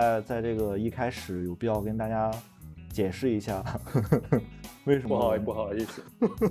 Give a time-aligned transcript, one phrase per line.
[0.00, 2.30] 在在这个一开始有必要跟大家
[2.90, 3.62] 解释一下，
[4.84, 6.04] 为什么不好不好意思，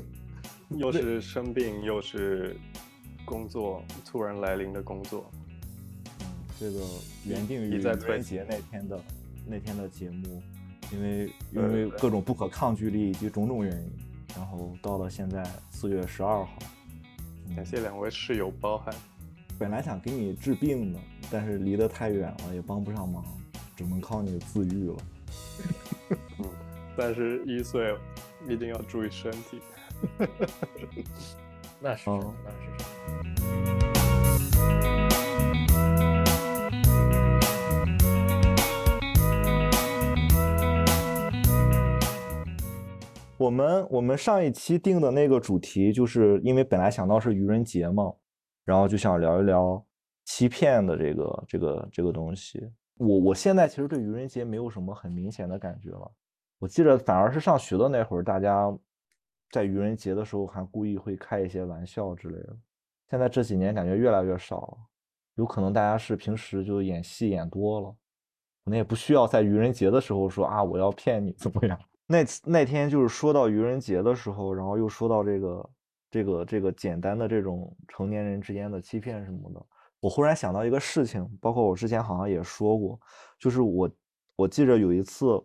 [0.70, 2.56] 又是生病又是
[3.26, 5.30] 工作突然来临的工作。
[6.22, 6.26] 嗯，
[6.60, 6.80] 这个
[7.26, 9.00] 原定于愚人节那天的
[9.46, 10.42] 那天的节目，
[10.92, 13.92] 因为因为各种不可抗拒力以及种种原因，
[14.36, 16.50] 然后到了现在四月十二号。
[17.56, 18.94] 感谢两位室友包涵。
[19.60, 23.24] 本来想给你治病的，但是离得太远了，也帮不上忙，
[23.76, 24.98] 只能靠你自愈了。
[26.40, 26.50] 嗯，
[26.96, 27.96] 三十一岁，
[28.48, 29.60] 一定要注意身体。
[31.80, 32.58] 那是，那是。
[43.38, 48.14] 我们我们上一期定的那个主题，就是因为本来想到是愚人节嘛。
[48.66, 49.86] 然后就想聊一聊
[50.24, 52.72] 欺骗的这个这个这个东西。
[52.98, 56.12] 我我现在其实对愚人节没有什么很明显的感觉了。
[56.60, 58.72] 我记得反而是上学的那会儿，大家
[59.52, 62.58] 在愚人节的时候还故意会开一些玩笑之类的。
[63.10, 64.78] 现在这几年感觉越来越少了。
[65.36, 67.90] 有可能大家是平时就演戏演多了，
[68.64, 71.80] 可能也不需要在愚人节的时候说啊我要骗你怎么样。
[72.06, 75.70] 那那天就是说到愚人节的时候，然后又说到这个。
[76.14, 79.66] 这个这个简单的这种成年人之间的欺骗什么的，
[80.04, 83.00] 我忽然想到一个事情，包括我之前好像也说过，
[83.40, 83.90] 就是我
[84.36, 85.42] 我记着有一次，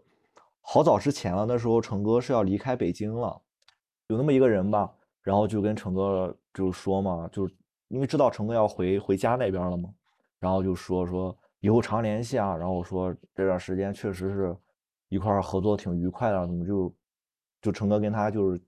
[0.61, 3.41] 好早之前了，那时候成哥是要离开北京了，
[4.09, 4.93] 有那么一个人吧，
[5.23, 7.55] 然后就跟成哥就说嘛，就是
[7.87, 9.91] 因为知道成哥要回回家那边了嘛，
[10.41, 14.57] 然后就说说以后常联系啊，然后说这段时间确实是
[15.09, 16.93] 一块合作挺愉快的，怎么就
[17.63, 18.61] 就成哥跟他就是。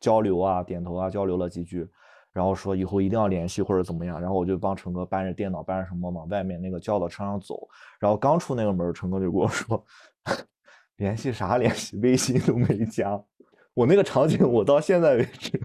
[0.00, 1.88] 交流啊，点头啊，交流了几句，
[2.32, 7.68] 然后说以后一定要联系或者怎么样，然后我就帮成哥搬着电脑，搬着什么往外面那个轿子车上走，
[8.00, 9.84] 然后刚出那个门，成哥就跟我说，
[10.96, 13.22] 联系啥联系，微信都没加。
[13.74, 15.60] 我那个场景，我到现在为止，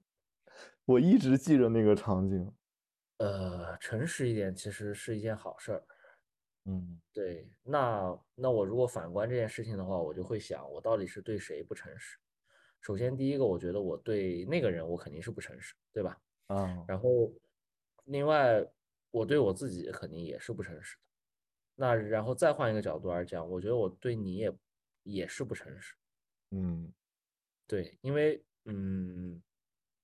[0.86, 2.52] 我一直记着那个场景。
[3.18, 5.82] 呃，诚实一点其实是一件好事儿。
[6.66, 12.18] 嗯，对，那那我如果反观这件事情的话，我就会想，我到底是对谁不诚实？
[12.84, 16.20] 首先，第一个，我觉得我对那个人，我肯定是不诚实，对吧？
[16.48, 16.84] 嗯。
[16.86, 17.32] 然后，
[18.04, 18.62] 另外，
[19.10, 21.02] 我对我自己肯定也是不诚实的。
[21.76, 24.52] 那然后再换一个角度来讲，我觉得我对你也
[25.02, 25.94] 也是不诚实。
[26.50, 26.92] 嗯，
[27.66, 29.42] 对，因为嗯，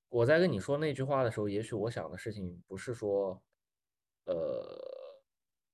[0.08, 3.38] 我在跟你说那句话的时候，也许我想的事情不是说，
[4.24, 5.22] 呃，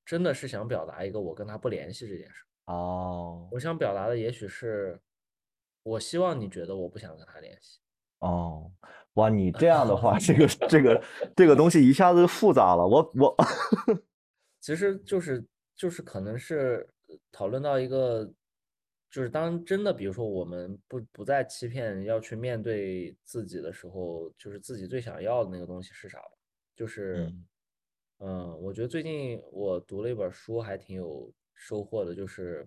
[0.04, 2.44] 真的是想表达一个我跟他不联系这件事。
[2.64, 3.48] 哦。
[3.52, 5.00] 我想表达的也许是。
[5.86, 7.78] 我希望你觉得我不想跟他联系。
[8.18, 8.72] 哦，
[9.14, 11.04] 哇，你这样的 话，这个这个
[11.36, 12.84] 这个东西一下子复杂了。
[12.84, 13.36] 我我，
[14.60, 15.46] 其实就是
[15.76, 16.88] 就是可能是
[17.30, 18.28] 讨论到一个，
[19.08, 26.32] 就是当真的，比如说我们不不再欺骗，要去面对自己的时候，就是自己最想要的那个东西是啥吧？
[26.74, 27.32] 就是，
[28.18, 32.66] 嗯，我觉得最近我读了一本书，还挺有收获的，就是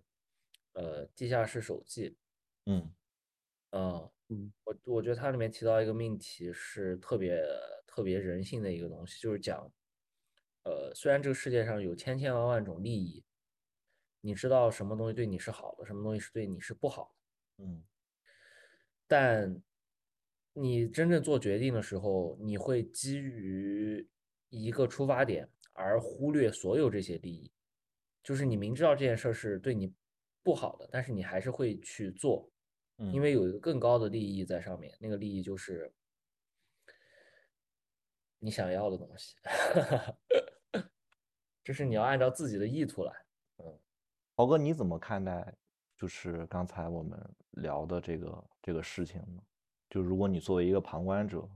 [0.72, 2.12] 呃，《地下室手记》。
[2.68, 2.90] 嗯。
[3.74, 7.40] 嗯嗯，我我觉得它里面提到一个命题是特别
[7.88, 9.72] 特别人性的一个东西，就是讲，
[10.64, 13.24] 呃，虽然这个世界上有千千万万种利益，
[14.22, 17.16] 你知道什么东西对你是好的，什么东西是对你是不好
[17.58, 17.84] 的，嗯，
[19.08, 19.62] 但
[20.54, 24.08] 你真正做决定的时候，你会基于
[24.50, 27.52] 一个出发点而忽略所有这些利益，
[28.24, 29.94] 就是你明知道这件事是对你
[30.44, 32.52] 不好的，但是你还是会去做。
[33.14, 35.90] 因为有一个更高的利益在上面，那个利益就是
[38.40, 39.38] 你想要的东西，
[41.64, 43.14] 就是你要按照自己的意图来。
[43.60, 43.80] 嗯，
[44.36, 45.56] 豪哥，你怎么看待
[45.98, 47.18] 就是刚才我们
[47.52, 49.42] 聊的这个这个事情呢？
[49.90, 51.48] 就如果你作为一个旁观者，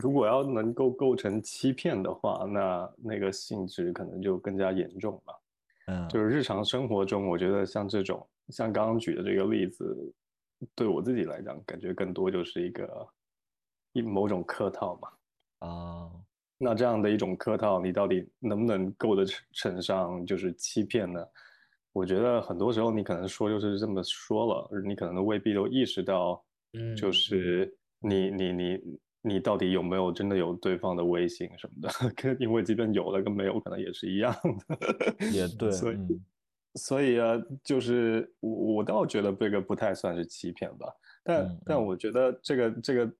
[0.00, 5.42] 如果要能够构成欺骗的话，那那个性质可能就更加严重了。
[5.88, 10.14] 嗯，就是日常生活中，我觉得像这种，像刚刚举的这个例子。
[10.74, 13.08] 对我自己来讲，感觉更多就是一个
[13.92, 15.08] 一某种客套嘛。
[15.68, 16.10] 啊，
[16.58, 21.24] 那这样的一种客套，你到底能不能够得称上就是欺骗呢？
[21.92, 28.80] 我觉得很多时候你可能说就是这么说了，你可能都未必都意识到，嗯，就是你你你
[29.20, 31.90] 你到底有没有真的有对方的微信什么的？
[32.16, 35.26] 跟因为即便有了跟没有可能也是一样的。
[35.32, 35.96] 也 对，所以。
[36.74, 43.12] 所以啊，就是我我倒觉得这个不太算是欺骗吧，但但我觉得这个这个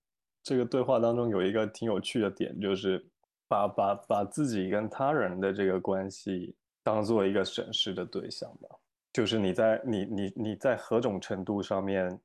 [0.42, 3.04] 这个对话当中有一个挺有趣的点，就是
[3.48, 8.68] 把把把自己跟他人的这个关系当做一个审视的对象吧。
[9.12, 12.18] 就是你在你你你在何种程度上面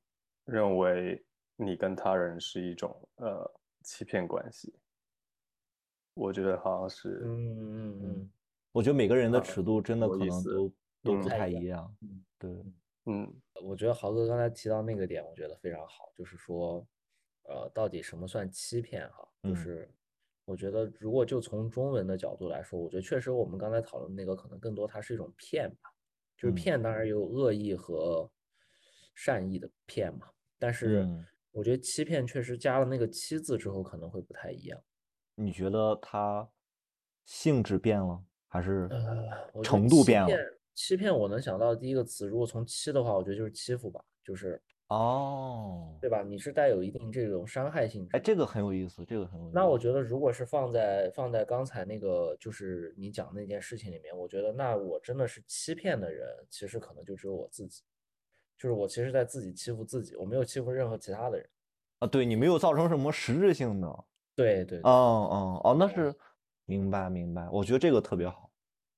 [0.46, 1.22] 认为
[1.56, 3.50] 你跟他人是一种呃
[3.82, 4.72] 欺骗关系？
[6.14, 8.30] 我觉得好像是，嗯嗯嗯，
[8.72, 10.72] 我觉得每个人的啊尺度真的可能都
[11.02, 11.96] 都嗯不太太一一样。
[12.02, 12.50] 嗯对，
[13.06, 16.86] 嗯我觉得豪哥刚才提到那个点，我觉得非常好，就是说，
[17.44, 19.28] 呃，到底什么算欺骗哈？
[19.42, 19.90] 就嗯是
[20.44, 25.90] 我觉得如果就从中文的角度来说，我觉得确实我们刚才讨论那个可能更多它是一种骗吧，
[26.36, 28.30] 就是嗯骗当然有恶意和
[29.14, 34.80] 善意的骗嘛，但是嗯我觉得欺骗确实加了那个“欺”字之后可能会不太一样。
[35.34, 36.48] 你觉得它
[37.24, 38.88] 性质变了，还是
[39.62, 40.28] 程度变了？
[40.78, 46.22] 欺骗我能想到的第一个词，如果从欺的话，我觉得就是欺负吧，就是哦，对吧？
[46.22, 49.52] 你是带有一定这种伤害性质哎，这个很有意思，这个很有意思。
[49.56, 57.82] 那我觉得，如果是放在放在刚才那个，就是你讲那件事情里面，我觉得那我真的是欺骗的人，其实可能就只有我自己，
[58.56, 61.48] 就是我其实在自己欺负自己，我没有欺负任何其他的人。
[61.98, 64.04] 啊，对你没有造成什么实质性的，
[64.36, 66.14] 对对对，哦哦哦，那是
[66.66, 68.48] 明白明白，我觉得这个特别好。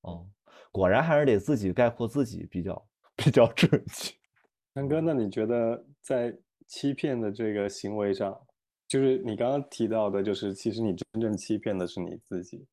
[0.03, 0.27] 哦，
[0.71, 4.15] 果然还是得自己概括自己比较比较准确。
[4.73, 6.37] 南哥，那你觉得在
[6.67, 8.41] 欺骗的这个行为上，
[8.87, 12.67] 就是你刚刚提到的，就是其实你真正欺骗的是你自己。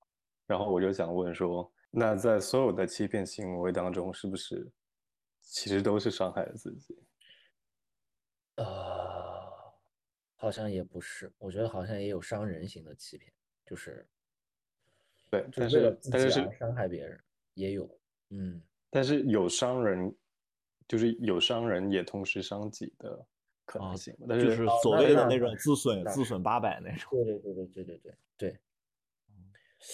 [0.46, 4.72] 然后我就想问说，那在所有的欺骗行为当中，是不是
[5.42, 6.96] 其实都是伤害了自己？
[8.56, 8.64] 呃，
[10.36, 13.34] 好像也不是，我觉得好像也有伤人型的欺骗，
[13.66, 14.08] 就是
[15.30, 17.20] 对，就但是自己但是是伤害别人，
[17.58, 18.00] 也有，
[18.30, 18.62] 嗯，
[18.92, 20.16] 但是有伤人，
[20.88, 23.26] 就是有伤人也同时伤己的
[23.66, 24.28] 可能啊性嘛。
[24.30, 27.10] 但就是是哦所谓的那种自损自损八百那种。
[27.12, 28.60] 对对对对对对对对，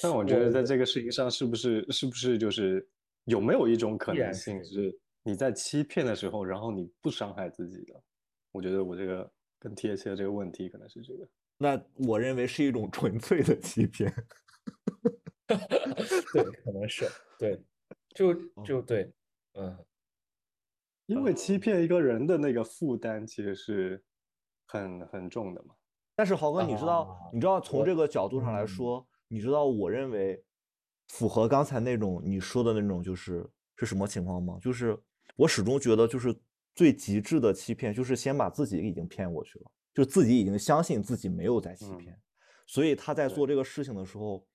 [0.01, 2.85] 但我觉得在这个事情上，是不是是不是就是
[3.23, 4.93] 有没有一种可能性是
[5.23, 8.03] 你在欺骗的时候，然后你不伤害自己的？
[8.51, 11.27] 我觉得我这个更贴切的这个问题可能是这个。
[11.57, 14.13] 那我认为是一种纯粹的欺骗。
[16.33, 17.61] 对，可能是对，
[18.15, 18.81] 就哦就。
[18.81, 19.11] 对，
[19.53, 19.77] 嗯，
[21.05, 24.03] 因为欺骗一个人的那个负担其实是
[24.65, 25.75] 很很重的嘛。
[26.15, 28.67] 但是豪哥，你知道，啊你知道从这个角度上来嗯。
[28.67, 30.43] 说，你知道我认为
[31.07, 34.57] 符合刚才那种你说的那种，就是是什么情况吗？
[34.61, 34.97] 就是
[35.35, 36.33] 我始终觉得，就是
[36.75, 42.21] 最极致的欺骗，就是先把自己已经骗过去了，就自己已经相信自己没有在欺嗯骗，
[42.67, 43.55] 所以他在做这。
[43.55, 44.47] 个事情的时候，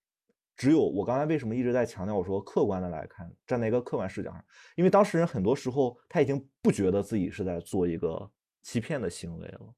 [0.58, 4.44] 只有我刚才为什么一直在强调，我说客观的来看，站在一个客观视角上，
[4.74, 8.28] 因为当事人很多时候他已经不觉得自己是在做一个
[8.60, 9.74] 欺骗的行为了。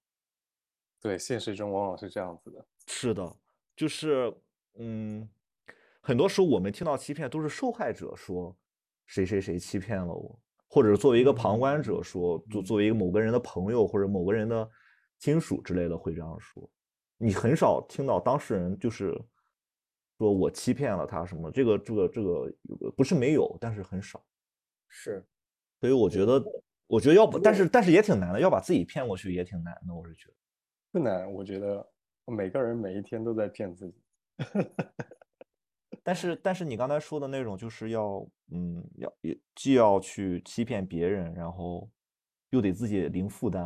[0.98, 2.66] 对，现实中往往是这样子的。
[2.86, 3.36] 是的，
[3.76, 4.34] 就是
[4.78, 5.28] 嗯，
[6.00, 8.56] 很多时候我们听到欺骗都是受害者说
[9.04, 14.66] 谁谁谁欺骗了我，或者作为一个旁观者说，作作为一个某个人的朋友或者某个人的
[15.18, 16.66] 亲属之类的会这样说。
[17.18, 19.14] 你很少听到当事人就是
[20.20, 22.52] 说我欺骗了他什么，这个这个这个
[22.94, 24.22] 不是没有，但是很少。
[24.86, 25.24] 是，
[25.80, 26.44] 所以我觉得，
[26.86, 30.34] 我觉得要不，但是但是也挺难的，要把自己骗过去也挺难的，我是觉得。
[30.92, 31.90] 不难，我觉得
[32.26, 33.94] 每个人每一天都在骗自己。
[36.02, 41.90] 但是，但是你刚才说的那种，就是要，嗯，要也既要去欺骗别人，然后
[42.50, 43.64] 又得自己零负担，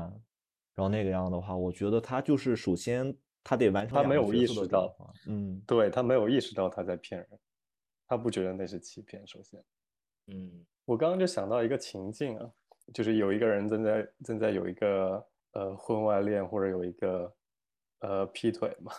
[0.77, 3.13] 然后那个样的话，我觉得他就是首先
[3.45, 4.97] 他得完成他没有意识到，
[5.29, 7.29] 嗯，对，他没有意识到他在骗人，
[8.09, 9.25] 他不觉得那是欺骗。
[9.27, 9.63] 首先，
[10.29, 10.67] 嗯。
[10.87, 12.51] 我刚刚就想到一个情境啊，
[12.93, 17.35] 就是有一个人正在正在有一个呃婚外恋或者有一个
[18.01, 18.93] 呃劈腿嘛，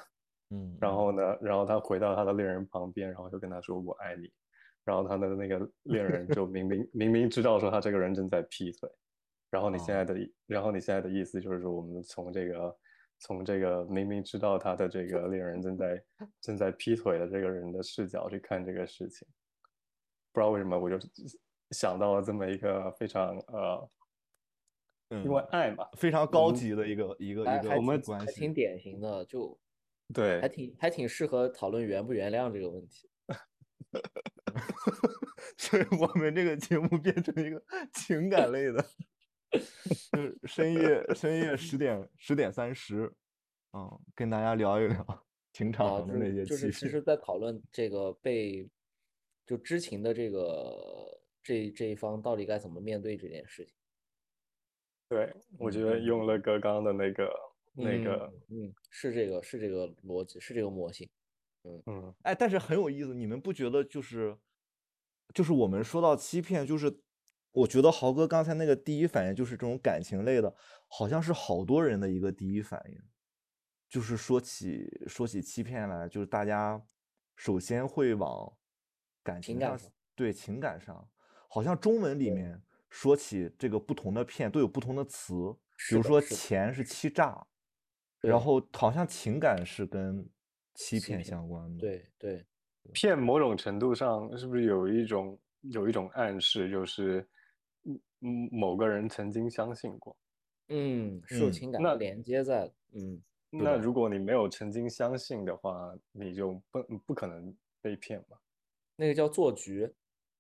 [0.51, 1.11] 嗯，然后。
[1.11, 4.29] 呢，然后他回到他的恋人旁边，然后就跟他说我爱你，
[4.83, 8.89] 然后他的那个恋人就明明明明知道说他这个人正在劈腿，
[9.49, 12.75] 然后你现在的意，然后你现在的意思就是说我们从这个
[13.19, 16.03] 从这个明明知道他的这个恋人正在
[16.41, 19.27] 正在劈腿的这个人的视角去看这个事情，
[20.31, 20.97] 不知道为什么我就
[21.71, 23.89] 想到了这么一个非常呃，
[25.09, 29.57] 因为嗯爱嘛，非常高级的一个一个一个我们还，挺典型的，就
[30.13, 33.09] 对还，挺还挺适合讨论原不原谅这个问题。
[35.57, 38.85] 所以我们这个节目变成一个情感类的，
[39.57, 43.11] 就是深夜深夜十点十点三十，
[43.73, 46.71] 嗯，跟大家聊一聊情场的那就是就是。
[46.71, 48.69] 其实，在讨论这个被
[49.45, 53.73] 就知情的这个这这一方到底该怎么面对这件事情。
[55.07, 57.31] 对，我觉得用了哥刚的那个
[57.73, 61.07] 那个，嗯，嗯，是这个是这个逻辑，是这个模型。
[61.63, 64.35] 嗯嗯，哎，但是很有意思，你们不觉得就是
[65.33, 66.91] 就是我们说到欺骗，就是
[67.55, 70.53] 我觉得豪哥刚才那个第一反应就是这种感情类的，
[70.89, 73.01] 好像是好多人的一个第一反应，
[73.89, 76.81] 就是说起说起欺骗来，就是大家
[77.35, 78.51] 首先会往
[79.23, 79.79] 感情上，
[80.13, 81.09] 对情感上，
[81.47, 85.33] 好像中文里面说起这个不同的骗都有不同的词，
[85.89, 87.47] 比如说钱是欺诈，
[88.19, 90.29] 然后好像情感是跟
[90.73, 92.45] 欺骗相关的，对对。
[92.93, 97.27] 骗某种程度上是不是有一种有一种暗示，就是
[98.19, 100.17] 某个人曾经相信过，
[100.69, 108.37] 嗯，是有情感的连接在，嗯，那如果你没有曾经相信的话，你就不不可能被骗嘛？
[108.95, 109.93] 那个叫做局，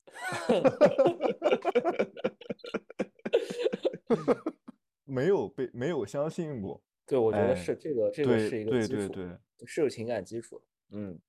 [5.03, 10.65] 没有被没有相信过，对，我觉得是这个这个是一个基础，对对对，是有情感基础的，
[10.97, 11.19] 嗯。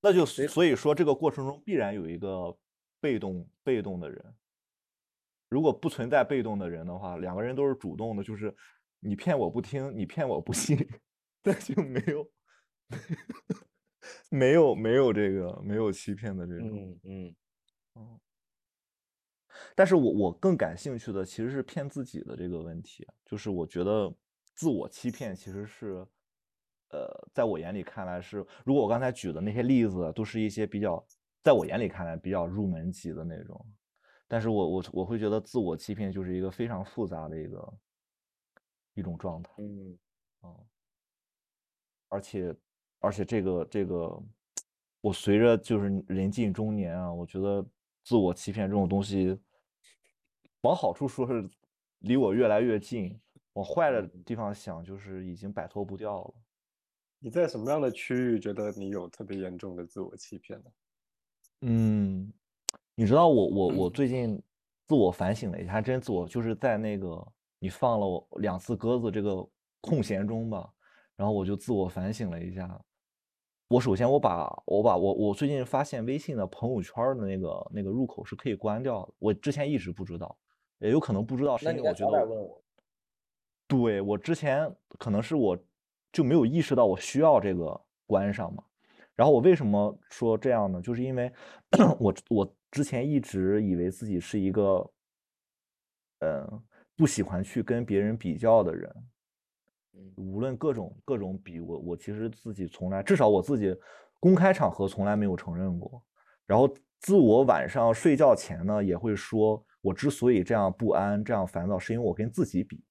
[0.00, 2.56] 那就所以说，这个过程中必然有一个
[3.00, 4.24] 被动被动的人。
[5.48, 8.54] 如果不存在被动的人的话，两个人都是主动的，就是
[9.00, 10.76] 你骗我不听，你骗我不信，
[11.42, 12.30] 那就没有
[14.30, 16.68] 没有没有这个没有欺骗的这种。
[16.70, 17.36] 嗯嗯
[17.94, 18.20] 哦。
[19.74, 24.14] 但是我我更感兴趣的其实是骗自己的这个问题，就是我觉得
[24.54, 26.06] 自我欺骗其实是。
[26.90, 31.06] 呃，在我眼里看来是，如果我刚才举的那些例子都是一些比较，
[31.42, 33.66] 在我眼里看来比较入门级的那种，
[34.28, 37.78] 但是我我我会觉得自我欺骗就是一个非常复杂的一个
[38.94, 39.98] 一种状态，嗯，
[40.40, 40.66] 哦，
[42.08, 42.54] 而且
[43.00, 44.22] 而且这个这个，
[45.00, 47.66] 我随着就是人近中年啊，我觉得
[48.04, 49.38] 自我欺骗这种东西，
[50.60, 51.48] 往好处说是
[52.00, 53.18] 离我越来越近，
[53.54, 56.34] 往坏的地方想就是已经摆脱不掉了。
[57.20, 60.70] 你在什么样的区域觉得你有特别严重的自我欺骗呢？
[61.62, 62.32] 嗯，
[62.98, 64.42] 你知道我我我最近
[64.88, 67.24] 自我反省了一下，真自我就是在那个
[67.60, 69.48] 你放了我两次鸽子这个
[69.80, 70.68] 空闲中吧，
[71.14, 72.76] 然后我就自我反省了一下。
[73.68, 80.36] 我首先我把我把我我最近发现微信的朋友圈的那个那个入口是可以关掉的，我之前一直不知道，
[80.80, 82.26] 也有可能不知道是因为我觉得，
[83.68, 85.56] 对我之前可能是我。
[86.10, 88.64] 就没有意识到我需要这个关上嘛？
[89.14, 90.80] 然后我为什么说这样呢？
[90.80, 91.30] 就是因为
[92.00, 94.90] 我我之前一直以为自己是一个，
[96.20, 96.62] 嗯，
[96.96, 98.94] 不喜欢去跟别人比较的人，
[100.16, 103.74] 无论各种各种比，我我其实自己从来，至少我自己
[104.20, 106.02] 公开场合从来没有承认过。
[106.46, 106.68] 然后
[107.00, 112.82] 自我晚上睡觉前呢，也会说，我之所以这样不安、这样烦躁，是因为我跟自己比，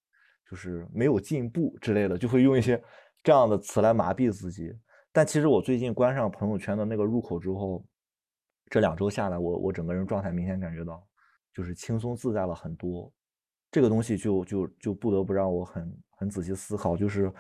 [0.49, 2.81] 就是没有进步之类的，就会用一些。
[3.23, 4.73] 这样的词来麻痹自己，
[5.11, 7.83] 但其实我最近关上朋友圈的那个入口之后，
[8.69, 11.05] 这两周下来，我我整个人状态明显感觉到
[11.53, 13.11] 就是轻松自在了很多。
[13.71, 17.31] 这个东西就就就不得不让我很很仔细思考，就是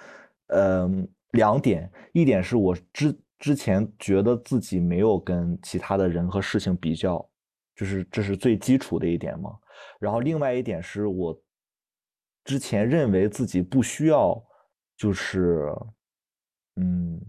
[0.47, 7.29] 嗯两点，一点是我之之前觉得自己没有跟其他的人和事情比较，
[7.75, 9.57] 就是这是最基础的一点嘛。
[9.99, 11.41] 然后另外一点是我
[12.43, 14.43] 之前认为自己不需要。
[14.99, 15.71] 就是，
[16.77, 17.21] 嗯，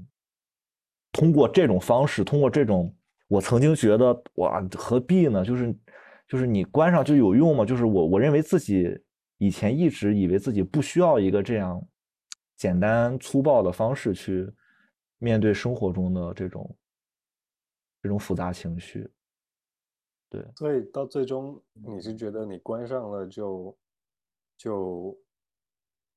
[1.12, 2.96] 通过这种方式，通过这种，
[3.28, 5.44] 我曾经觉得哇，何必呢？
[5.44, 5.74] 就是，
[6.26, 7.64] 就是你关上就有用吗？
[7.64, 9.00] 就是我，我认为自己
[9.36, 11.80] 以前一直以为自己不需要一个这样
[12.56, 14.50] 简单粗暴的方式去
[15.18, 16.76] 面对生活中的这种
[18.02, 19.08] 这种复杂情绪。
[20.28, 23.78] 对，所以到最终，你是觉得你关上了就
[24.56, 25.18] 就。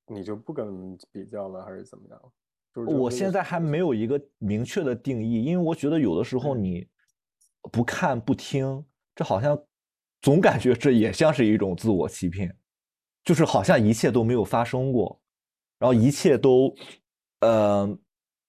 [0.07, 2.33] 你就不跟比较了，还是怎么样？
[2.75, 6.85] 就是我现在还没有一个明确的定义，因为我觉得有的时候你
[7.71, 9.61] 不看不听，这好像
[10.21, 12.55] 总感觉这也像是一种自我欺骗，
[13.23, 15.21] 就是好像一切都没有发生过，
[15.77, 16.73] 然后一切都，
[17.41, 17.97] 呃，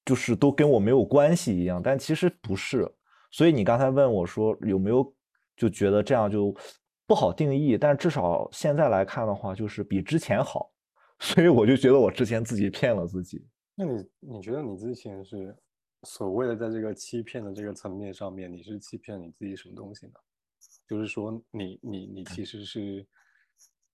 [0.05, 2.91] 就是都跟我没有关系一样，但其实不是。
[3.31, 5.15] 所以你刚才问我说有没有
[5.57, 6.55] 就觉得这样就
[7.07, 10.71] 不好定义，但至少现在来看的话，就是比之前好。
[11.23, 13.47] 所以我就觉得我之前自己骗了自己。
[13.77, 15.57] 那你你觉得你之前是
[16.05, 20.13] 所谓的在这个欺骗的这个层面上面，你是欺骗你自己什么东西呢？
[20.87, 23.07] 就是说你你你其实是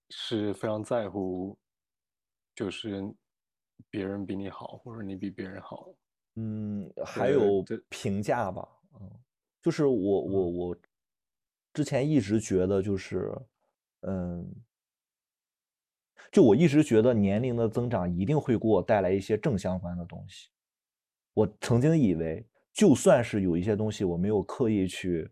[0.09, 1.57] 是非常在乎，
[2.55, 3.01] 就是
[3.89, 5.87] 别人比你好，或者你比别人好。
[6.35, 8.67] 嗯，还有评价吧。
[8.99, 9.09] 嗯，
[9.61, 10.77] 就是我我我
[11.73, 13.31] 之前一直觉得就是
[14.01, 14.51] 嗯。
[16.31, 20.49] 就我一直觉得年龄的增长一定会给我带来一些正相关的东西。
[21.33, 25.29] 我曾经以为，就算是有一些东西我没有刻意去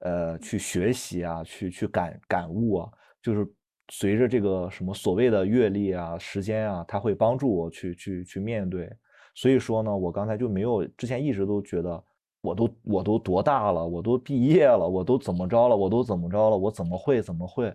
[0.00, 2.90] 呃去学习啊，去去感感悟啊，
[3.22, 3.46] 就是
[3.90, 8.90] 随着这个什么所谓的阅历啊、时间啊，它会帮助我去去去面对。
[9.34, 12.04] 所以说呢，我刚才就没有之前一直都觉得，
[12.40, 17.72] 我都我都多大了，我都毕业了，我都怎么着了，我都怎么着了，我怎么会怎么会？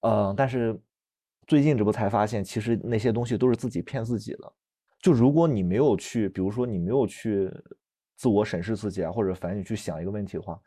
[0.00, 0.78] 嗯，但是
[1.46, 4.52] 最近这不才发现，其实那些东西都是自己骗自己的。
[5.00, 7.50] 就如果你没有去，比如说你没有去
[8.16, 10.60] 自我审视自己啊，或者反正你去想一个问题的话，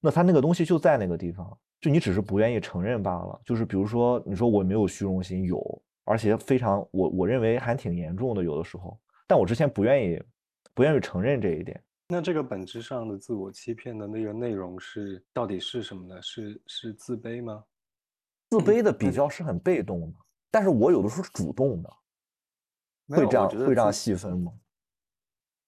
[0.00, 3.40] 那他那个东西就在那个地方，就你只是不愿意承认罢了。
[3.44, 8.98] 就是比如说，你说我没有虚荣心，有，而且非常，我我认为还挺严重的，有的时候。
[9.26, 10.22] 但我之前不愿意，
[10.74, 11.80] 不愿意承认这一点。
[12.08, 16.20] 那这个本质上的自我欺骗的那个内容是到底是什么呢？
[16.20, 17.64] 是是自卑吗？
[18.50, 20.16] 自卑的比较是很被动的，
[20.50, 21.90] 但是我有的时候是主动的。
[23.08, 24.52] 会这样会这样细分吗？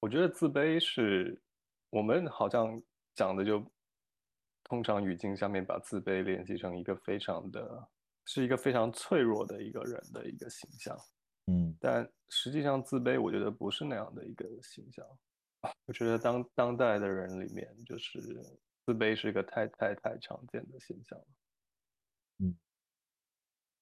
[0.01, 1.41] 我觉得自卑是
[1.91, 2.81] 我们好像
[3.15, 3.65] 讲的就
[4.65, 7.89] 通常语境下面把自卑联系成一个非常的，
[8.27, 10.97] 是一个非常脆弱的一个人的一个形象。
[11.47, 15.07] 嗯，但实际上自卑，我觉得不是那样的一个形象。
[15.87, 18.21] 我觉得当当代的人里面，就是
[18.85, 21.27] 自卑是一个太太太常见的现象了。
[22.39, 22.57] 嗯，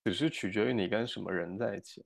[0.05, 2.05] 只是取决于你跟什么人在一起。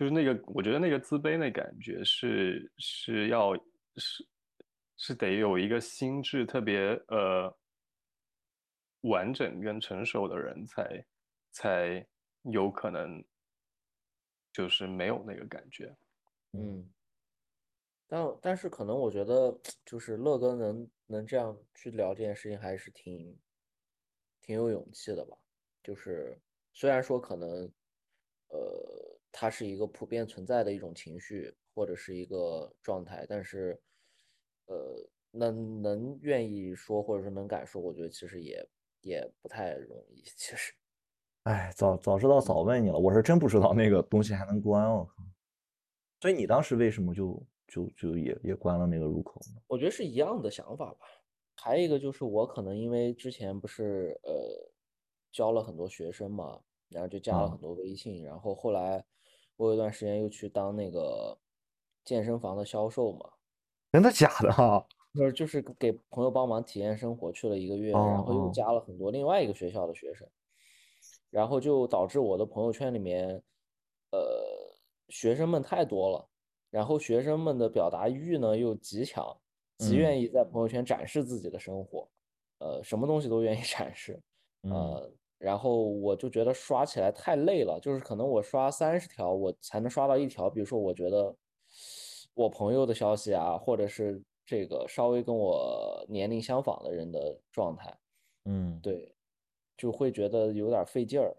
[0.00, 3.54] 就是那个，我觉得那个自卑那感觉是是要
[3.96, 4.26] 是
[4.96, 6.78] 是得有一个心智特别
[7.08, 7.54] 呃
[9.02, 11.06] 完整跟成熟的人才
[11.52, 12.06] 才
[12.44, 13.22] 有可能。
[14.52, 15.96] 就是没有那个感觉，
[16.54, 16.84] 嗯，
[18.08, 23.38] 但但是可能我觉得，就是乐哥能能这样去聊这件事情，还是挺
[24.40, 25.38] 挺有勇气的吧。
[25.84, 26.36] 就是
[26.72, 27.48] 虽然说可能，
[28.48, 33.80] 呃，它是一个普遍存在的一种情绪或者是一个状态，但是，
[34.66, 38.68] 呃，能能愿意说或者说能敢说，我觉得其实也
[39.00, 40.72] 也不太容易，其实。
[41.44, 45.08] 哎，早早知道早问你了，我是真不知道那个东西还能关哦。
[46.20, 49.62] 所以你当时为什么就就就也也关了那个入口呢？
[49.68, 50.98] 我觉得是一样的想法吧。
[51.56, 54.70] 还有一个就是我可能因为之前不是呃
[55.32, 59.02] 教了很多学生嘛，然后就加了很多微信，然后后来
[59.60, 61.36] 我有一段时间又去当那个
[62.02, 63.28] 健身房的销售嘛。
[63.92, 64.86] 真的假的 哈？
[65.14, 70.26] 就是就是给朋友帮忙体验生活去了一个月，然后又加了很多另外一个学校的学生。
[71.28, 73.28] 然后就导致我的朋友圈里面，
[74.12, 74.18] 呃，
[75.10, 76.26] 学生们太多了，
[76.70, 79.36] 然后学生们的表达欲呢又极强，
[79.78, 82.08] 极愿意在朋友圈展示自己的生活，
[82.58, 84.18] 呃，什么东西都愿意 展示，
[84.62, 91.36] 呃，然后我就觉得刷起来太累了，就是可能我刷三十条，我才能刷到一条，比如说我觉得
[92.34, 97.98] 我朋友的消息啊，或者是这个稍微跟我年龄相仿的人的状态，
[98.44, 99.16] 嗯，对。
[99.78, 101.34] 就会觉得有点费劲儿。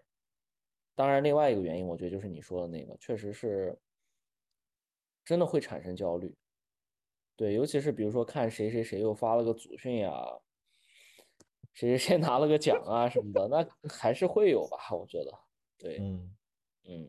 [0.96, 3.78] 当然，另外一个原因，我觉得就是你说的那个，确实是
[5.26, 6.34] 真的会产生焦虑。
[7.36, 10.12] 对，尤其是比如说看谁谁谁又发了个祖训呀，
[11.74, 14.78] 谁谁 谁拿了个奖啊什么的，那还是会有吧？
[14.94, 15.32] 我觉得，
[15.78, 16.30] 对，嗯
[16.88, 17.08] 嗯，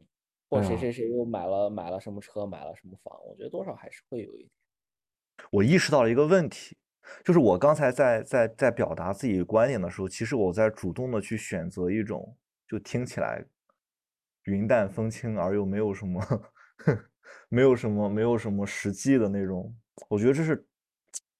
[0.49, 4.49] 或谁谁谁又买了买了什么车，买了什么房，我觉得多少还是会有一点。
[5.51, 6.77] 我意识到了一个问题。
[7.21, 13.45] 就是我刚才在在在表达自己观点的时候，其实我在主动的去选择一种就听起来
[14.45, 16.21] 云淡风轻而又没有什么
[17.49, 19.75] 没有什么没有什么实际的那种，
[20.07, 20.65] 我觉得这是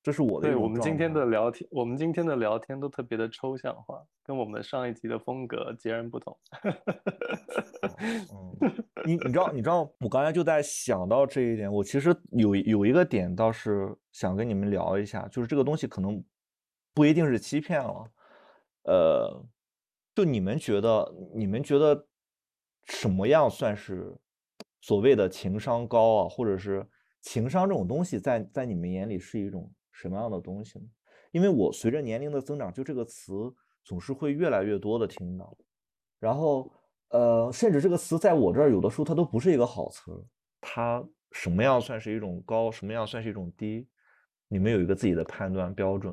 [0.04, 0.50] 这是我的。
[0.50, 6.38] 对我们今天的聊天，我们今天的聊天都特别的抽象化，跟我们上一集的风格截然不同。
[8.00, 8.74] 嗯，
[9.08, 16.22] 你你知道你知道我刚才就在想到这一点，我其实有有一个点倒是想跟你们聊一下，就是这个东西可能
[16.94, 18.12] 不一定是欺骗了，
[18.84, 19.46] 呃，
[20.14, 22.06] 就你们觉得你们觉得
[22.84, 24.14] 什么样算是
[24.82, 26.86] 所谓的情商高啊，或者是
[27.22, 30.86] 情商这种东西在在你们眼里是一种什么样的东西呢？
[31.32, 33.34] 因为我随着年龄的增长，就这个词
[33.86, 35.58] 总是会越来越多的听到，
[36.20, 36.70] 然后。
[37.10, 40.12] 呃，甚至这个词在我这儿有的时候它都不是一个好词，
[40.60, 43.88] 它什么样算是一种高，什么样算是一种低？
[44.48, 46.12] 你们有一个自己的判断标准？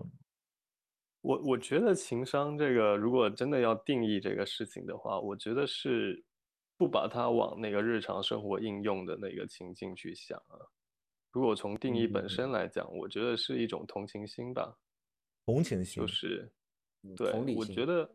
[1.22, 6.22] 我我觉得情商这个，如果真的要定义这个事情的话，我觉得是
[6.76, 10.60] 不把它往那个日常生活应用的那个情境去想啊。
[11.32, 14.76] 如果从定义本身来讲，我觉得是一种同情心吧。
[15.46, 16.50] 同情心就是，
[17.16, 18.10] 对，我觉得，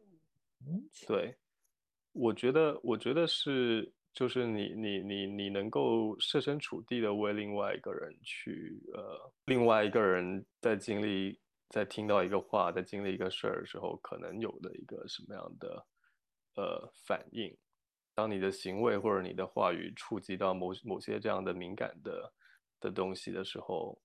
[1.08, 1.36] 对。
[2.18, 15.86] 我觉得，我觉得是，就是你，你，你，你能够设身处地的为另外一个人去，呃，另外一个人在经历在听到一个话，在经历一个事儿的时候，可能有的一个什么样的
[16.56, 17.54] 呃反应。
[18.14, 22.32] 当你的行为或者你的话语触及到某某些这样的敏感的
[22.86, 24.00] 的东西的时候，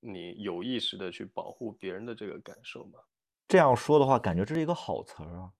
[0.00, 2.98] 你有意识的去保护别人的这个感受吗？
[3.46, 5.52] 这样说的话，感觉这是一个好词儿啊，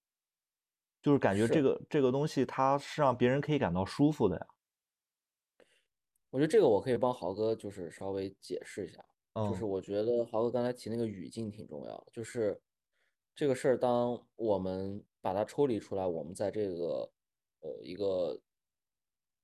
[1.02, 4.46] 就是感觉这个这个东西它是让别人可以感到舒服的呀。
[6.30, 9.04] 我觉得这个我可以帮豪哥就是稍微解释一下，
[9.34, 12.58] 就是嗯我觉得豪哥刚才提那个语境挺重要，就是
[13.34, 17.12] 这个事儿，当我们把它抽离出来，我们在这个
[17.60, 18.40] 呃一个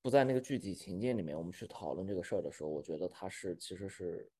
[0.00, 4.30] 不在那个具体情境里面，我们去讨论这个事儿的时候，我觉得它是其实是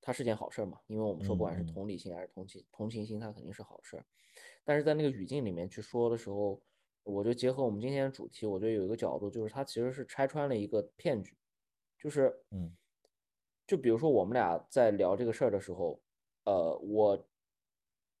[0.00, 4.04] 它是件好事儿嘛，因为我们说不管是同理心还是同情同情心，它肯定是好事儿，
[4.64, 6.60] 但是在那个语境里面去说的时候，
[7.04, 11.36] 我觉得结合我们今天的主题，我觉得有一个角度就是它其实是拆穿了一个骗局。
[11.98, 12.76] 就是，嗯，
[13.64, 16.02] 就比如说我们俩在聊这个事儿的时候，
[16.44, 17.28] 呃，我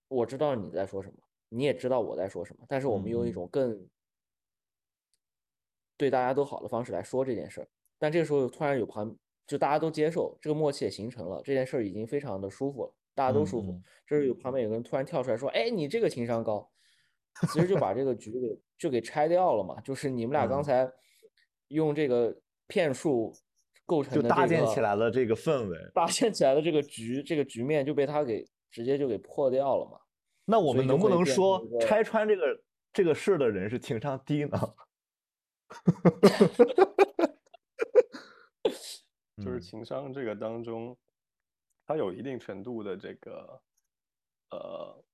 [0.06, 3.88] 我知道你在说什么，你也知道我在说什么，但是我们用一种更
[5.96, 9.14] 对大家都好的方式来说这件事儿，但这个时候突然有旁，
[9.46, 13.72] 就大家都接受，这个默契也形成了，这件事儿已经非常的舒服了，大家都嗯舒服。
[13.72, 16.68] 嗯这时候有旁边有个人突然跳出来说：“哎，你这个情商高。
[17.50, 20.92] ”其实就把这个局给就给拆掉了嘛，就是你们俩刚嗯才
[21.68, 23.32] 用这个骗术
[23.86, 25.78] 构成就的这搭建起来了这个氛围。
[25.94, 29.98] 搭建起来的这个局，这个局面就被他给直接就给破掉了嘛。
[30.44, 32.42] 那我们能不能说拆穿这个
[32.92, 34.58] 这个事的人是情商低呢？
[39.38, 39.60] 就是嗯。
[39.60, 40.96] 情商这个当中，
[41.86, 43.62] 它有一定程度的这个
[44.50, 45.04] 呃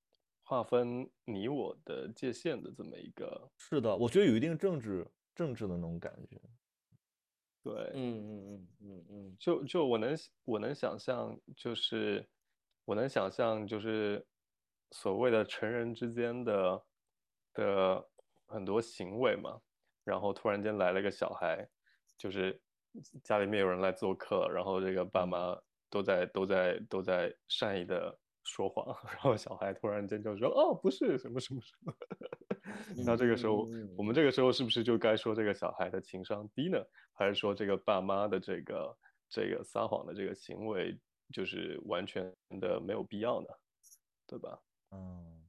[0.43, 3.51] 划分你我的界限的这么一个。
[3.59, 6.41] 是的，我觉得有一定政治政治的那种感觉。
[7.65, 9.07] 对，嗯嗯嗯嗯。
[9.11, 12.27] 嗯，就就我能我能想象，就是
[12.85, 14.27] 我能想象，就是
[14.93, 16.85] 所谓的成人之间的
[17.53, 18.09] 的
[18.47, 19.61] 很多行为嘛，
[20.09, 21.69] 然后突然间来了个小孩，
[22.17, 22.59] 就是
[23.23, 25.55] 家里面有人来做客，然后这个爸妈
[25.91, 31.93] 都在都在都在善意的说谎， 然后小孩突然间就说哦不是什么什么什么，
[33.05, 36.83] 那这个时候我们这个时候是不是就该说这个小孩的情商低呢？
[37.13, 38.97] 还是说这个爸妈的这个
[39.29, 40.99] 这个撒谎的这个行为
[41.35, 43.49] 就是完全的没有必要呢？
[44.27, 44.59] 对吧？
[44.91, 45.45] 嗯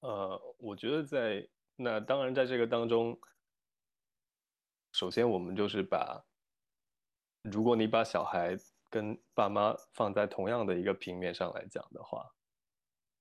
[0.00, 3.18] 呃，我觉得在那当然在这个当中，
[4.92, 6.24] 首先我们就是把，
[7.42, 8.56] 如果你把小孩
[8.90, 12.26] 跟爸妈放在同样的一个平面上来讲的话，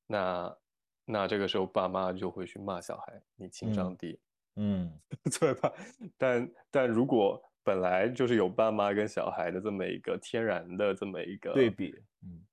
[0.07, 0.57] 那
[1.05, 4.19] 那这个时候爸妈就会去骂小孩，你情商嗯低。
[4.59, 4.99] 嗯
[5.39, 5.71] 对吧？
[6.17, 12.43] 但但如果本来就是有爸妈跟小孩的这么一个天然的这么一个对比，嗯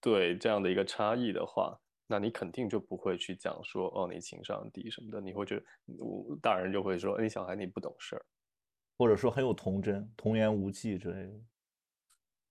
[0.00, 5.64] 对这样的一个差异的话，那你肯定就不会去讲说哦你情商低什么的，你会觉得
[5.98, 8.26] 我大人就会说哎你小孩你不懂事儿，
[8.96, 11.32] 或者说很有童真、童言无忌之类的。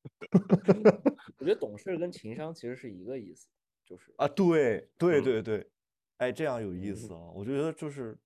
[1.38, 3.48] 我觉得懂事跟情商其实是一个意思，
[3.86, 5.70] 就是啊，对对嗯对对，
[6.18, 7.20] 哎，这样有意嗯思啊！
[7.36, 8.18] 我觉得就是，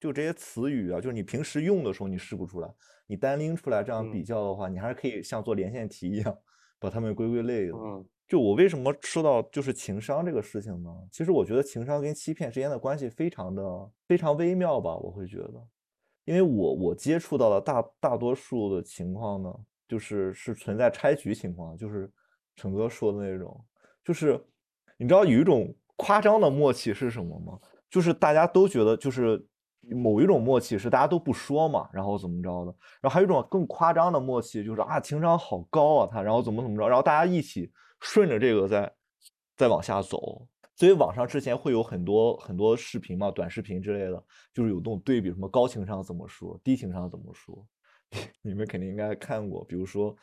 [0.00, 2.74] 就这些词语啊，就是你平时用的时候你试不出来，
[3.06, 6.38] 你单拎出来这样比嗯较的话，你还是可以像做连线题一样
[6.80, 7.72] 把它们归归类的。
[7.74, 10.90] 嗯就我为什么说到就是情商这个事情呢？
[11.12, 15.68] 其实我觉得情商跟欺骗之间的关系非常的非常微妙吧，我会觉得，
[16.24, 19.52] 因为我我接触到的大大多数的情况呢，
[19.88, 22.10] 就是是存在拆局情况，就是
[22.56, 23.64] 陈哥说的那种，
[24.04, 24.40] 就是
[24.96, 27.58] 你知道有一种夸张的默契是什么吗？
[27.90, 29.44] 就是大家都觉得就是
[29.80, 38.92] 某一种默契是大家都不说嘛，然后怎么着的，然后还有一种更夸张的默契，就是啊情商好高啊他，然后怎么怎么着，然后大家一起顺着这个再
[39.56, 40.46] 再往下走。
[40.74, 47.66] 所以网上之前会有很多很多视频嘛，短视频之类的，就是有这种对比，什么高情商怎么说，低情商怎么说，
[48.42, 49.64] 你们肯定应该看过。
[49.64, 50.16] 比如说，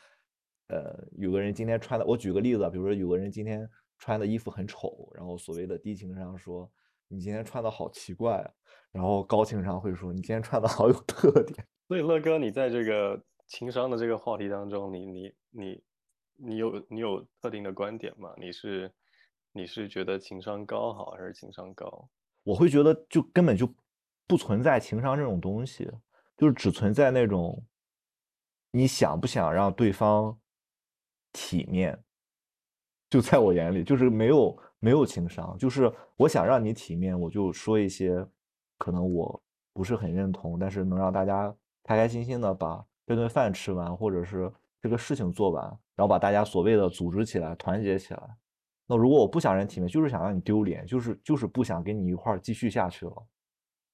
[0.68, 6.70] 呃，有个人今天穿的，我举个例子啊，比如说有个人今天穿的衣服很丑，然后所谓的低情商说
[7.08, 8.50] 你今天穿的好奇怪啊，
[8.92, 11.66] 然后高情商会说你今天穿的好有特点。
[11.88, 15.82] 所以乐哥你在这个情商的这个话题当中，你你你
[16.36, 18.32] 你有你有特定的观点吗？
[18.38, 18.92] 你是
[19.52, 22.08] 你是觉得情商高好还是情商高？
[22.42, 23.68] 我会觉得就根本就
[24.26, 25.90] 不存在情商这种东西，
[26.36, 27.62] 就是只存在那种
[28.70, 30.38] 你想不想让对方
[31.32, 32.02] 体面。
[33.10, 38.24] 就在我眼里，就是没有没有情商，就是我想让你体面，我就说一些
[38.78, 45.64] 可能我不是很认同，但是能让大家开开心心的把这顿饭吃完，或者是这个事情做完，
[45.96, 48.36] 然后把大家所谓的组织起来、团结起来，
[48.92, 53.26] 那如果我不想让你体面，就是想让你丢脸，就是就是不想跟你一块儿继续下去了，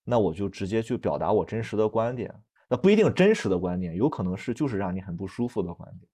[0.05, 2.35] 那我就直接去表达我真实的观点。
[2.67, 6.09] 那不一定真实的观点，有可能是就是让你很不舒服的观点。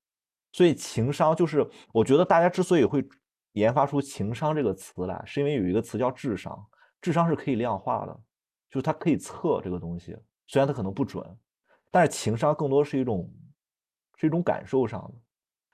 [0.51, 3.09] 所以情商就是，我觉得大家之所以会
[3.53, 6.67] 研发出情商这个词来，是因为有一个词叫智商，
[7.01, 8.21] 智商是可以量化的，
[8.69, 10.17] 就是它可以测这个东西，
[10.49, 11.25] 虽然它可能不准，
[11.89, 13.33] 但是情商更多是一种
[14.17, 15.15] 是一种感受上的。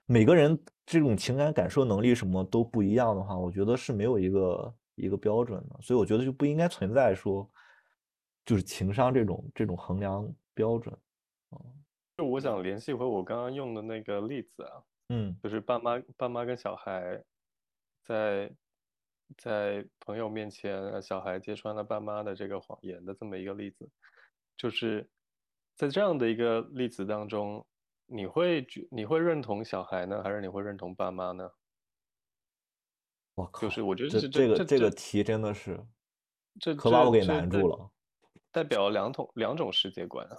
[0.05, 7.47] 每个人这种情感感受能力什么都不一样的话，我觉得是没有一个一个标准的，所以我觉得就不应该存在说
[8.47, 10.97] 就是情商这种这种衡量标准。
[12.17, 15.39] 就我想联系回我刚刚用的那个例子啊，嗯。
[15.43, 17.23] 就是爸妈爸妈跟小孩
[18.03, 18.51] 在
[19.37, 23.87] 在朋友面前，呃小孩揭穿了爸妈的这个谎言的这么一个例子，
[24.57, 25.07] 就是
[25.77, 27.65] 在这样的一个例子当中，
[28.11, 31.51] 你会觉你会认同小孩呢，还是你会认同爸妈呢？
[33.35, 35.79] 我靠，就是我觉得这这这个这个题真的是
[36.59, 37.91] 这可把我给难住了。
[38.51, 40.37] 代表两种两种世界观啊。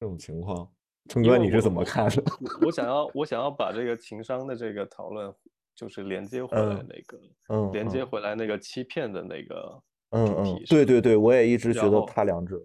[0.00, 0.72] 这种情况，
[1.08, 2.22] 春哥你是怎么看的？
[2.40, 5.32] 我我想要我想要把这个情商的这个讨论，
[5.76, 12.60] 就是连接回来嗯那个，嗯连接嗯回来那个欺骗的那个嗯嗯对对对，我也一直觉得然后他两者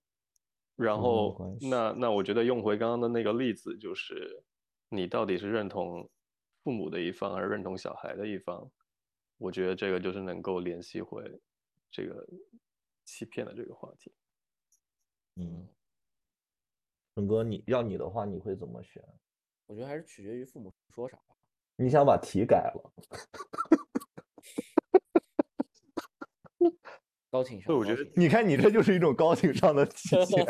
[0.78, 4.42] 然后那那我觉得用回刚刚的那个例子，就是
[4.90, 6.10] 你到底是认同
[6.64, 8.72] 父母的一方，还是认同小孩的一方？
[9.38, 11.24] 我觉得这个就是能够联系回
[11.92, 12.26] 这个
[13.04, 14.14] 欺骗的这个话题。
[15.36, 15.68] 嗯，
[17.16, 19.04] 春哥，你要你的话，你会怎么选？
[19.66, 21.36] 我觉得还是取决于父母说啥吧。
[21.76, 22.94] 你想把题改了？
[27.30, 30.46] 高情商，对我觉得你看，你这就是一种高情商的体 现，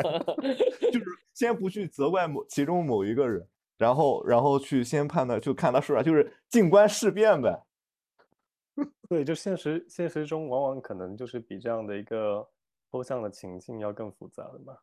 [0.91, 7.63] 就是先不去责怪某其中某一个人，然后然后去先判断，就看他说啥，就是静观事变呗。
[9.09, 12.47] 对，就现实现实中往往可能就是比这样的一个
[12.91, 14.77] 抽象的情境要更复杂的嘛。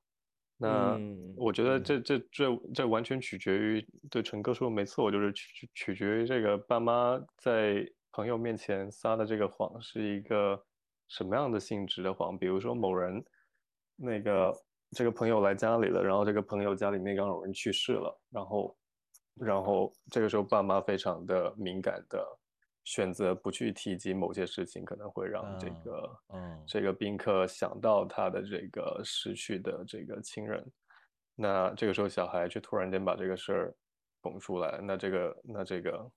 [0.57, 10.61] 那嗯我觉得嗯这这这这完全取决于，对陈哥说的没错，就是取取取决于这个爸妈在朋友面前撒的这个谎是一个
[11.09, 12.37] 什么样的性质的谎。
[12.39, 13.25] 比如说某人
[13.97, 14.53] 那个
[14.91, 18.77] 这个朋友来家里了，然后这个朋友家里那刚好有人去世了，然后
[19.35, 22.25] 然后这个时候爸妈非常的敏感的
[22.85, 30.65] 选择不去提及某些事情，可能会让这嗯个嗯这个宾客想到他的这个失去的这个亲人，
[31.35, 33.75] 那这个时候小孩却突然间把这个事儿
[34.21, 36.11] 拱出来，那这个那这个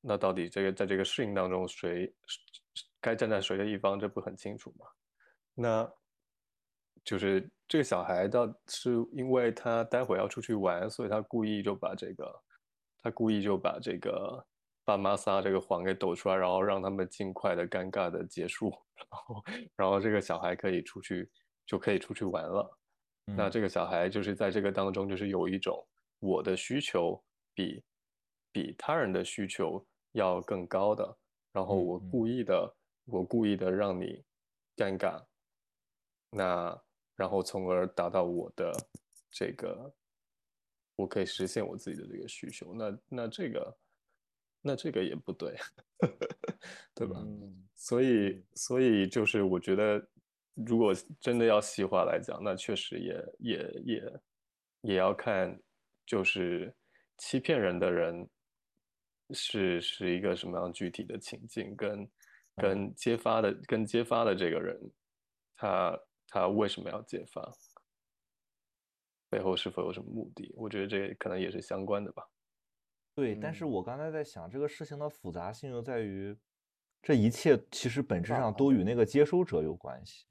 [0.00, 2.12] 那到底这个在这个适应当中谁
[3.04, 4.86] 该站在谁的一方，这不很清楚吗？
[5.52, 5.92] 那
[7.04, 12.42] 就是这个小孩到是因为他待会要出去玩，所以他故意就把这个，
[13.02, 14.42] 他故意就把这个
[14.86, 19.44] 爸妈撒这个谎给抖出来，然后让他们尽快的尴尬的结束，然后
[19.76, 21.30] 然后这个小孩可以出去
[21.66, 22.78] 就可以出去玩了。
[23.26, 25.86] 那嗯这个小孩就是在这个当中，就是有一种
[26.20, 27.84] 我的需求比
[28.50, 31.18] 比他人的需求要更高的，
[31.52, 34.24] 然后我故意的，我故意的让你
[34.76, 35.24] 尴尬，
[36.30, 36.82] 那
[37.14, 38.72] 然后从而达到我的
[39.30, 39.94] 这个，
[40.96, 43.78] 我可以实现我自己的这个需求，那那这个
[44.60, 45.54] 那这个也不对，
[46.94, 47.20] 对吧？
[47.20, 50.08] 嗯所以，所以就是我觉得，
[50.54, 54.20] 如果真的要细化来讲，那确实也也也
[54.80, 55.60] 也要看，
[56.06, 56.74] 就是
[57.18, 58.26] 欺骗人的人
[59.32, 62.08] 是是一个什么样具体的情境，跟
[62.56, 64.78] 跟揭发的跟揭发的这个人，
[65.56, 67.52] 他他为什么要揭发，
[69.28, 70.52] 背后是否有什么目的？
[70.56, 72.22] 我觉得这可能也是相关的吧。
[73.14, 76.36] 对，但是嗯我刚才在想，这个事情的复杂性又在于，
[77.02, 80.26] 这一切其实本质上都与那个接收者有关系。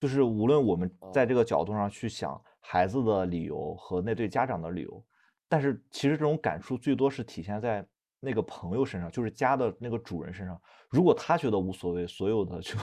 [0.00, 5.02] 就是无论我们在这个角度上去想孩子的理由和那对家长的理由，
[5.48, 7.86] 但是其实这种感触最多是体现在
[8.24, 10.60] 那个朋友身上，就是家的那个主人身上。
[10.88, 12.76] 如果他觉得无所谓，所有的就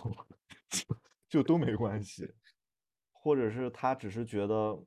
[0.69, 0.95] 就
[1.27, 2.31] 就都没关系，
[3.11, 4.77] 或者是他只是觉得，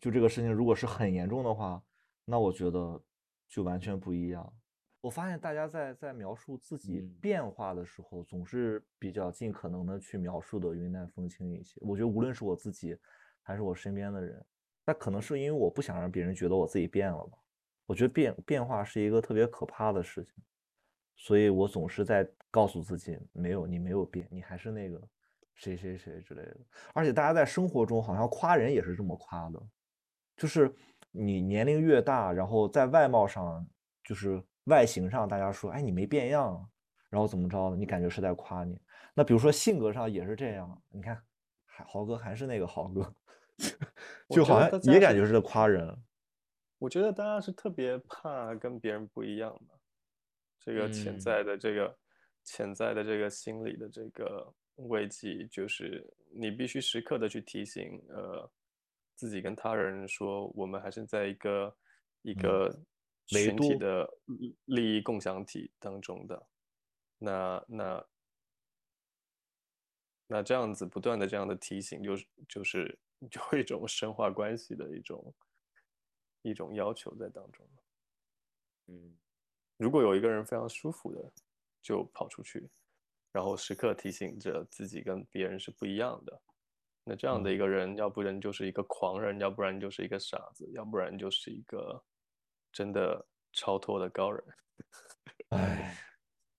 [0.00, 1.82] 就这个事情如果是很严重的话，
[2.24, 3.02] 那我觉得
[3.48, 4.52] 就完全不一样。
[5.00, 11.78] 我发现大家在在描述自己嗯变化的时候，总是比较尽可能的去描述的云淡风轻一些。
[11.82, 12.96] 我觉得无论是我自己，
[13.42, 14.42] 还是我身边的人，
[14.86, 17.36] 那可能是因为我不想让别人觉得我自己变了吧。
[17.86, 20.32] 我觉得变变化是一个特别可怕的事情，
[21.16, 25.00] 所以我总是在告诉自己，没有你没有变，你还是那个
[25.54, 26.56] 谁谁谁之类的。
[26.94, 29.62] 而且大家在生活中好像夸人也是这么夸的，
[30.36, 30.74] 就是
[31.10, 33.66] 你年龄越大，然后在外貌上
[34.02, 36.68] 就是外形上大家说，哎，你没变样，
[37.10, 38.80] 然后怎么着的，你感觉是在夸你。
[39.14, 41.22] 那比如说性格上也是这样，你看，
[41.66, 43.14] 还豪哥还是那个豪哥，
[44.30, 45.96] 就好像也感觉是在夸人。
[46.84, 49.80] 我觉得大家是特别怕跟别人不一样的，
[50.60, 51.98] 这个潜在的这个
[52.42, 58.50] 潜在的这个心理的这个危机，就是你必须时刻的去提醒，呃，
[59.14, 61.74] 自己跟他人说，我们还是在一个
[62.20, 62.70] 一个
[63.28, 64.06] 群体的
[64.66, 66.46] 利益共享体当中的。
[67.16, 68.06] 那那
[70.26, 72.98] 那这样子不断的这样的提醒，就是就是
[73.52, 75.34] 有一种深化关系的一种。
[76.50, 77.66] 一种要求在当中，
[78.88, 79.16] 嗯，
[79.78, 81.32] 如果有一个人非常舒服的
[81.82, 82.68] 就跑出去，
[83.32, 86.40] 然后时刻提醒着自己跟别人是不一样的，
[87.02, 92.04] 那这样的一个人，要不然就是一个狂人，要不然就是一个傻子，要不然就是一个
[92.70, 94.44] 真的超脱的高人。
[95.48, 95.96] 哎，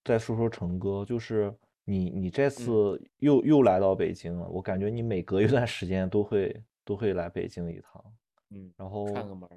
[0.03, 8.03] 再说说成哥，就是你，你这次又又来到北京了，我感觉你每隔一段时间都会都会来北京一趟，
[8.49, 9.47] 嗯，然后串个门。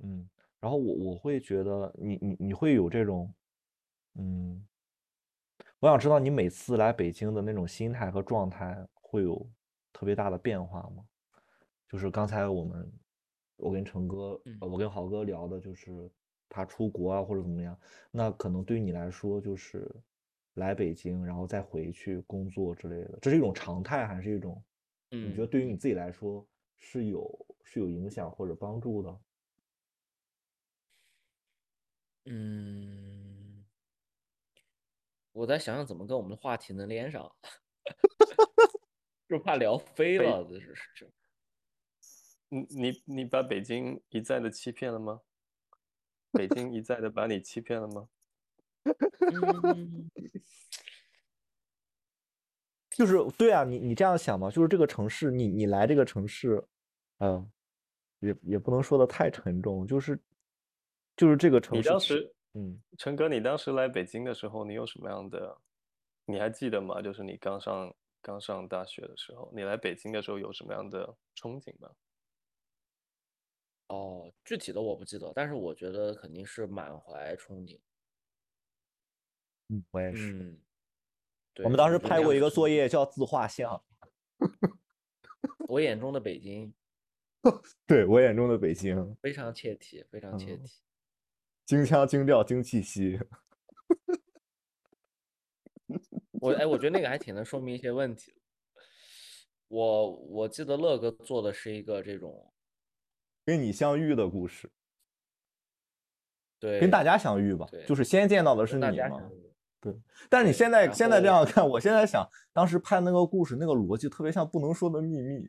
[0.00, 0.28] 嗯，
[0.60, 3.32] 然后我我会觉得你你你会有这种，
[4.14, 4.66] 嗯，
[5.78, 9.46] 我想知道你每次来北京的那种心态和状态会有
[9.92, 11.04] 特别大的变化吗？
[11.88, 12.92] 就是刚才我们
[13.56, 16.10] 我跟成哥，我跟豪哥聊的，就是
[16.48, 17.78] 他出国啊或者怎么样，
[18.10, 19.88] 那可能对于你来说就是
[20.54, 24.60] 来北京然后再回去工作之类的，这是一种常态还是一种？
[25.10, 26.44] 你觉得对于你自己来说
[26.76, 29.20] 是有是有影响或者帮助的？
[32.26, 33.64] 嗯，
[35.32, 37.30] 我在想想怎么跟我们的话题能连上，
[39.28, 40.42] 就怕聊飞了。
[40.48, 41.06] 这是这，
[42.48, 45.20] 你你你把北京一再的欺骗了吗？
[46.32, 48.08] 北京一再的把你欺骗了吗？
[52.90, 56.66] 就是对啊，你你这样想嘛，就是这个城市，你你来这个城市，
[57.18, 57.52] 嗯，
[58.20, 60.18] 也也不能说的太沉重，就是。
[61.16, 61.82] 就是这个城市。
[61.82, 65.56] 你当时，嗯，陈哥，你当时来北京的时候，你有什么样的？
[66.26, 67.02] 你还记得吗？
[67.02, 71.90] 就是你刚上刚上大学的时候，你来北京的时候有什么样的憧憬吗？
[73.88, 77.78] 哦，具体的我不记得，但是我觉得肯定是满怀憧憬。
[79.68, 80.32] 嗯，我也是。
[80.32, 80.60] 嗯，
[81.64, 83.84] 我们当时拍过一个作业叫自画像。
[85.68, 86.72] 我眼中的北京。
[87.86, 90.80] 对我眼中的北京，非常切题，非常切题。
[91.66, 93.18] 京腔、京调、京气息。
[96.40, 98.34] 我哎，我觉得那个还挺能说明一些问题。
[99.68, 102.52] 我我记得乐哥做的是一个这种
[103.44, 104.70] 跟你相遇的故事，
[106.60, 109.30] 对，跟大家相遇吧，就是先见到的是你嘛。
[109.80, 109.94] 对，
[110.28, 115.46] 但是你现在现在这样看，我现在想，当时拍那个故事，那个逻辑特别像《不能说的秘密》。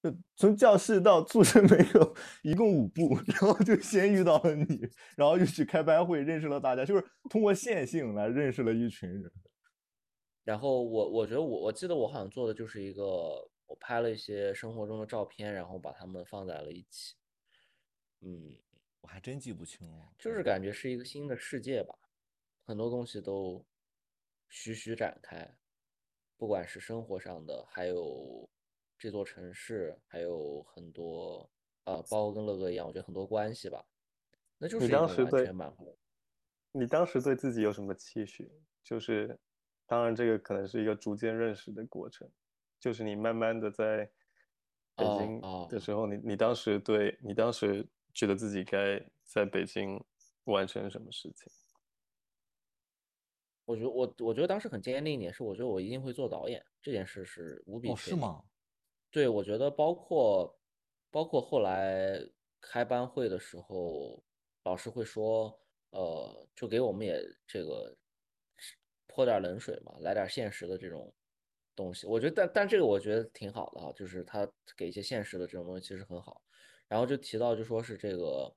[0.00, 4.80] 就从教室到宿舍门口一共五步， 然后就先遇到了你，
[5.16, 9.32] 然后又去开班会认识了大家，就是通过线性来认识了一群人。
[10.44, 13.02] 然后我我觉得我我记得我好像做的就是一个，
[13.66, 17.16] 我拍了一些生活中的照片，然后把它们放在了一起。
[18.20, 18.56] 嗯，
[19.00, 21.94] 我还真记不清了，就是感觉是一个新的世界吧，
[22.64, 23.66] 很多东西都
[24.48, 25.56] 徐徐展开，
[26.36, 28.48] 不管是生活上的，还有。
[28.98, 31.48] 这座城市还有很多，
[31.84, 33.84] 呃，包括跟乐哥一样，我觉得很多关系吧。
[34.58, 35.48] 那就是你当时对，
[36.72, 38.50] 你当时对自己有什么期许？
[38.82, 39.38] 就是，
[39.86, 42.28] 当然这个可能是一个逐渐认识的过程。
[42.80, 44.10] 就是你慢慢的在
[44.96, 50.02] 北京的时候，你你当时对你当时觉得自己该在北京
[50.44, 51.52] 完成什么事情？
[53.64, 58.14] 我觉得我我觉得当时很坚定一点是，我觉得我一定会做导演这件事是无比确定。
[58.14, 58.42] 是吗？
[59.10, 60.58] 对，我觉得包括
[61.10, 62.20] 包括后来
[62.60, 64.22] 开班会的时候，
[64.64, 65.58] 老师会说，
[65.90, 67.96] 呃，就给我们也这个
[69.06, 71.12] 泼点冷水嘛，来点现实的这种
[71.74, 72.06] 东西。
[72.06, 74.46] 我觉得，但但这个我觉得挺好的哈，就是他
[74.76, 76.42] 给一些现实的这种东西其实很好。
[76.86, 78.54] 然后就提到就说是这个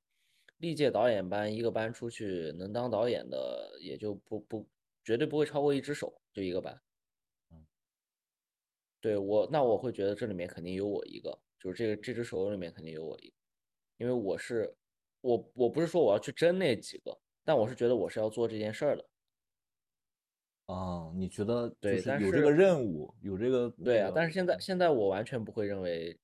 [0.58, 4.68] 历届导演班一个班出去能当导演的也就不不
[5.04, 6.82] 绝对不会超过一只手，就一个班。
[9.02, 13.34] 对我，那我会觉得这里面肯定有我一个，就是这个这只手里面肯定有我一个，
[13.98, 14.74] 因为我是
[15.20, 19.06] 我我不是说我要去争那几个，但我是觉得我是要做这件事儿的。
[20.68, 26.18] 啊，你觉得对，但是有这个任务，有这个对啊，但是现在现在我完全不会认为。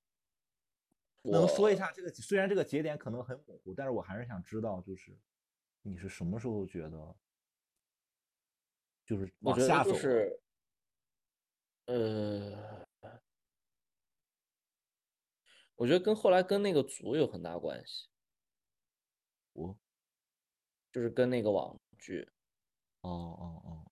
[1.24, 2.08] 能说一下这个？
[2.10, 5.14] 虽然这个节点可能很模糊，但是我还是想知道，就是
[5.82, 7.16] 你是什么时候觉得
[9.04, 9.92] 就是往下走
[11.88, 12.84] 呃，
[15.76, 18.08] 我觉得跟后来跟那个组有很大关系，
[19.54, 19.78] 我
[20.92, 22.26] 就是跟那个网剧。
[23.02, 23.86] 哦哦哦，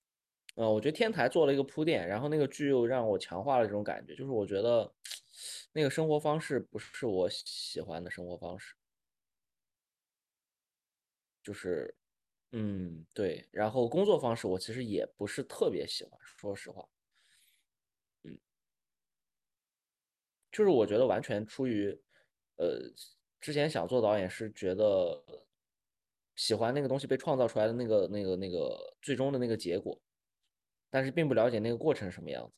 [0.55, 4.93] 呃，我觉得天台做了一个铺垫，然后那个剧又让我强化了这种感觉，就是我觉得
[5.73, 8.75] 那个生活方式不是我喜欢的生活方式，
[11.43, 11.95] 就是，
[12.51, 16.87] 嗯，对，然后工作方式我其实也不是特别喜欢，说实话，
[20.51, 21.89] 就是我觉得完全出于，
[22.55, 22.79] 呃，
[23.39, 25.23] 之前想做导演是觉得
[26.35, 29.99] 喜欢那个东西被创造出来的那个那个那个最终的那个结果，
[30.89, 32.53] 但是并不了解那个过程什么样子。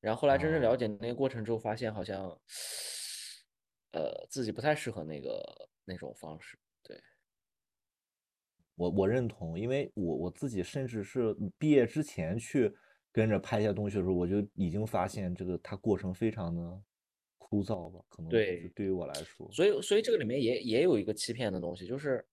[0.00, 2.28] 然后后来真正了哦解那个过程之后，发现好像，
[3.92, 5.42] 呃，自己不太适合那个
[5.84, 6.56] 那种方式。
[6.82, 7.00] 对，
[8.76, 12.72] 我我认同，因为我我自己甚至是毕业之前去
[13.10, 16.82] 跟着拍一些东西的时候，我就已经发现这个它过程非常的
[17.48, 22.26] 枯燥吧，可能对对于我来说，所以所以这个里面也也有一个欺骗的东西，就是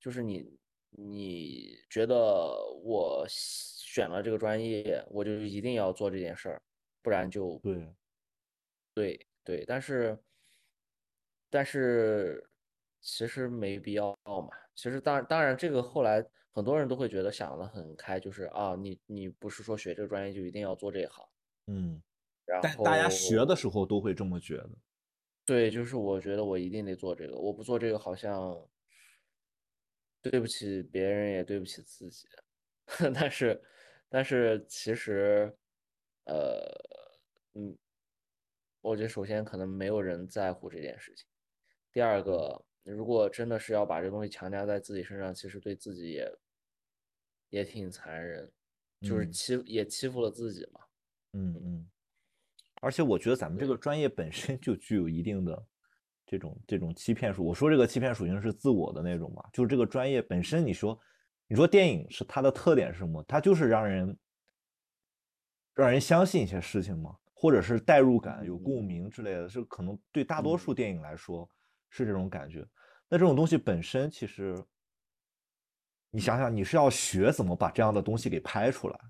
[0.00, 0.58] 就是你
[0.90, 2.16] 你觉得
[2.82, 6.62] 我选了这个专业，我就一定要做这件事儿，
[7.02, 7.94] 不然就对，
[8.94, 10.18] 对对，但是
[11.50, 12.48] 但是
[13.02, 14.48] 其实没必要嘛。
[14.74, 21.26] 其实当当然，这个后来很多人都会觉得想得很开，就是啊，你你不是说学这个专业就一定要做这一行，
[21.66, 22.02] 嗯，
[22.46, 24.70] 然后大家学的时候都会这么觉得，
[25.44, 28.56] 对，就是我觉得我一定得做这个，我不做这个好像
[30.22, 32.26] 对不起别人，也对不起自己。
[33.14, 33.62] 但是，
[34.08, 35.52] 但是其实，
[36.24, 36.62] 呃，
[37.54, 37.76] 嗯，
[38.80, 41.26] 我觉得首先可能没有人在乎这件事情。
[41.92, 46.32] 第二个，如果真的是要把这东西强加在自己身上，其实对自己也
[47.48, 48.52] 也挺残忍，
[49.00, 50.80] 就是嗯欺也欺负了自己嘛。
[51.32, 51.90] 嗯嗯，
[52.80, 55.66] 而且我觉得咱们这个专业本身就具有一定的
[56.26, 57.44] 这种这种欺骗属。
[57.44, 60.98] 我说这个欺骗属性是自我的那种嘛，就是这个专业本身，你说
[61.46, 63.22] 你说电影是它的特点是什么？
[63.26, 64.18] 它就是让人
[65.74, 71.48] 让人相信一些事情嘛，或者是代入感、有共嗯鸣之类的，是可能对大多数嗯电影来说
[71.88, 72.66] 是这种感觉。
[73.08, 74.56] 那这种东西本身其实，
[76.10, 79.00] 你想想，你是要学怎么把这样的东西给拍出来，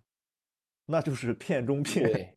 [0.84, 2.35] 那就是骗中骗。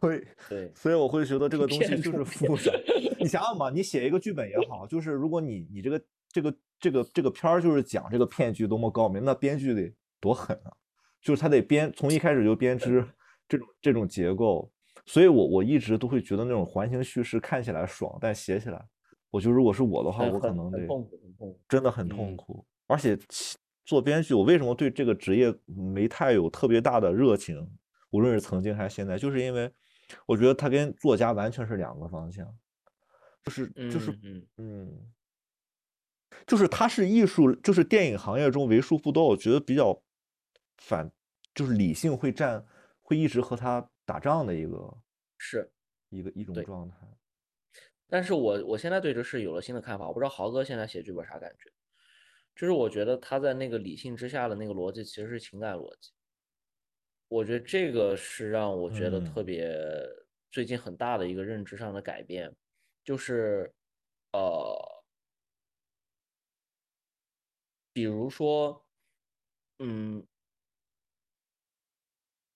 [0.00, 2.72] 所以，对，所以我会觉得这个东西就是复杂。
[3.18, 10.72] 你想想嘛，你写一个剧本也好，就是如果你你这个这个这个这个片儿就是讲这个骗局多么高明，那编剧得多狠啊！
[11.20, 13.04] 就是他得编从一开始就编织
[13.48, 14.70] 这种这种结构。
[15.04, 18.84] 所以我我一直都会觉得那种环形叙事看起来爽，但写起来，
[19.30, 20.86] 我觉得如果是我的话，我可能得。
[21.68, 22.64] 真的很痛嗯苦。
[22.86, 23.18] 而且
[23.84, 27.68] 做编剧，我为什么对这个职业没太有特别大的热情？
[28.12, 29.68] 无论是曾经还是现在，就是因为
[30.26, 32.46] 我觉得他跟作家完全是两个方向，
[33.42, 35.12] 就是就是嗯嗯，嗯，
[36.46, 40.00] 就是他是艺术，就是电影行业中为数不多，我觉得比较
[40.76, 41.10] 反，
[41.52, 42.64] 就是理性会占，
[43.00, 44.96] 会一直和他打仗的一个
[45.36, 45.72] 是。
[46.14, 46.94] 一个一种状态。
[48.06, 51.72] 但是我我现在对这事有了新的看法，我不知道豪哥现在写剧本啥感觉。
[52.54, 56.10] 就是我觉得他在那个理性之下的那个逻辑其实是情感逻辑，
[57.32, 59.24] 我觉得这个是让我觉得嗯。
[59.32, 59.74] 特别
[60.50, 62.54] 最近很大的一个认知上的改变，
[63.02, 63.72] 就是
[64.32, 65.02] 呃，
[67.94, 68.86] 比如说，
[69.78, 70.26] 嗯，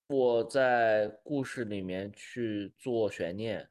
[0.09, 3.71] 我在故事里面去做悬念，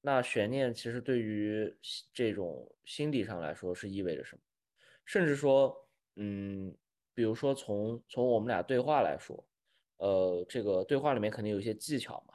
[0.00, 1.76] 那悬念其实对于
[2.14, 4.42] 这种心理上来说是意味着什么？
[5.04, 6.76] 甚至说，嗯，
[7.12, 9.44] 比如说从从我们俩对话来说，
[9.98, 12.34] 呃，这个对话里面肯定有一些技巧嘛，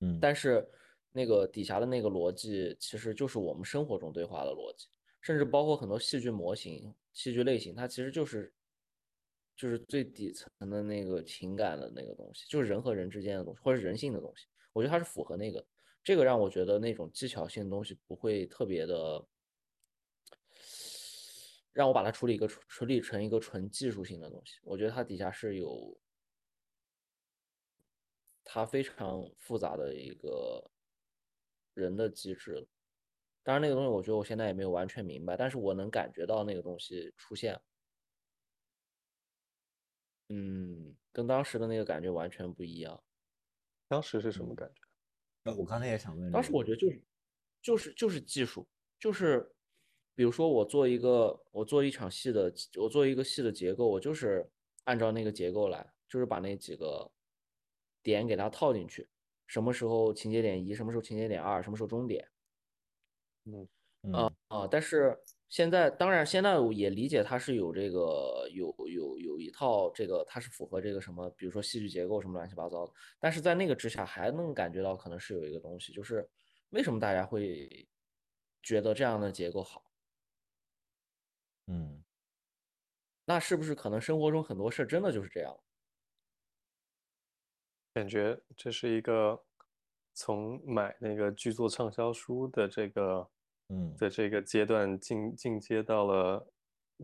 [0.00, 0.66] 嗯但是
[1.12, 4.88] 那个底下的那个逻辑其实就是我们生活中对话的逻辑，
[5.20, 8.52] 甚至包括很多戏剧模型、戏剧类型，它其实就是
[9.54, 14.46] 就是最底层的那个情感的那个东西，就是人和人之间的东西，或者是人性的东西。
[14.72, 15.62] 我觉得它是符合那个，
[16.02, 19.22] 这个让我觉得那种技巧性的东西不会特别的，
[21.74, 24.58] 让我把它处理一个处处理成一个纯技术性的东西。
[24.62, 25.94] 我觉得它底下是有
[28.54, 30.70] 它非常复杂的一个
[31.72, 32.68] 人的机制。
[33.42, 37.58] 当然，那个东西我觉得我现在也没有完全明白，但是我能感觉到那个东西出现。
[40.28, 43.02] 嗯，跟当时的那个感觉完全不一样。
[43.88, 44.82] 当时是什么感觉？
[45.44, 47.02] 那我刚才也想问这个，当时我觉得就是
[47.62, 48.68] 就是就是技术，
[49.00, 49.50] 就是
[50.14, 54.46] 比如说我做一个，我做一场戏的，我做一个戏的结构，我就是
[54.84, 57.10] 按照那个结构来，就是把那几个
[58.02, 59.08] 点给它套进去，
[59.46, 62.28] 什么时候情节点一，什么时候情节点二，什么时候终点。
[63.44, 63.68] 嗯
[64.02, 64.12] 嗯
[64.48, 65.16] 啊，但是
[65.48, 76.28] 现在当然现在我也理解它是有这个有有有一套这个它是符合这个什么，比如说戏剧结构什么乱七八糟的，但是在那个之下还能感觉到可能是有一个东西，就是
[76.70, 77.88] 为什么大家会
[78.62, 79.84] 觉得这样的结构好？
[81.68, 82.02] 嗯
[83.24, 85.56] 那是不是可能生活中很多事真的就是这样？
[87.92, 89.38] 感觉这是一个
[90.14, 93.28] 从买那个剧作畅销书的这个
[93.68, 93.94] 嗯。
[93.98, 96.46] 的这个阶段进进阶到了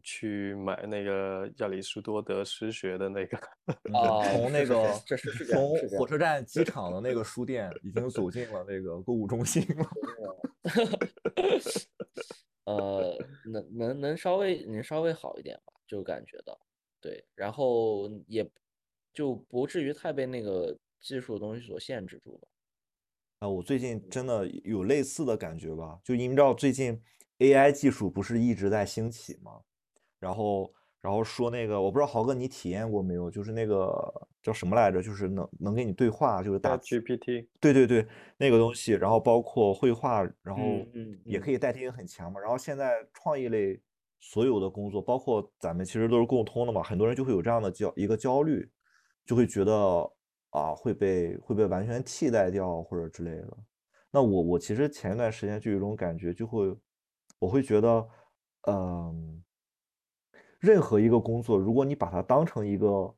[0.02, 3.36] 去买那个亚里士多德诗学的那个
[3.98, 9.90] 啊从那个这是从火车站机场的那个书店，已经走进了那个购物中心了。
[12.64, 13.16] 呃，
[13.50, 16.58] 能能能稍微能稍微好一点吧，就感觉到。
[17.00, 18.48] 对，然后也
[19.12, 22.48] 就不至于太被那个技术的东西所限制住吧。
[23.40, 27.00] 啊，我最近真的有类似的感觉吧，就你们知道最近
[27.38, 29.60] AI 技术不是一直在兴起吗？
[30.18, 37.46] 然后然后说那个，我不知道豪哥你体验过没有，就是那个叫什么来着，就是能能跟你对话，就是大 GPT。
[37.60, 38.04] 对对对，
[38.36, 40.62] 那个东西，然后包括绘画，然后
[41.24, 42.40] 也嗯可以代替性很强嘛。
[42.40, 43.80] 然后现在创意类
[44.18, 48.68] 所有的工作，包括咱们其实都是共通的嘛，很多人就会有这样的焦一个焦虑，
[49.28, 49.72] 就会觉得
[50.50, 53.58] 啊会被会被完全替代掉或者之类的。
[54.10, 56.74] 那我我其实前一段时间就有一种感觉，就会
[57.38, 58.08] 我会觉得，
[58.68, 59.44] 嗯，
[60.58, 63.14] 任何一个工作，如果你把它当成一个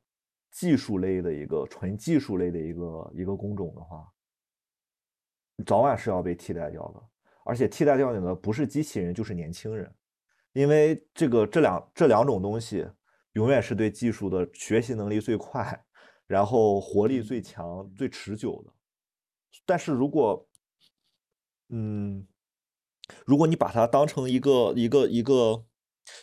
[0.51, 4.05] 技术类的一个纯技术类的一个一个工种的话，
[5.65, 7.01] 早晚是要被替代掉的。
[7.45, 9.89] 而且替代掉你的不是机器人，就是年轻人，
[10.51, 12.85] 因为这个这两这两种东西
[13.31, 15.85] 永远是对技术的学习能力最快，
[16.31, 18.71] 然后活力最强、最持久的。
[19.65, 20.47] 但是如果
[21.67, 22.25] 嗯，
[23.25, 25.65] 如果你把它当成一个一个一个，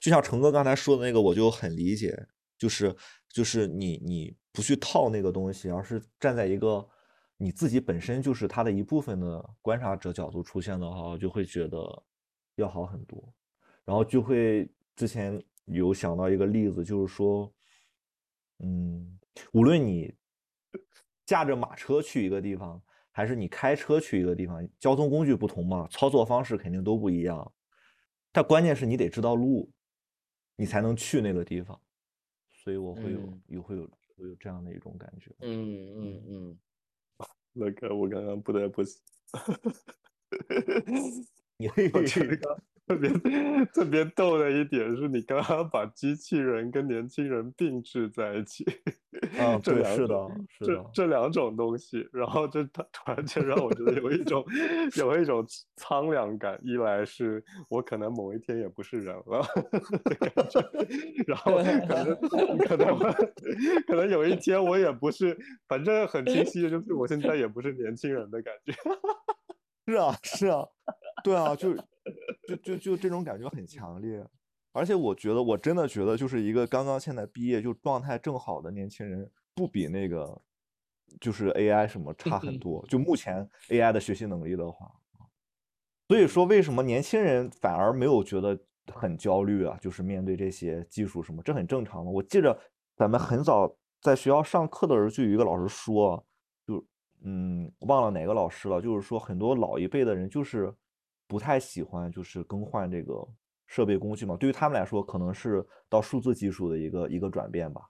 [0.00, 2.96] 就像成哥刚才说的那个，我就很理解，就是
[3.28, 6.88] 就是你你不去套那个东西，而是站在一个
[7.36, 12.02] 你自己本身就是它的一部分的观察者角度出现的话，我就会觉得
[12.54, 13.22] 要好很多。
[13.84, 17.52] 然后就会之前有想到一个例子，就是说，
[18.60, 19.17] 嗯，
[19.52, 20.14] 无论你
[21.26, 22.80] 驾着马车去一个地方，
[23.10, 27.52] 还是你开车去一个地方，交通工具不同嘛，操作方式肯定都不一样。
[28.32, 29.70] 但关键是你得知道路，
[30.56, 31.80] 你才能去那个地方。
[32.50, 33.84] 所以我会有嗯有会有
[34.16, 35.34] 会有这样的一种感觉。
[35.40, 36.58] 嗯嗯嗯，
[37.52, 38.82] 那个我刚刚不得不，
[41.56, 43.10] 你我觉得 特别
[43.74, 48.64] 特别逗的一点是你刚刚把机器人跟年轻人并置在一起，
[49.38, 54.42] 啊 这对是两种的是这的这两种东西，然后这它突然间让我觉得有一种
[54.96, 55.44] 有一种
[55.76, 59.42] 苍凉感，一来是我可能某一天也不是人了
[60.04, 60.60] 的感觉，
[61.26, 62.98] 然后可能可能
[63.86, 65.36] 可能有一天我也不是，
[65.68, 68.72] 反正很清晰的就是我现在也不是年轻人的感觉。
[69.86, 70.66] 是啊，是啊，
[71.24, 71.74] 对啊，就
[72.48, 74.26] 就就就这种感觉很强烈，
[74.72, 80.40] 而且我觉得，我真的觉得，就是一个刚刚现在毕业就状态正好的年轻人，不比那个
[81.20, 82.82] 就是 AI 什么差很多。
[82.88, 84.90] 就目前 AI 的学习能力的话，
[86.08, 88.58] 所以说为什么年轻人反而没有觉得
[88.94, 89.76] 很焦虑啊？
[89.78, 92.10] 就是面对这些技术什么，这很正常的。
[92.10, 92.58] 我记着
[92.96, 93.70] 咱们很早
[94.00, 96.24] 在学校上课的时候，就有一个老师说，
[96.66, 96.82] 就
[97.24, 100.72] 嗯，忘了哪个老师了，就是说很多老一辈的人就是
[101.28, 103.24] 不太喜欢就是更换这个
[103.68, 107.82] 设备工具嘛，对于他们来说可能是到数字技术的一个一个转变吧。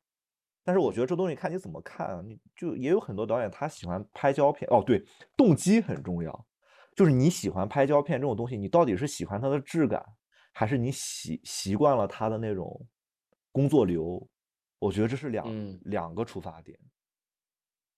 [0.64, 5.02] 但是我觉得这东西看你怎么看啊，你就也有很多导演他喜欢拍胶片，哦对，
[5.34, 6.46] 动机很重要，
[6.94, 10.04] 就是你喜欢拍胶片这种东西，你到底是喜欢它的质感，
[10.52, 12.86] 还是你习习惯了它的那种
[13.50, 14.28] 工作流？
[14.78, 16.78] 我觉得这是两、嗯两个出发点。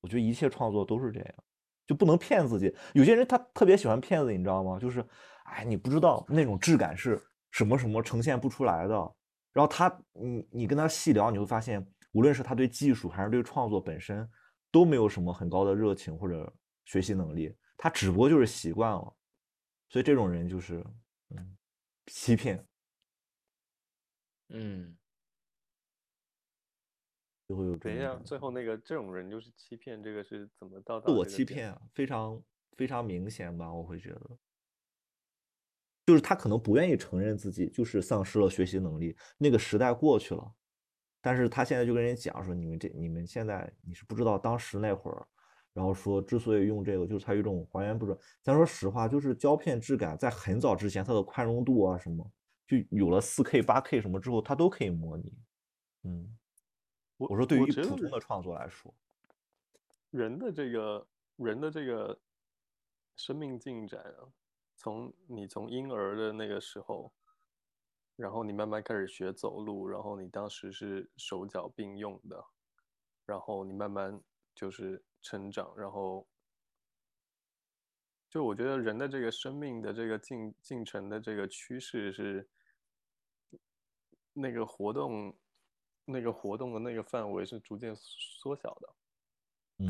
[0.01, 1.35] 我觉得一切创作都是这样，
[1.87, 2.75] 就不能骗自己。
[2.95, 4.79] 有些人他特别喜欢骗子，你知道吗？
[4.79, 5.05] 就是，
[5.51, 7.21] 哎，你不知道那种质感是
[7.51, 8.95] 什么什么呈现不出来的。
[9.53, 14.29] 然后他，你你跟他细聊，你会发现，无论是他对技术还是对创作本身，
[14.71, 16.53] 都没有什么很高的热情或者
[16.85, 19.17] 学习能力，他只不过就是习惯了。
[19.89, 20.85] 所以这种人就是，
[21.31, 21.57] 嗯，
[22.07, 22.65] 欺骗，
[24.51, 24.97] 嗯，
[27.49, 32.41] 就会有这等一下，最后那个这种人就是欺骗，这个是怎么到达自我欺骗啊，非常
[32.77, 33.73] 非常明显吧？
[33.73, 34.39] 我会觉得，
[36.11, 40.53] 就是他可能不愿意承认自己就是丧失了学习能力，那个时代过去了，
[41.21, 45.25] 但是他现在就跟人讲说，你们这你们现在你是不知道当时那会儿，
[45.73, 48.19] 然后说之所以用这个，就是他有一种还原不准。
[48.43, 52.29] 咱说实话，就是胶片质感在很早之前，它的宽容度啊什么，
[52.67, 55.33] 就有了四 K、八 K 什么之后，它都可以模拟。
[56.03, 56.37] 嗯，
[57.19, 58.93] 我我说对于普通的创作来说，
[60.11, 61.07] 人的这个
[61.37, 62.19] 人的这个
[63.15, 64.27] 生命进展啊，
[64.81, 67.13] 从你从婴儿的那个时候，
[68.17, 72.43] 然后你慢慢开始学走路，然后你当时是手脚并用的，
[73.27, 74.23] 然后你慢慢
[74.55, 76.27] 就是成长，然后
[78.31, 82.49] 就我觉得人的这个生命的这个进进程的这个趋势是
[84.33, 85.39] 那个活动，
[86.07, 88.95] 那个活动的那个范围是逐渐缩小的。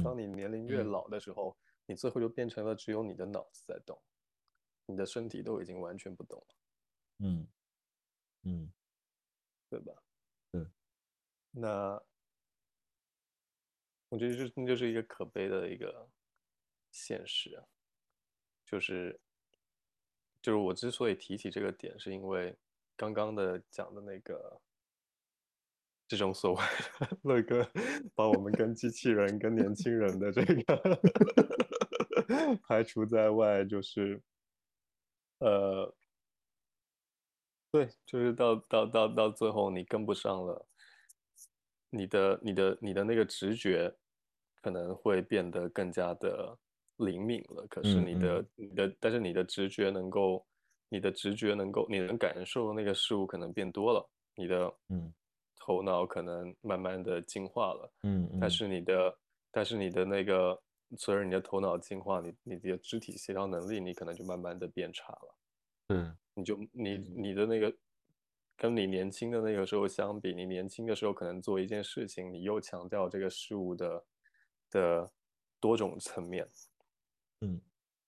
[0.03, 3.97] 当嗯你年龄越嗯老的时候，你最后就变成了只有你的脑子在动，
[4.91, 6.55] 你的身体都已经完全不动了，
[7.19, 7.49] 嗯
[8.43, 8.73] 嗯
[9.69, 9.93] 对吧？
[10.53, 10.71] 嗯。
[11.53, 12.03] 那
[14.09, 16.09] 我觉得这那就是一个可悲的一个
[16.91, 17.65] 现实啊，
[18.65, 19.21] 就是
[20.43, 22.57] 就是我之所以提起这个点，是因为
[22.97, 24.61] 刚刚的讲的那个
[26.09, 26.63] 这种所谓
[26.99, 27.71] 的乐哥
[28.15, 31.01] 把我们跟机器人、跟年轻人的这个
[32.67, 34.21] 排除在外，就是
[35.41, 35.95] 呃，
[37.71, 40.67] 对，就是到到到到最后你跟不上了，
[41.91, 43.95] 你的你的你的那个直觉
[44.63, 46.57] 可能会变得更加的
[46.97, 47.67] 灵敏了。
[47.69, 50.47] 可是嗯你的你的，但是你的直觉能够，
[50.89, 55.13] 你的直觉能够，你能感受那个事物可能变多了，你的嗯
[55.57, 57.93] 头脑可能慢慢的进化了。
[58.03, 59.19] 嗯嗯但是你的，
[59.51, 60.61] 但是你的那个，
[60.99, 65.37] 随着你的头脑进化，你你的肢体协调能力，你可能就慢慢的变差了。
[65.91, 67.11] 嗯，你就你嗯。
[67.15, 67.75] 你的那个，
[68.57, 74.05] 跟你年轻的那个时候相比，你年轻的时候可能做一件事情，你又强调这个事物的
[74.71, 75.13] 的
[75.61, 76.49] 多种层面，
[77.43, 77.61] 嗯。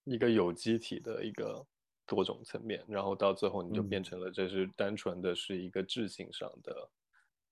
[0.04, 1.64] 一个有机体的一个
[2.06, 4.04] 多种层面，然后到最后你就变嗯。
[4.04, 6.90] 成了这是单纯的是一个智性上的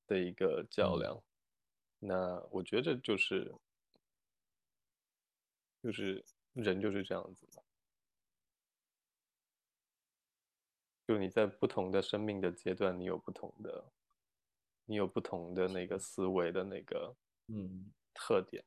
[0.06, 1.00] 的一个较嗯。
[1.00, 1.20] 量。
[2.00, 3.52] 那我觉得就是
[5.82, 7.62] 就是人就是这样子嘛，
[11.06, 13.92] 就你在不同的生命的阶段，你有不同的，
[14.84, 17.16] 你有不同的那个思维的那个
[17.48, 17.92] 嗯。
[18.14, 18.64] 特点。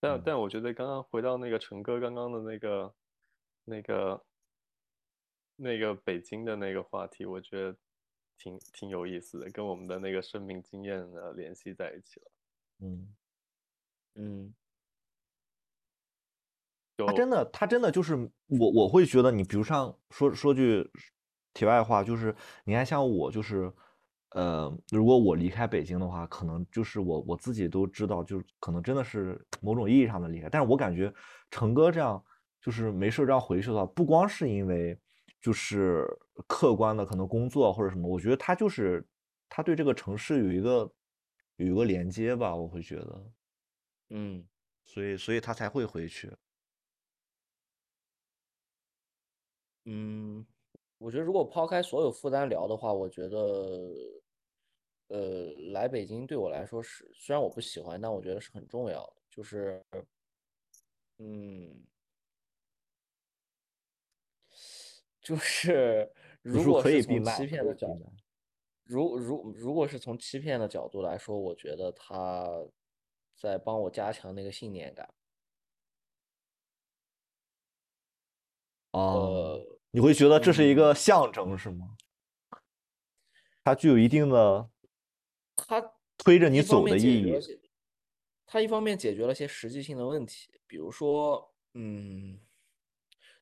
[0.00, 0.22] 但嗯。
[0.24, 2.94] 但我觉得刚刚回到那个陈哥刚刚的那个
[3.64, 4.26] 那个
[5.56, 7.78] 那个北京的那个话题，我觉得
[8.36, 12.32] 挺挺有意思的，跟我们的那个生命经验呃联系在一起了。
[12.78, 13.16] 嗯，
[14.14, 14.54] 嗯。
[14.54, 14.59] 就
[17.06, 18.14] 他真的他真的就是
[18.48, 20.90] 我我会觉得你，比如像说说句
[21.54, 22.34] 题外话，就是
[22.64, 23.72] 你看像我就是。
[24.32, 30.48] 呃，如果我离开北京的话，可能就是我我自己都知道，就是可能真的是某种意义上的离开。
[30.48, 31.12] 但是我感觉
[31.50, 32.24] 成哥这样，
[32.62, 34.96] 就是没事这样回去的话，不光是因为
[35.40, 36.06] 就是
[36.46, 39.04] 客观的可能工作或者什么，我觉得他就是
[39.48, 40.88] 他对这个城市有一个
[41.56, 43.24] 有一个连接吧，我会觉得，
[44.10, 44.46] 嗯
[44.84, 46.32] 所以所以他才会回去。
[49.86, 50.46] 嗯，
[50.98, 53.38] 我觉得如果抛开所有负担聊的话，我觉得，
[55.08, 59.16] 呃，来北京对我来说是，虽然我不喜欢，但我觉得是很重要的。
[59.30, 59.82] 就是，
[61.18, 61.86] 嗯，
[65.22, 66.10] 就是
[66.42, 68.12] 如果是从欺骗的角度。
[68.84, 72.48] 如如如果是从欺骗的角度来说，我觉得他
[73.36, 75.08] 在帮我加强那个信念感。
[78.92, 81.96] 哦，呃，你会觉得这是一嗯个象征是吗？
[83.62, 84.70] 它具有一定的
[85.56, 87.60] 它推着你走的意义。
[88.46, 92.40] 它一方面解决了些实际性的问题，比如说，嗯，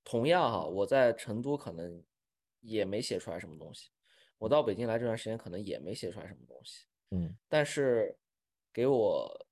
[0.05, 2.05] 同样哈，我在成都可能
[2.61, 3.89] 也没写出来什么东西，
[4.37, 8.19] 我到北京来这段时间可能也没写出来什么东西，嗯但是
[8.71, 9.47] 给我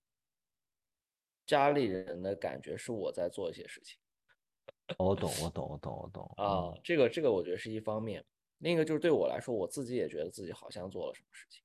[1.47, 3.99] 家里人的感觉是我在做一些事情。
[4.99, 6.33] 我懂，我懂，我懂，我懂。
[6.37, 8.25] 啊，嗯这个这个我觉得是一方面，
[8.59, 11.63] 另一个就是对我来说，我自己也觉得自己好像做了什么事情，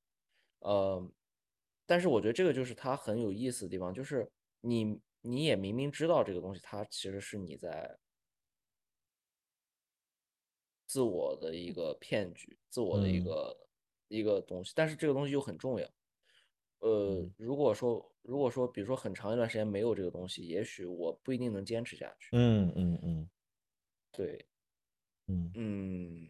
[0.60, 1.08] 呃，
[1.86, 4.30] 但是我觉得这个就是它很有意思的地方，就是
[4.62, 7.98] 你你也明明知道这个东西，它其实是你在
[10.88, 13.58] 自我的一个骗局，自我的一嗯个
[14.08, 15.88] 一个东西，但是这个东西又很重要。
[16.82, 22.34] 呃嗯，如果说如果说比如说很长一段时间没有这个东西，也许我不一定能坚持下去。
[22.34, 23.30] 嗯嗯嗯
[24.14, 24.46] 对，
[25.28, 26.30] 嗯嗯，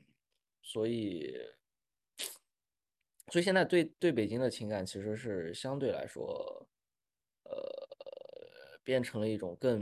[0.63, 1.33] 所以，
[3.31, 6.69] 所以现在对对北京的情感其实是相对来说，
[7.43, 9.81] 呃，变成了一种更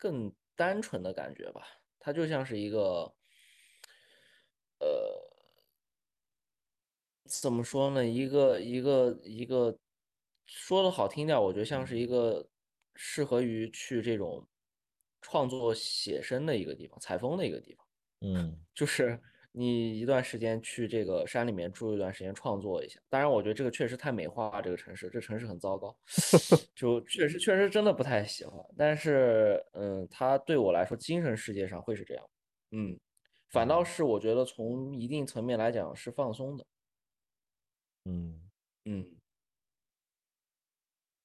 [0.00, 1.62] 更单纯的感觉吧。
[1.98, 3.14] 它就像是一个，
[4.80, 5.25] 呃，
[7.26, 8.04] 怎么说呢？
[8.04, 9.76] 一个一个一个，
[10.46, 12.46] 说的好听点，我觉得像是一个
[12.94, 14.46] 适合于去这种
[15.20, 17.86] 创作写生的一个地方，采风的一个地方。
[18.20, 19.20] 嗯 就是
[19.52, 23.00] 你一段时间去这个山里面住一段时间，创作一下。
[23.08, 25.96] 当然，我觉得这个确实太美化这个城市，这城市很糟糕，
[26.76, 28.62] 就确实确实真的不太喜欢。
[28.76, 32.24] 但是，嗯，它对我来说，精神世界上会是这样，
[32.72, 32.98] 嗯，
[33.50, 36.66] 反倒是我觉得从一定层面来讲是放松的，
[38.08, 38.40] 嗯，
[38.84, 39.04] 嗯，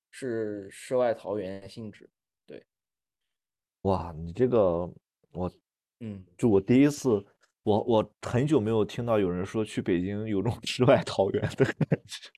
[0.10, 2.10] 是世外桃源性质，
[2.48, 2.66] 对，
[3.82, 4.92] 哇，你这个
[5.32, 5.52] 我
[6.00, 7.24] 嗯，就我第一次，
[7.62, 12.32] 我我很久没有听到有人说去北京有种 世外桃源的感觉，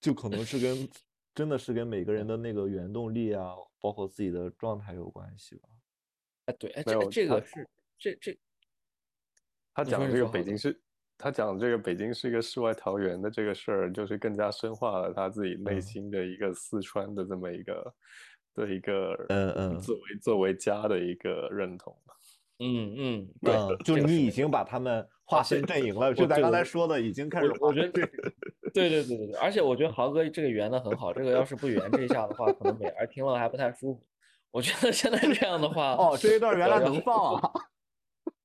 [0.00, 0.88] 就可能是跟
[1.34, 5.68] 真的是跟每个人的那个原动力啊，包括自己的状态有关系吧。
[6.46, 7.68] 哎，对，哎，这这个是
[7.98, 8.38] 这这，
[9.74, 10.80] 他讲的这个北京是，
[11.18, 17.94] 他讲这个北京是一个世外桃源的这个事儿，就是更加深化了他自己内嗯心的一个四川的这么一个
[18.54, 21.96] 的一个嗯嗯作为作为家的一个认同。
[22.58, 28.32] 嗯嗯，对嗯，就是你已经把他们 划分阵营了，就咱刚才说的已经开始我我觉得分阵营了。
[28.72, 34.02] 对对对对对，而且我觉得豪哥这个圆的很好，这个要是不圆这一下的话，可能美儿听了还不太舒服。
[34.50, 37.52] 我觉得现在这样的话，哦，这一段原来能放啊！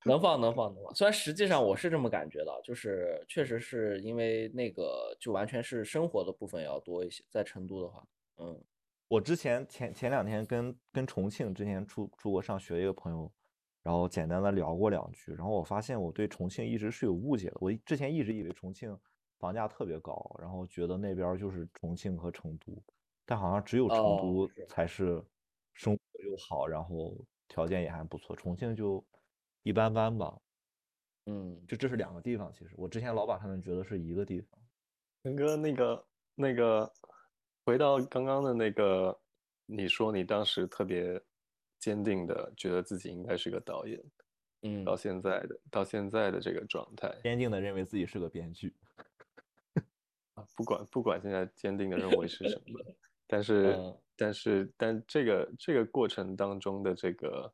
[0.04, 0.94] 能放能放能放。
[0.96, 8.04] 虽然实际上我是这么感觉的，就是确实是因为那个就完全是生活的部分要多一些，在成都的话，
[8.38, 8.64] 嗯
[9.08, 13.32] 我之前前前两天跟跟重庆之前出出国上学的一个朋友，
[13.84, 17.58] 然后简单的聊过两句，然后我发现我对重庆一直是有误解的。
[17.60, 18.98] 我之前一直以为重庆
[19.38, 22.82] 房价特别高，然后觉得那边就是重庆和成都，
[23.26, 25.22] 但好像只有成哦都才是
[25.74, 27.14] 生活又好，然后
[27.50, 29.06] 条件也还不错，重庆就
[29.64, 30.40] 一般般吧。
[31.28, 34.60] 嗯，就这是两个地方，其实我之前老把他们觉得是一个地方。
[35.24, 36.92] 陈哥，那个那个，
[37.64, 39.18] 回到刚刚的那个，
[39.68, 41.22] 你说你当时特别
[41.80, 44.04] 坚定的觉得自己应该是个导演，
[44.64, 48.76] 嗯到现在的到现在的这个状态坚定的认为自己是个编剧。
[50.34, 52.80] 啊，不管不管现在坚定的认为是什么，
[53.28, 57.54] 但 是嗯但是但这个这个过程当中的这个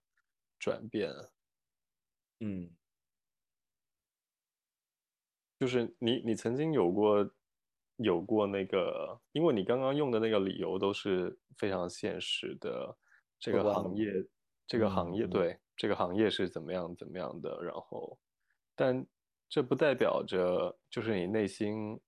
[0.58, 1.26] 转变啊，
[2.40, 2.70] 嗯。
[5.60, 7.28] 就是你你曾经有过
[7.96, 12.96] 有过那个，因为你刚刚用的那个理由都是非常现实的，
[13.40, 14.06] 这个行业
[14.68, 18.20] 这个行业对这个行业是怎么样怎么样的，然后，
[18.76, 19.04] 但
[19.50, 22.00] 这不代表着就是你内心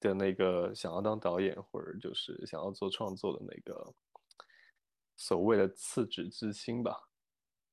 [0.00, 3.94] 的那个想要当导演或者就是想要做创作的那个
[5.16, 7.10] 所谓的赤子之心吧，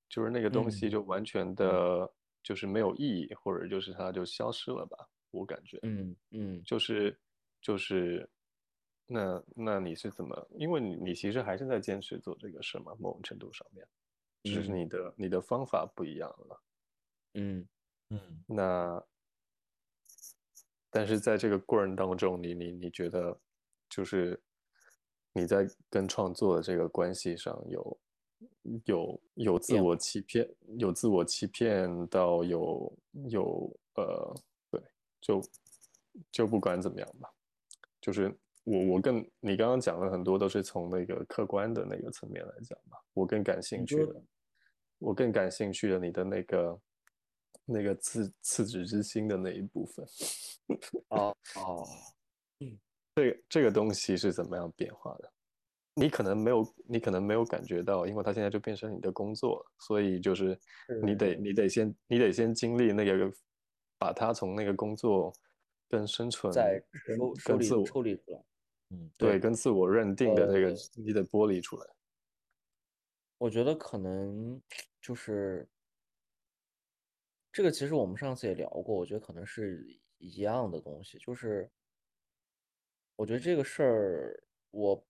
[0.09, 2.11] 就是那个东西嗯就完全的
[2.43, 5.79] 就是没有意义，或者就是它就消失了吧，我感觉。
[5.83, 7.17] 嗯嗯就是
[7.61, 8.29] 就是，
[9.05, 10.47] 那那你是怎么？
[10.55, 13.87] 因为你你其实还是在坚持做这个事嘛，某种程度上面，
[14.43, 16.61] 只是嗯你的你的方法不一样了。
[17.35, 17.67] 嗯
[18.09, 19.03] 嗯那
[20.89, 23.39] 但是在这个过程当中，你你你觉得
[23.87, 24.41] 就是
[25.33, 27.99] 你在跟创作的这个关系上有
[28.85, 30.47] 有有自我欺骗，
[30.77, 32.97] 有自我欺骗到有
[33.29, 34.35] 有呃
[34.71, 34.81] 对，
[35.21, 35.41] 就
[36.31, 37.29] 就不管怎么样吧，
[38.01, 44.23] 就是我我更你刚刚讲了很多都是从那个客观的那个层面来讲吧，我更感兴趣的，
[44.97, 46.81] 我更感兴趣的你的那个
[47.65, 50.05] 那个自自指之心的那一部分，
[51.09, 51.87] 哦哦。
[53.15, 55.33] 这个这个东西是怎么样变化的？
[55.99, 60.57] 你可能没有，你可能没有感觉到，因为它现在就变成你的工作，所以就是
[61.03, 63.31] 你得你得先你得先经历那个，
[63.97, 65.33] 把它从那个工作
[65.89, 68.43] 跟生存再跟抽抽跟自我离抽离出来。
[68.91, 71.85] 嗯对对跟自我认定的那个呃你得剥离出来。
[73.37, 74.59] 我觉得可能
[74.99, 75.67] 就是
[77.51, 79.85] 这个，其实我们上次也聊过，我觉得可能是
[80.17, 81.69] 一样的东西，就是
[83.15, 85.07] 我觉得这个事儿，我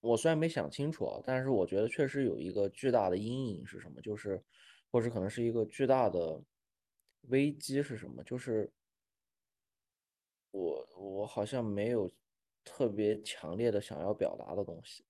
[0.00, 4.42] 我虽然没想清楚啊，但是我觉得确实有一个巨大的阴影是什么，就是
[4.90, 6.42] 或者可能是一个巨大的
[7.28, 8.70] 危机是什么，就是
[10.52, 12.10] 我我好像没有
[12.64, 15.04] 特别强烈的想要表达的东西。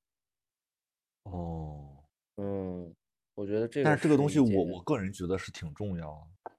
[1.24, 2.02] 哦，
[2.36, 2.94] 嗯，
[3.34, 6.52] 我觉得这个但是这个东西我我个人觉得是挺重要的。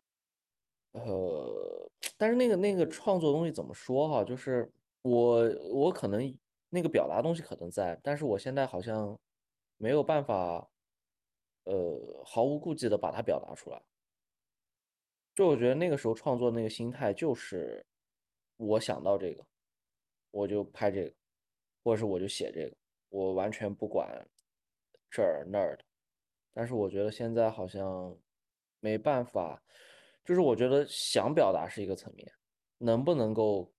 [0.93, 4.23] 呃，但是那个那个创作东西怎么说哈？
[4.23, 4.71] 就是
[5.03, 6.38] 我我可能
[6.74, 9.19] 那个表达东西可能在，但是我现在好像
[9.76, 10.65] 没有办法，
[11.65, 13.82] 呃，毫无顾忌的把它表达出来。
[15.36, 17.86] 就我觉得那个时候创作那个心态就是，
[18.55, 19.45] 我想到这个，
[20.32, 21.13] 我就拍这个，
[21.84, 22.76] 或者是我就写这个，
[23.09, 24.26] 我完全不管
[25.09, 25.84] 这儿那儿的。
[26.53, 28.17] 但是我觉得现在好像
[28.80, 29.61] 没办法，
[30.24, 32.32] 就是我觉得想表达是一个层面，
[32.78, 33.69] 能不能够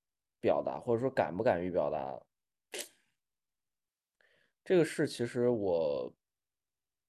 [0.41, 2.21] 表达，或者说敢不敢于表达，
[4.65, 6.15] 这个事其实我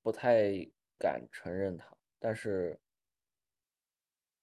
[0.01, 0.51] 不太
[0.97, 2.79] 敢承认它，但是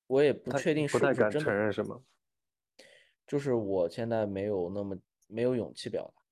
[0.06, 2.04] 我也不确定是不太敢不是真的，承认什么。
[3.26, 4.98] 就是我现在没有那么
[5.28, 6.22] 没有勇气表达。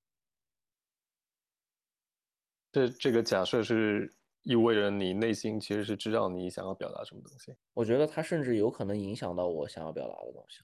[2.70, 4.12] 这这个假设是
[4.42, 7.54] 意味着你内心其实是知道你想要表达什么东西。
[7.72, 10.62] 我觉得它甚至有可能影响到我想要表达的东西，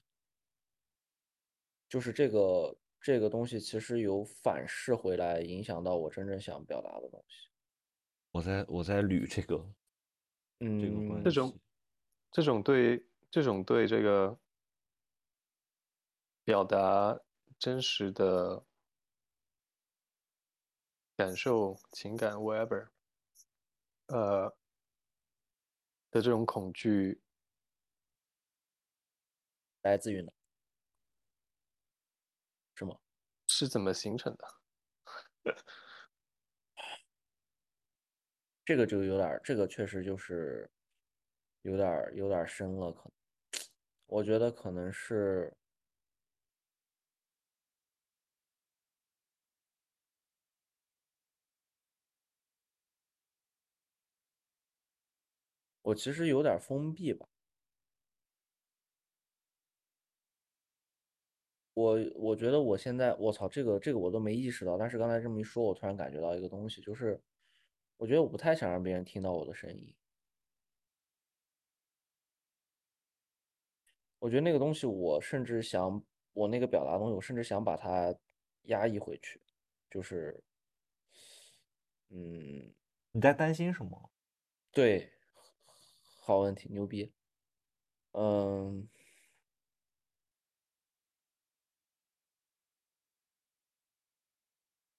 [1.89, 7.47] 就是这个这个东西其实有反噬回来，影响到我真正想表达的东西。
[8.31, 9.57] 我在我在捋这个
[10.79, 11.59] 这个关嗯这种，
[12.31, 14.35] 这种对这种对这个
[16.43, 17.19] 表达
[17.59, 18.65] 真实的
[21.15, 22.87] 感受、情感，whatever，
[24.07, 24.49] 呃
[26.09, 27.21] 的这种恐惧，
[29.83, 30.31] 来自于哪？
[32.77, 32.97] 是吗？
[33.57, 34.45] 是怎么形成的？
[38.65, 40.67] 这个就有点，这个确实就是
[41.61, 43.11] 有点有点深了，可能
[44.07, 45.53] 我觉得可能是
[55.85, 57.27] 我其实有点封闭吧。
[61.75, 67.21] 我我觉得我现在，我操，这个这个我都没意识到，但是刚才这么一说，我突然感觉到一个东西，就是
[67.97, 69.93] 我觉得我不太想让别人听到我的声音。
[74.19, 76.01] 我觉得那个东西，我甚至想，
[76.33, 78.15] 我那个表达东西，我甚至想把它
[78.63, 79.41] 压抑回去，
[79.91, 80.41] 就是，
[82.09, 82.73] 嗯，
[83.11, 84.09] 你在担心什么？
[84.71, 85.11] 对，
[86.21, 87.11] 好问题，牛逼，
[88.13, 88.87] 嗯，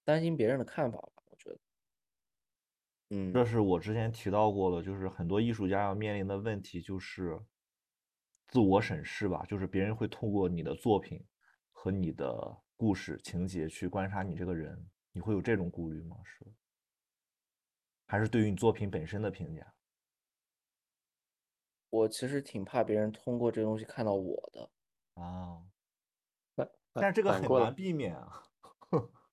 [0.07, 1.59] 担心别人的看法吧，我觉得，
[3.09, 3.33] 嗯。
[3.33, 7.37] 这是我之前提到过的，就是很多艺术家要面临的问题，就是
[8.47, 11.25] 自我审视吧，就是别人会通过你的作品
[11.71, 16.15] 和你的故事情节去观察你这个人，你会有这种顾虑吗？
[16.23, 16.45] 是，
[18.07, 19.73] 还是对于你作品本身的评价？
[21.89, 24.69] 我其实挺怕别人通过这东西看到我的。
[25.15, 25.65] 啊，
[26.55, 28.43] 但但是这个很难避免啊。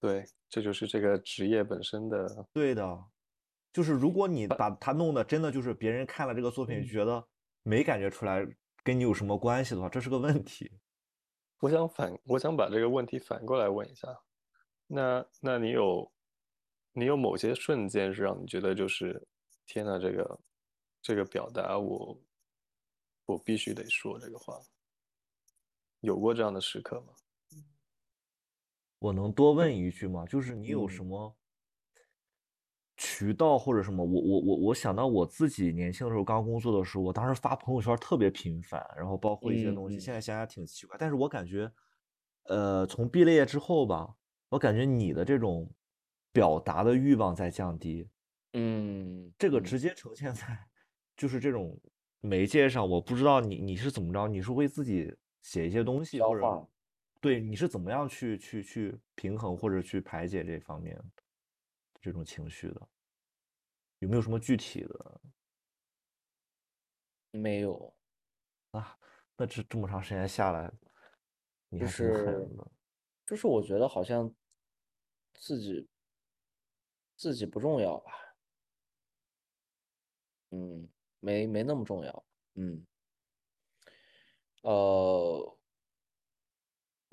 [0.00, 2.48] 对，这就是这个职业本身的。
[2.52, 3.04] 对的，
[3.72, 7.28] 就是如果你把它弄的真的就是别人看了这个作品就觉得
[7.62, 8.44] 没感觉出来
[8.82, 10.72] 跟你有什么关系的话，这是个问题。
[11.60, 14.08] 我想反，我想把这个问题反过来问一下，
[14.86, 16.10] 那那你有，
[16.94, 19.28] 你有某些瞬间是让你觉得就是，
[19.66, 20.40] 天呐，这个
[21.02, 22.18] 这个表达我
[23.26, 24.58] 我必须得说这个话，
[26.00, 27.12] 有过这样的时刻吗？
[29.00, 30.24] 我能多问一句吗？
[30.26, 31.36] 就是你有嗯什么
[32.96, 34.04] 渠道或者什么？
[34.04, 40.96] 我我我我想到我自己年轻的时候刚工作的时候，我当时发朋友圈特别频繁，然后包括一些嗯东西，嗯现在想想挺奇怪。
[40.98, 41.72] 但是我感觉，
[42.44, 44.14] 呃，从毕了业之后吧，
[44.50, 45.70] 我感觉你的这种
[46.30, 48.06] 表达的欲望在降低，
[48.52, 50.68] 嗯，嗯这个直接呈现在
[51.16, 51.80] 就是这种
[52.20, 52.86] 媒介上。
[52.86, 56.68] 我不知道你你是怎么着，你是为自己写一些东西，或者
[57.20, 60.98] 对你是怎么样去去去平衡或者去排解这方面
[62.00, 62.88] 这种情绪的？
[64.00, 65.20] 有没有什么具体的？
[67.32, 67.94] 没有
[68.72, 68.96] 啊，
[69.36, 70.70] 那这这么长时间下来，
[71.68, 72.70] 你还挺狠是的。
[73.26, 74.32] 就是我觉得好像
[75.34, 75.88] 自己
[77.18, 78.12] 自己不重要吧，
[80.50, 80.88] 嗯，
[81.20, 82.84] 没没那么重要，嗯，
[84.62, 85.58] 呃，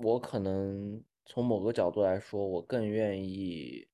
[0.00, 3.88] 我可能从某个角度来说，我更愿意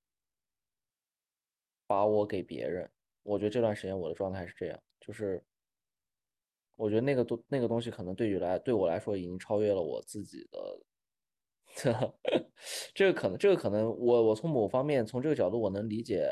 [1.90, 2.90] 把我给别人。
[3.22, 5.42] 我觉得这段时间我的状态是这样，就是
[6.78, 10.58] 我觉得那个东那个东西可能对于来对我来说已经超越了我自己的。
[12.94, 16.28] 这个可能，这个可能我，我从某方面从这个角度我能理解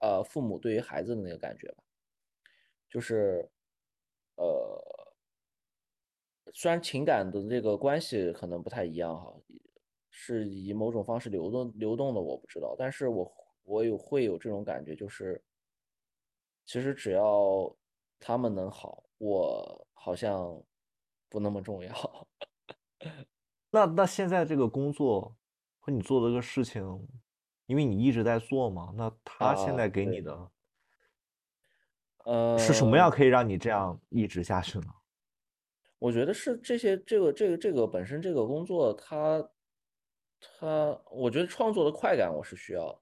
[0.00, 1.82] 呃父母对于孩子的那个感觉吧，
[2.88, 3.48] 就是
[4.36, 5.01] 呃
[6.52, 9.34] 虽然情感的这个关系可能不太一样哈，
[10.10, 13.32] 是以某种方式流动流动的我不知道，但是我
[13.64, 15.42] 我有会有这种感觉，就是
[16.64, 17.74] 其实只要
[18.20, 20.62] 他们能好，我好像
[21.28, 22.28] 不那么重要。
[23.70, 25.34] 那那现在这个工作
[25.80, 27.08] 和你做的这个事情，
[27.66, 30.50] 因为你一直在做嘛，那他现在给你的
[32.24, 34.86] 呃，是什么样可以让你这样一直下去呢？
[36.02, 39.48] 我觉得是这些这个这个这个本身这个工作它
[40.40, 43.00] 它，我觉得创作的快感我是需要，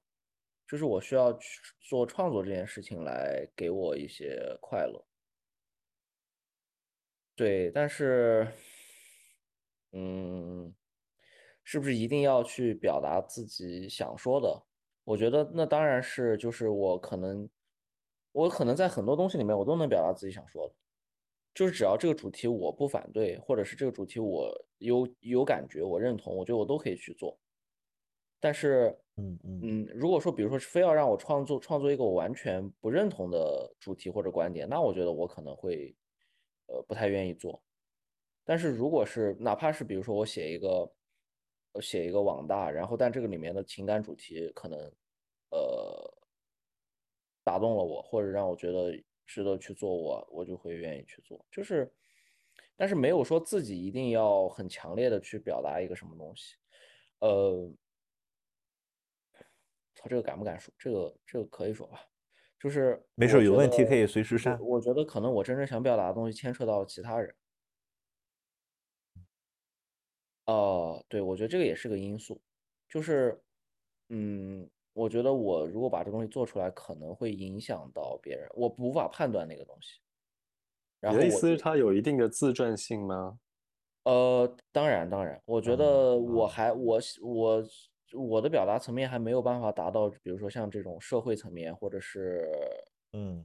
[0.68, 5.02] 就是我需要去做创作这件事情来给我一些快乐。
[7.34, 8.46] 对，但是，
[9.92, 10.70] 嗯，
[11.64, 14.62] 是不是一定要去表达自己想说的？
[15.04, 17.48] 我觉得那当然是，就是我可能，
[18.32, 20.74] 我可能在很多东西里面我都能表达自己想说的，
[21.54, 27.38] 就是只要这个主题我不反对，或者是这个主题我有有感觉，我认同，我觉得我都可以去做。
[28.42, 35.94] 但是，嗯嗯嗯，如果说比如说是非要让我创作创作一个我完全不认同的主题或者观点，那我觉得我可能会，
[36.66, 37.62] 呃，不太愿意做。
[38.44, 40.90] 但是如果是哪怕是比如说我写一个，
[41.72, 44.78] 呃，写一个网大，然后但这个里面的情感主题可能，
[45.50, 46.14] 呃，
[47.44, 48.98] 打动了我，或者让我觉得
[49.30, 51.46] 值得去做我，我就会愿意去做。
[51.52, 51.88] 就是，
[52.76, 56.56] 但是没有说自己一定要很强烈的去表达一个什么东西。
[57.20, 57.72] 呃，
[59.94, 60.74] 操，这个敢不敢说？
[60.76, 62.00] 这个这个可以说吧。
[62.58, 64.60] 就是没事，有问题可以随时删。
[64.60, 67.32] 我觉得可能我真正想表达的东西牵扯到其他人。
[70.46, 72.42] 哦，对，我觉得这个也是个因素，
[72.88, 73.40] 就是，
[74.08, 74.68] 嗯，
[75.00, 79.98] 我觉得我如果把这东西做出来，可能会影响到别人，我无法判断那个东西。
[81.00, 83.38] 然你的意思是后我就，它有一定的自传性吗？
[84.04, 87.64] 呃，当然，当然，我觉嗯得我嗯，还我我
[88.12, 92.46] 我的表达层面还没有办法达到，比如说像这种社会层面，或者是
[93.14, 93.42] 嗯，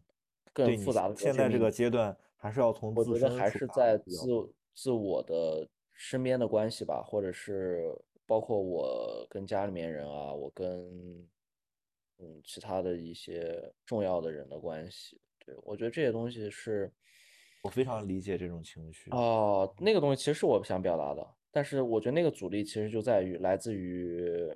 [0.51, 1.71] 更复杂的哲现在这个。
[1.71, 3.97] 阶段还是要从自我觉得还是在。
[3.99, 7.81] 自自我的身边的关系吧，或者是
[8.27, 11.25] 包括我跟家里面人啊，我跟
[12.17, 15.19] 嗯其他的一些重要的人的关系。
[15.45, 16.91] 对，我觉得这些东西是
[17.61, 19.11] 我非常理解这种情绪。
[19.11, 24.51] 哦，那个东西其实是我想表达的，但是我觉得那个阻力其实就在于来自于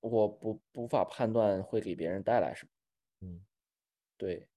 [0.00, 2.70] 我不无法判断会给别人带来什么。
[3.20, 3.40] 嗯，
[4.16, 4.48] 对，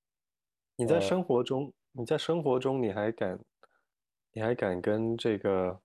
[0.75, 3.39] 你在生活中，你在生活中，你还敢，
[4.31, 5.79] 你还敢跟这个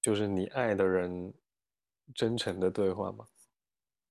[0.00, 1.32] 就是你爱的人
[2.14, 3.26] 真诚的对话吗？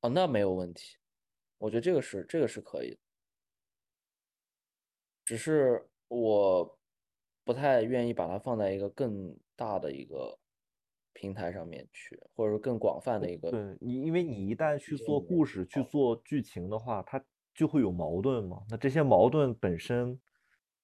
[0.02, 0.98] 哦，那没有问题，
[1.60, 2.98] 我觉得这个是这个是可以的。
[5.26, 6.80] 只是我
[7.44, 10.38] 不太愿意把它放在一个更大的一个
[11.14, 15.84] 平台上面去，或者说更广泛的一个对你，因为你一旦去做故事、去。
[15.84, 17.24] 做剧情的话，它
[17.54, 18.64] 就会有矛盾嘛。
[18.70, 20.20] 那这些矛盾本身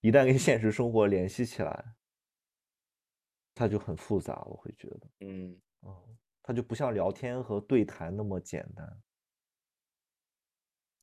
[0.01, 1.95] 一旦跟现实生活联系起来，
[3.55, 9.01] 它就很复杂，我会觉得，嗯，嗯，它就不像聊天和对谈那么简单，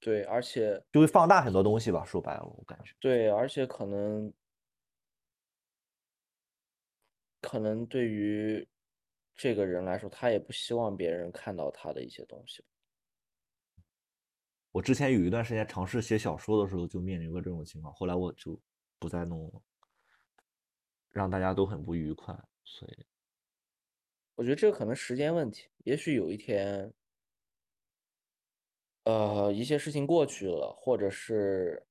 [0.04, 2.04] 对，而且就会放大很多东西吧。
[2.04, 4.30] 说白了，我感觉，对，而且可能
[7.40, 8.68] 可能对于
[9.34, 12.68] 这个人来说，他也不希望别人看到他的一些东西吧。
[14.72, 18.60] 我之前有一段时间尝试写小说的时候，就面临过这种情况，后来我就
[18.98, 19.62] 不再弄了，
[21.12, 23.06] 让大家都很不愉快，所以。
[24.34, 26.92] 我觉得这个可能时间问题，也许有一天，
[29.04, 31.82] 呃，一些事情过去了，或者是，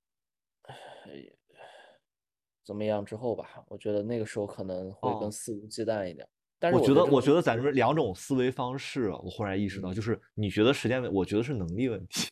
[2.65, 6.27] 怎么样之后吧，我觉得那个时候可能会更哦，肆无忌惮一点。
[6.59, 12.29] 但是我觉得，我觉得咱们两种思维方式啊，我忽然意识到，嗯，就是你觉得时间问，我觉得是能力问题。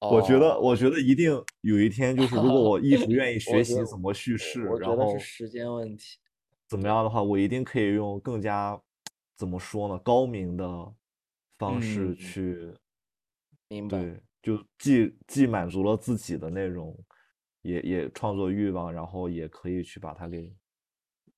[0.00, 6.18] 我觉得，哦，我觉得一定有一天，就是如果 我一直愿意学习怎么叙事，然后时间问题。
[6.68, 8.80] 怎么，样的话，我一定可以用更加
[9.36, 10.94] 怎么说呢，高明的
[11.58, 12.72] 方式嗯，去，
[13.68, 13.98] 明白。
[13.98, 16.98] 对，就既既满足了自己的那种，
[17.62, 20.54] 也也创作欲望，然后也可以去把它给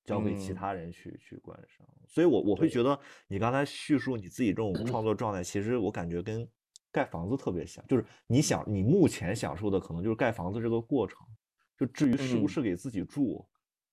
[0.05, 1.87] 交给其嗯，他人去去观赏。
[2.09, 6.49] 所以我我会，觉得你刚才叙述你自己这种创作状态，其实我感觉跟
[6.93, 11.19] 盖房子特别像，就是你想你目前享受的可能就是盖房子这个过程，
[11.79, 13.47] 就至于是不嗯，是给自己住。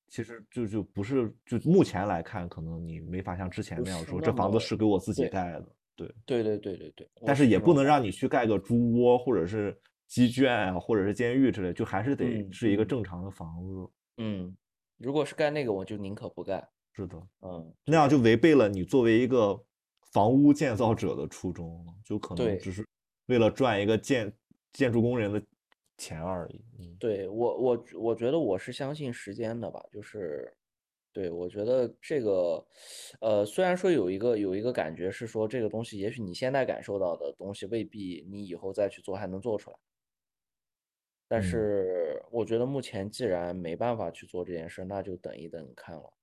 [0.10, 5.77] 其实就就不是，就目前来看，可能你没法像之前那样说，这房子是给我自己，盖的。
[5.98, 9.78] 对对对对对对，但是也不能让你去盖个猪窝或者是
[10.08, 13.90] 鸡圈啊，或者是监狱之类，就还是得嗯是一个嗯正常的房子。
[14.18, 14.56] 嗯，
[14.98, 16.66] 如果是盖那个，我就宁可不盖。
[16.94, 19.60] 是的，嗯，那样就违背了你作为一个
[20.14, 22.88] 房屋建造者的初衷了，就可能只是
[23.28, 24.34] 为了赚一个建
[24.74, 25.40] 建筑工人的
[25.98, 26.64] 钱而已。
[26.80, 30.52] 嗯，对我我我觉得我是相信时间的吧，就是，
[31.18, 32.64] 对我觉得这个，
[33.22, 39.78] 呃，虽然说有一个有一个感觉是说这个东西，也许你现在感受到的东西未必你以后再去做还能做出来，
[41.28, 46.14] 但嗯是我觉得目前既然没办法去做这件事，那就等一等看了。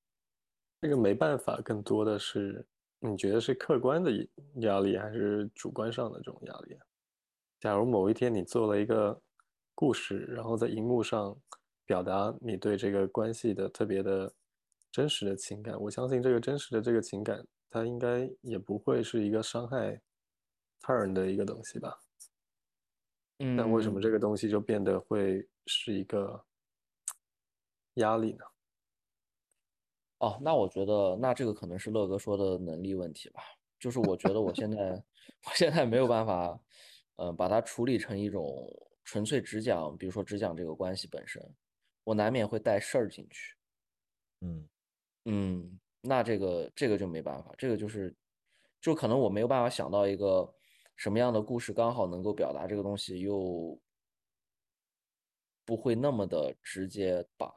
[0.80, 2.64] 这个没办法，更多的是
[3.00, 4.12] 你觉得是客观的
[4.60, 6.86] 压力，还是主观上的这种压力啊？
[7.58, 9.20] 假如某一天你做了一个
[9.74, 11.36] 故事，然后在荧幕上
[11.84, 14.32] 表达你对这个关系的特别的
[14.94, 20.00] 真实的情感，我相信这个真实的这个情感，它应该也不会是一个伤害
[20.80, 21.98] 他人的一个东西吧？
[23.40, 26.40] 嗯，但为什么这个东西就变得会是一个
[27.94, 28.44] 压力呢？
[30.18, 33.42] 哦，那我觉得，那这个可能是乐哥说的能力问题吧。
[33.80, 34.78] 就是我觉得我现在，
[35.44, 36.56] 我现在没有办法，
[37.16, 38.46] 嗯、把它处理成一种
[39.02, 41.42] 纯粹只讲，比如说只讲这个关系本身，
[42.04, 43.56] 我难免会带事儿进去。
[44.40, 44.68] 嗯
[45.26, 48.14] 嗯，那这个这个就没办法，这个就是，
[48.80, 50.54] 就可能我没有办法想到一个
[50.96, 53.78] 什么样的故事刚好能够表达这个东西，又
[55.66, 57.54] 不会那么的直接吧。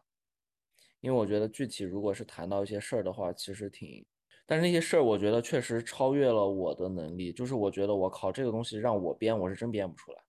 [1.01, 4.03] 因为我觉得具体如果是谈到一些事儿的话，其实挺，
[4.45, 10.23] 但是那些事儿我觉得确实超越了我的能力，就是我觉得我靠这个东西让我编，我是真编不出来，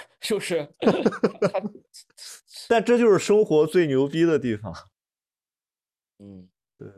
[0.20, 0.66] 就是
[1.40, 1.62] 他，
[2.68, 4.74] 但这就是生活最牛逼的地方。
[6.18, 6.48] 嗯。
[6.76, 6.88] 对，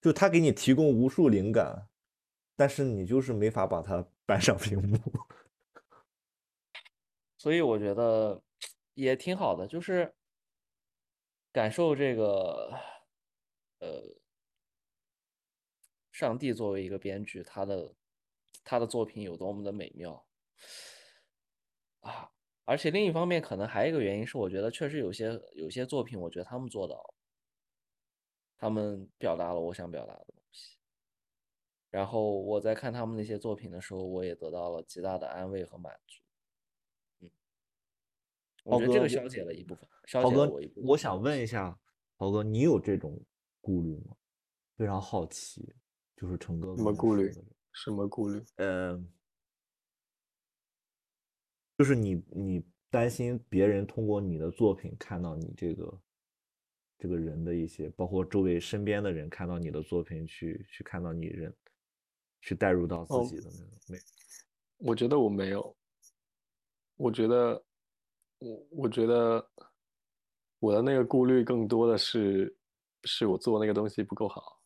[0.00, 1.88] 就他给你提供无数灵感，
[2.56, 4.96] 但是你就是没法把它 搬上屏幕。
[7.36, 8.40] 所以我觉得
[8.94, 10.14] 也挺好的，就是
[11.52, 12.72] 感受这个，
[13.80, 14.02] 呃，
[16.12, 17.94] 上帝作为一个编剧，他的
[18.64, 20.24] 他的作品有多么的美妙
[22.00, 22.30] 啊！
[22.64, 27.11] 而且另一方面，可能还有一个原因是，我觉得确实有些有些作品，我觉得他们做到了，
[28.62, 30.78] 他们表达了我想表达的东西。
[31.90, 37.28] 然后我在看他们那些作品的时候，我也得到了极大的安慰和满足。
[38.62, 40.84] 我觉得这个消解了一部分，消豪哥解了我一部，分。
[40.90, 41.76] 我想问一下，
[42.16, 43.20] 豪哥，你有这种
[43.60, 44.16] 顾虑吗？
[44.76, 45.74] 非常好奇，
[46.14, 47.32] 就是成哥什么顾虑
[47.72, 48.44] 什么顾虑？
[48.58, 48.96] 呃，
[51.76, 56.00] 就是你你担心别人通过你的作品看到你这个
[57.02, 61.52] 这个人的一些，包括周围身边的人看到你的作品去去看到你人，
[62.40, 63.98] 去带入到自哦己的那种没
[64.76, 65.76] 我觉得我没有，
[66.94, 67.60] 我觉得
[68.38, 69.44] 我我觉得
[70.60, 72.56] 我的那个顾虑更多的是，
[73.02, 74.60] 是我做那个东西不够好。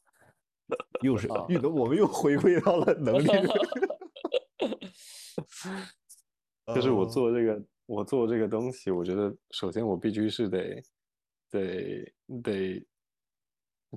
[1.01, 3.27] 又是我们又回归到了能力
[6.75, 10.83] 就是我呃做这个，我做这个东西，我觉得首先我必须是得
[11.51, 12.87] 得得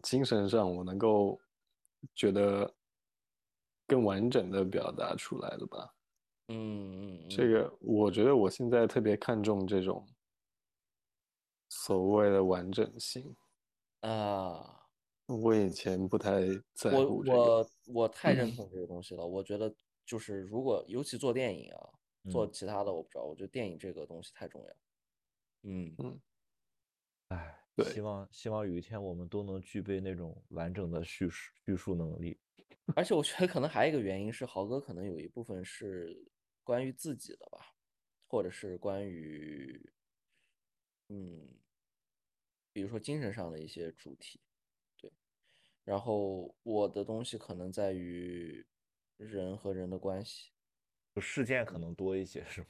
[0.03, 1.39] 精神上我能够
[2.15, 2.73] 觉得
[3.88, 5.93] 更完整的表达出来的吧。
[6.47, 10.07] 嗯嗯，这个我觉得我现在特别看重这种
[11.69, 13.35] 所谓的完整性，
[14.01, 14.76] 啊。
[15.27, 16.41] 我以前不太
[16.73, 17.38] 在我乎这个。
[17.38, 19.26] 我我太认同这个东西了。
[19.26, 19.72] 我觉得
[20.03, 21.89] 就是如果尤其做电影啊，
[22.31, 24.76] 做嗯其他的我不知道，我觉得电影这个东西太重要。
[25.64, 26.19] 嗯，
[27.30, 32.39] 唉，对希望希望有一天我们都能具备那种完整的叙述叙述能力。
[32.95, 36.31] 而且我觉得可能还有一个原因是，豪哥可能有一部分是
[36.64, 37.76] 关于自己的吧，
[38.27, 39.91] 或者是关于
[41.10, 41.47] 嗯，
[42.73, 44.41] 比如说精神上的一些主题。
[44.97, 45.11] 对，
[45.84, 48.65] 然后我的东西可能在于
[49.18, 50.51] 人和人的关系。
[51.15, 52.68] 就事件可能多一些，是吗？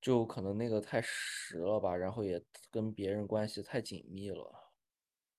[0.00, 4.70] 就可能那个太实了吧，然后也跟别人关系太紧密了。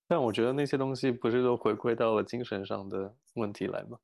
[0.08, 3.98] 但我觉得那些东西不是都回归到了精神上的问题来吗？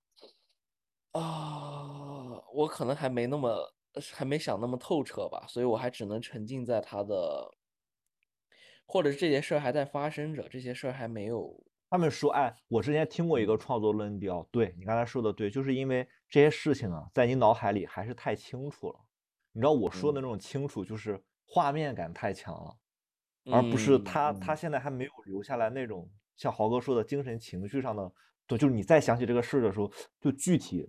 [1.12, 3.72] 啊，我可能还没那么，
[4.12, 7.50] 还没想那么透彻吧，所以我还只能沉浸在他的，
[8.86, 19.00] 或者这些事儿还在发生着，这些事儿还没有，他们说，哎，我之前听过一个创作论调，对你刚才说的对，就是因为这些事情啊，在你脑海里还是太清楚了。
[19.58, 22.76] 你知道我说的那种清楚，就是画面感太强了，
[23.50, 28.08] 而不是嗯他他嗯现在还没有留下来那种像豪哥说的精神情绪上的，
[28.46, 29.90] 对，就是你再想起这个事儿的时候，
[30.20, 30.88] 就具体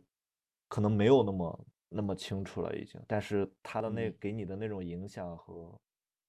[0.67, 5.75] 可能没有那么那么清楚了已经，但是他的那嗯给你的那种影响和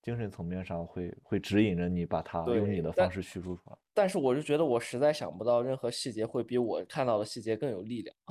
[0.00, 3.76] 精神层面上会会指引着你把它用你的方式叙述出来。
[3.92, 8.16] 但是我就觉得我实在想不到任何细节会比我看到的细节更有力量。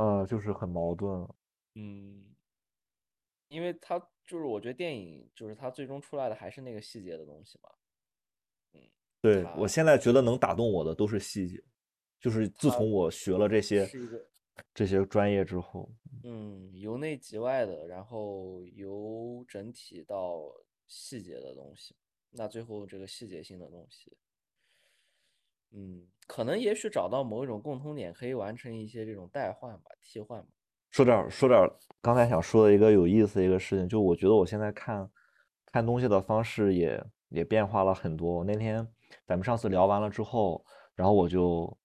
[0.00, 1.28] 呃，就是很矛盾。
[1.74, 2.34] 嗯，
[3.48, 7.68] 因为它就是我觉得电影就是它最终出来的还是那个细节的东西嘛。
[8.72, 8.80] 嗯
[9.20, 11.62] 对，我现在觉得能打动我的都是细节，
[12.18, 13.86] 就是自从我学了这些
[14.72, 15.92] 这些专业之后，
[16.24, 20.50] 嗯由内及外的，然后由整体到
[20.86, 21.94] 细节的东西。
[22.30, 24.16] 那最后这个细节性的东西，
[25.72, 30.46] 嗯，可能也许找到某一种共通点，可以完成一些这种代换吧、替换吧。
[30.92, 31.68] 说点说点
[32.00, 35.10] 刚才想说的一个有意思的一个事情，就我觉得我现在看
[35.66, 38.44] 看东西的方式也也变化了很多。
[38.44, 38.86] 那天
[39.26, 41.76] 咱们上次聊完了之后，然后我就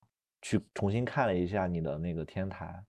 [0.42, 2.84] 去重新看了一下你的那个天台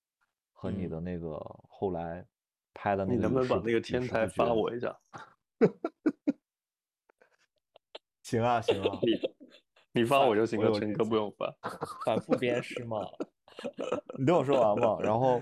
[0.54, 2.24] 和你嗯的那个后来
[2.72, 4.96] 拍的那你能不能把那个天台发我一下？
[8.22, 9.00] 行 啊行啊，
[9.98, 11.54] 你发发我就行了，陈哥我有链接不用发。
[12.06, 13.00] 反复鞭尸嘛。
[14.20, 15.42] 你听我说完嘛，然后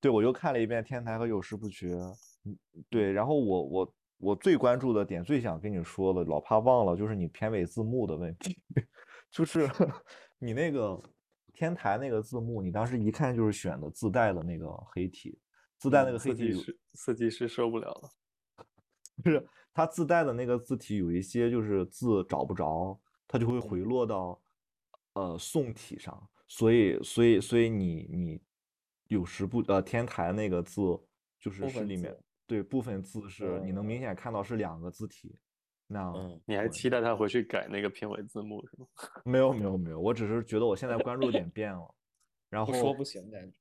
[0.00, 1.94] 对我又看了一遍《天台》和《有时不绝》，
[2.44, 2.56] 嗯，
[2.88, 8.56] 对，然后我我我最关注的点，最想跟你说的，老怕忘了，就是你片尾字幕的问题，
[9.32, 9.68] 就是
[10.38, 11.00] 你那个
[11.52, 15.38] 天台那个字幕，你当时一看就是选的自带的那个黑体，
[15.78, 18.10] 自带那个黑体有设计师设计师受不了了。
[19.24, 24.40] 就是他自带的那个字体有一些就是字找不着，它就会回落到
[25.14, 28.42] 呃宋体上，所以所以所以你你
[29.08, 30.80] 有时不呃天台那个字
[31.38, 35.36] 就是是里面字对部分字是你能明嗯显看到是两个字体，
[35.86, 38.86] 那嗯，你还期待他回去改那个片尾字幕是吗？
[39.24, 41.94] 没有没有没有，我只是觉得我现在关注点变了，
[42.48, 43.56] 然后说不行感觉。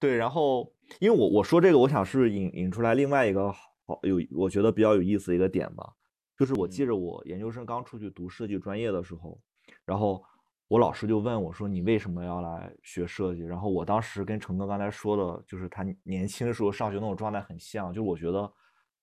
[0.00, 5.92] 对，然后因为我我说这个，我想是引引出来另外一个好有我觉得比较有意思的一个点吧，
[6.38, 9.38] 就是我记嗯着我研究生刚出去读设计专业的时候，
[9.84, 10.24] 然后
[10.68, 13.42] 我老师就问我说你为什么要来学设计？
[13.42, 18.50] 然后我当时跟成哥刚才说的，就是他年轻的时候上学那种状态很像，就我觉得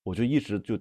[0.02, 0.78] 我就一直就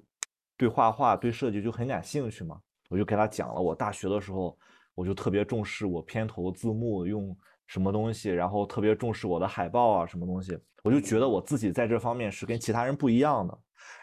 [0.56, 4.58] 对画画对设计就很感兴趣嘛，我就给他讲了我大学的时候
[4.94, 7.36] 我就特别重视我片头字幕用
[7.68, 13.58] 什么东西，然后特别重视我的海报啊什么东西，我就觉得我自己在这方面是跟其他人不一样的。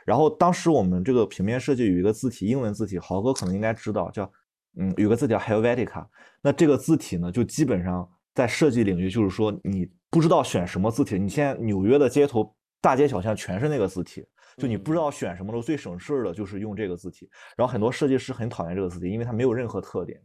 [0.04, 4.30] 然后当时我们这个平面设计有一个字体，英文字体，豪哥可能应该知道，叫
[4.76, 6.06] 嗯，有个字体叫 Helvetica。
[6.40, 14.24] 那这个字体呢，就基本上在设计领域，就是说你不知道选什么字体，你现在纽约的街头大街小巷全是那个字体，
[14.56, 17.28] 就你不知道选什么的，最省事儿的就是用这个字体。
[17.56, 20.20] 然后很多设计师很讨厌这个字体，因为它没有任何特点。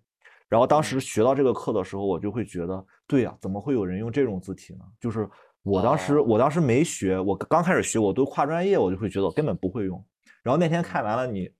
[0.49, 4.79] 然后当时学到这个课的时候，我就会觉得，对呀、怎么会有人用这种字体呢？
[4.99, 5.29] 就是
[5.63, 10.03] 我当时，哦我当时没学，我刚开始学，我都跨专业，我就会觉得我根本不会用。
[10.43, 11.51] 然后那天看完了你，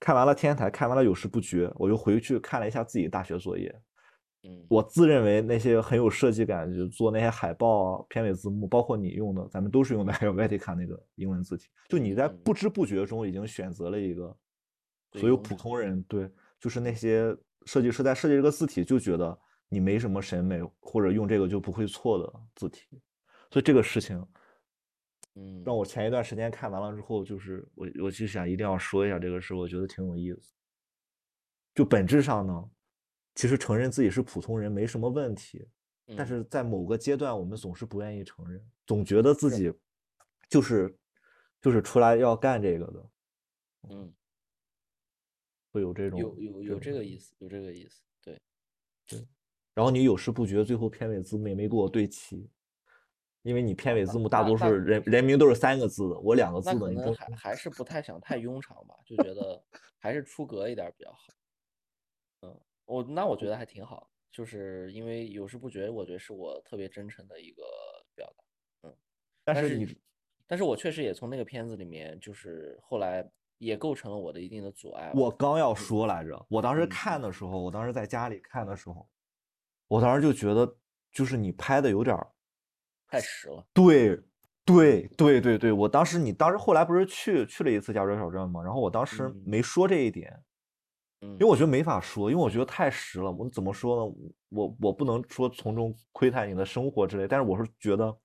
[0.00, 3.72] 看完了天台，看完了有时不觉，我又回去看了一下自己大学作业。
[4.42, 11.68] 嗯，我自认为那些很有设计感，就做那些海报啊、片尾字幕，包括你用的，咱们都是用的 Helvetica 那个英文字体。
[11.88, 14.34] 就你在嗯不知不觉中已经选择了一个
[15.12, 16.28] 所有普通人对，
[16.58, 19.38] 就是那些设计师在设计这个字体就觉得
[19.68, 23.00] 你没什么审美，或者用这个就不会错的字体。
[23.50, 24.24] 所以这个事情
[25.34, 30.54] 嗯，让我前一段时间看完了之后，就是我我就想一定要说一下这个事，我觉得挺有意思。
[31.74, 32.70] 就本质上呢，
[33.36, 35.68] 其实承认自己是普通人没什么问题，
[36.16, 36.26] 但嗯。
[36.26, 39.72] 是在某个阶段，我们总是不愿意承认，总觉得自己
[40.48, 40.98] 就是
[41.60, 43.10] 就是出来要干这个的，
[43.90, 44.12] 嗯，
[45.70, 48.40] 会有这种有有有这个意思，有这个意思，对
[49.06, 49.26] 对，
[49.74, 52.50] 然后你有时不觉，最后片尾字幕也没给我对齐，
[53.42, 59.62] 因为你片尾字幕大多数人人名都是三个字的，我两个字的，那可能你中还还是不太想太庸常吧，就觉得
[59.98, 61.18] 还是出格一点比较好。
[62.42, 67.62] 嗯，我那我觉得还挺好，就是因为有时不觉，我觉得是我特别真诚的一个
[68.14, 68.88] 表达。
[68.88, 68.96] 嗯，
[69.44, 69.96] 但是你
[70.46, 73.30] 但是我确实也从那个片子里面，就是后来
[73.60, 75.12] 也构成了我的一定的阻碍。
[75.14, 79.06] 我刚要说来着，我当时嗯看的时候，我当时在家里看的时候，
[79.86, 80.76] 我当时就觉得，
[81.12, 82.26] 就是你拍的有点儿
[83.06, 83.64] 太实了。
[83.74, 84.18] 对，
[84.64, 88.62] 对，对，对，对，我当时你当时后来不是去去了一次加州小镇吗？
[88.62, 90.42] 然后我当时嗯没说这一点，
[91.20, 93.30] 嗯因为我觉得没法说，因为我觉得太实了。
[93.30, 94.14] 我怎么说呢？
[94.48, 98.16] 我我不能说从中窥探你的生活之类，但是我是觉得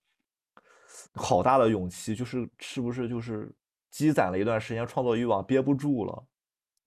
[1.14, 3.54] 好大的勇气，就是是不是就是
[3.96, 6.28] 积攒了一段时间创作欲望憋不住了，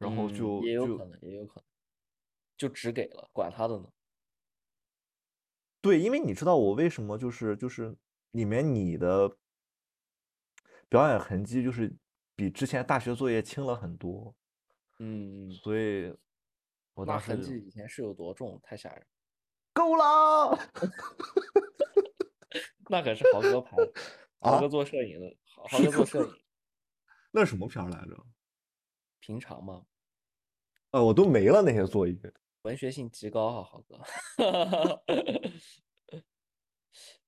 [0.01, 1.64] 嗯然后就就也有可能，也有可能，
[2.59, 3.90] 就只给了，管他的呢。
[5.80, 7.97] 对，因为你知道我为什么就是就是
[8.32, 9.39] 里面你的
[10.90, 11.97] 表演痕迹就是
[12.36, 14.35] 比之前大学作业轻了很多，
[14.98, 16.14] 嗯，所以
[16.93, 19.06] 我当时痕迹以前是有多重，太吓人。
[19.72, 20.59] 够了。
[22.90, 23.93] 那可是豪哥拍的，
[24.40, 26.30] 豪啊哥做摄影的，豪豪哥做摄影，
[27.30, 28.16] 那是什么片儿来着？
[29.20, 29.84] 平常吗，
[30.92, 32.16] 呃，我都没了那些作业。
[32.62, 33.98] 文学性极高啊，豪哥。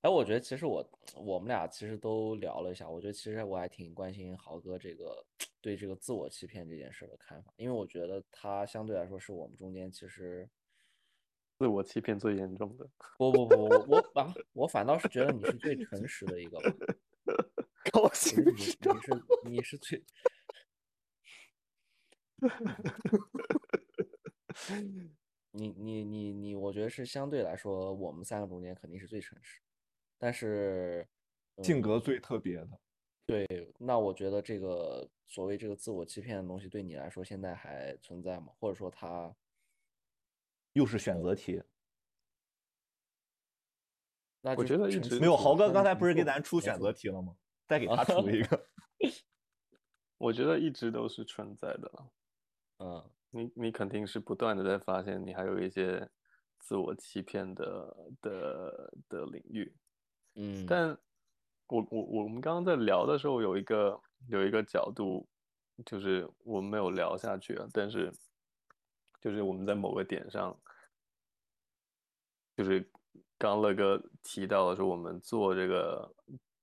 [0.03, 5.25] 哎，我觉得其实我我们俩其实都聊了一下，我觉得其实我还挺关心豪哥这个
[5.61, 10.49] 对这个自我欺骗这件事的看法，因为我觉得他相对来说是我们中间其实
[11.59, 12.89] 自我欺骗最严重的。
[13.19, 16.73] 不不不我我啊我反倒是觉得你是最诚实的一个吧，
[17.91, 20.05] 高我兴觉得你你是你是最
[25.53, 29.61] 你你你你，我觉得是相对来说，我们三个中间肯定是最诚实，
[30.17, 31.07] 但是
[31.63, 32.81] 性格嗯最特别的。
[33.27, 33.47] 对
[33.79, 38.53] 那我觉得这个所谓这个自我欺骗的东西，对你来说现在还存在吗？
[38.59, 39.35] 或者说它
[40.73, 41.63] 又是选择题，
[44.41, 47.37] 那就我觉得一直没有豪哥刚才不是给咱出选择题了吗？
[47.71, 48.67] 再给他出一个。
[50.19, 51.91] 我觉得一直都是存在的。
[52.79, 56.11] 嗯你你肯定是不断的在发现，你还有一些
[56.59, 59.73] 自我欺骗的的的领域。
[60.35, 60.99] 嗯，但
[61.69, 65.29] 我我我们刚刚在聊的时候，有一个有一个角度，
[65.87, 67.69] 就是我们没有聊下去啊。
[67.73, 68.13] 但是
[69.21, 70.61] 就是我们在某个点上，
[72.57, 72.81] 就是
[73.39, 76.13] 刚刚乐哥提到的说，我们做这个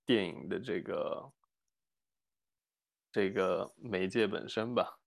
[0.08, 1.30] 电影的这个
[3.12, 4.98] 这个媒介本身吧，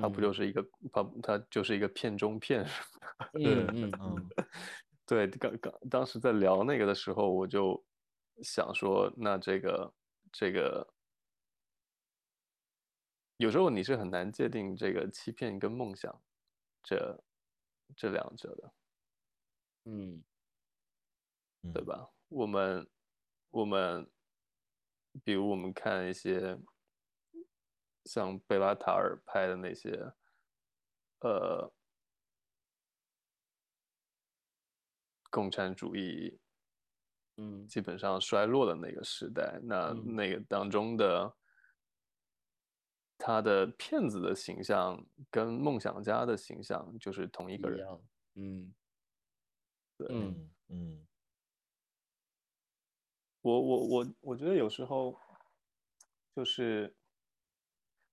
[0.00, 3.30] 它不就嗯是一个它它就是一个片中片什么的。
[3.34, 4.28] 嗯嗯嗯嗯
[5.04, 7.84] 对，刚刚当时在聊那个的时候，我就
[8.42, 9.94] 想说，那这个
[10.32, 10.88] 这个，
[13.36, 16.18] 有时候你是很难界定这个欺骗跟梦想
[16.82, 17.22] 这
[17.94, 18.72] 这两者的，
[19.84, 20.24] 嗯
[21.74, 22.10] 对吧？
[22.28, 22.88] 我们
[23.50, 24.10] 我们，
[25.24, 26.58] 比如我们看一些
[28.04, 29.90] 像贝拉塔尔拍的那些，
[31.20, 31.72] 呃，
[35.30, 36.38] 共产主义
[37.36, 37.66] 嗯。
[37.66, 40.14] 基本上衰落的那个时代，那嗯。
[40.14, 41.36] 那个当中的
[43.18, 47.86] 他的骗子的形象跟梦想家的形象就是同一个人。
[48.34, 48.74] 嗯。
[49.98, 50.06] 对。
[50.10, 50.34] 嗯。
[50.34, 51.06] 嗯嗯
[53.46, 55.16] 我我我我觉得有时候
[56.34, 56.96] 就是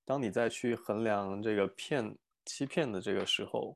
[0.05, 2.15] 当你再去衡量这个骗
[2.45, 3.75] 欺骗的这个时候，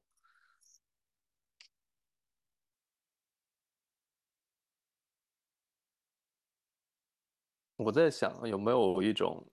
[7.78, 9.44] 我在想有没有一种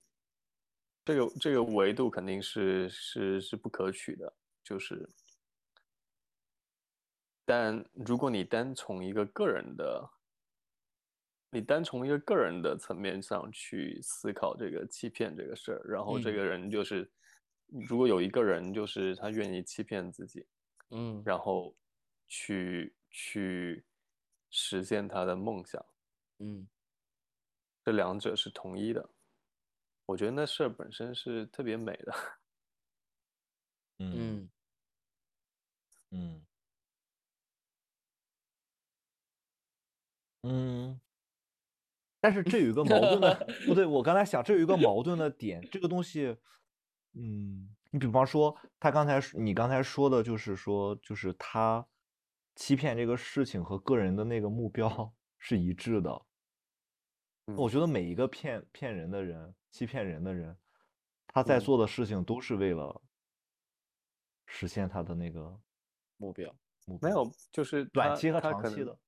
[1.07, 4.31] 这个这个维度肯定是是是不可取的，
[4.63, 5.09] 就是，
[7.47, 10.11] 但如果你单从一个个人的，
[11.55, 17.09] 你单从一个个人的层面上去思考这个欺骗这个事儿，然后这嗯个人就是，
[17.89, 20.45] 如果有一个人就是他愿意欺骗自己，
[20.91, 21.77] 嗯然后
[22.27, 23.85] 去去
[24.51, 25.85] 实现他的梦想，
[26.41, 26.69] 嗯
[27.85, 29.09] 这两者是统一的。
[30.07, 32.13] 我觉得那事儿本身是特别美的。
[33.99, 34.51] 嗯嗯
[36.11, 36.45] 嗯
[40.43, 41.01] 嗯。
[42.25, 46.35] 但是这有一个矛盾的， 不对，我刚才想这有一个矛盾的点，这个东西，
[47.13, 51.87] 嗯，你比方说他刚才你刚才说的就是说，就是他
[52.57, 56.11] 欺骗这个事情和个人的那个目标是一致的。
[57.45, 60.57] 嗯我觉得每一个骗骗人的人、欺骗人的人，
[61.27, 63.03] 他在嗯做的事情都是为了
[64.47, 65.61] 实现他的那个
[66.17, 66.51] 目标，
[66.87, 68.99] 目标，没有，就是短期和长期的。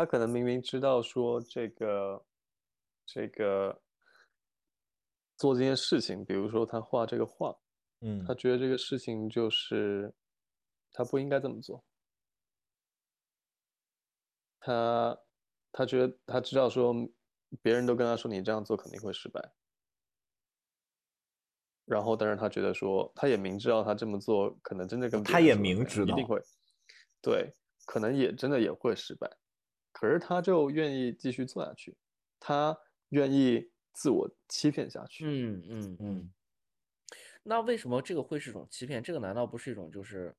[0.00, 2.24] 他可能明明知道说这个
[3.04, 3.78] 这个
[5.36, 7.54] 做这件事情，比如说他画这个画，
[8.00, 8.24] 嗯。
[8.24, 10.10] 他觉得这个事情就是
[10.90, 11.84] 他不应该这么做。
[14.58, 15.18] 他
[15.70, 16.94] 他觉得他知道说
[17.60, 19.52] 别人都跟他说你这样做肯定会失败，
[21.84, 26.42] 然后但是他觉得说他也明知道他这么做可能真的跟他也明知道一定会，
[27.20, 27.54] 对，
[27.84, 29.30] 可能也真的也会失败，
[30.00, 31.94] 可是他就愿意继续做下去，
[32.38, 32.74] 他
[33.10, 35.26] 愿意自我欺骗下去。
[35.26, 36.32] 嗯嗯嗯。
[37.42, 39.02] 那为什么这个会是一种欺骗？
[39.02, 40.34] 这个难道不是一种就是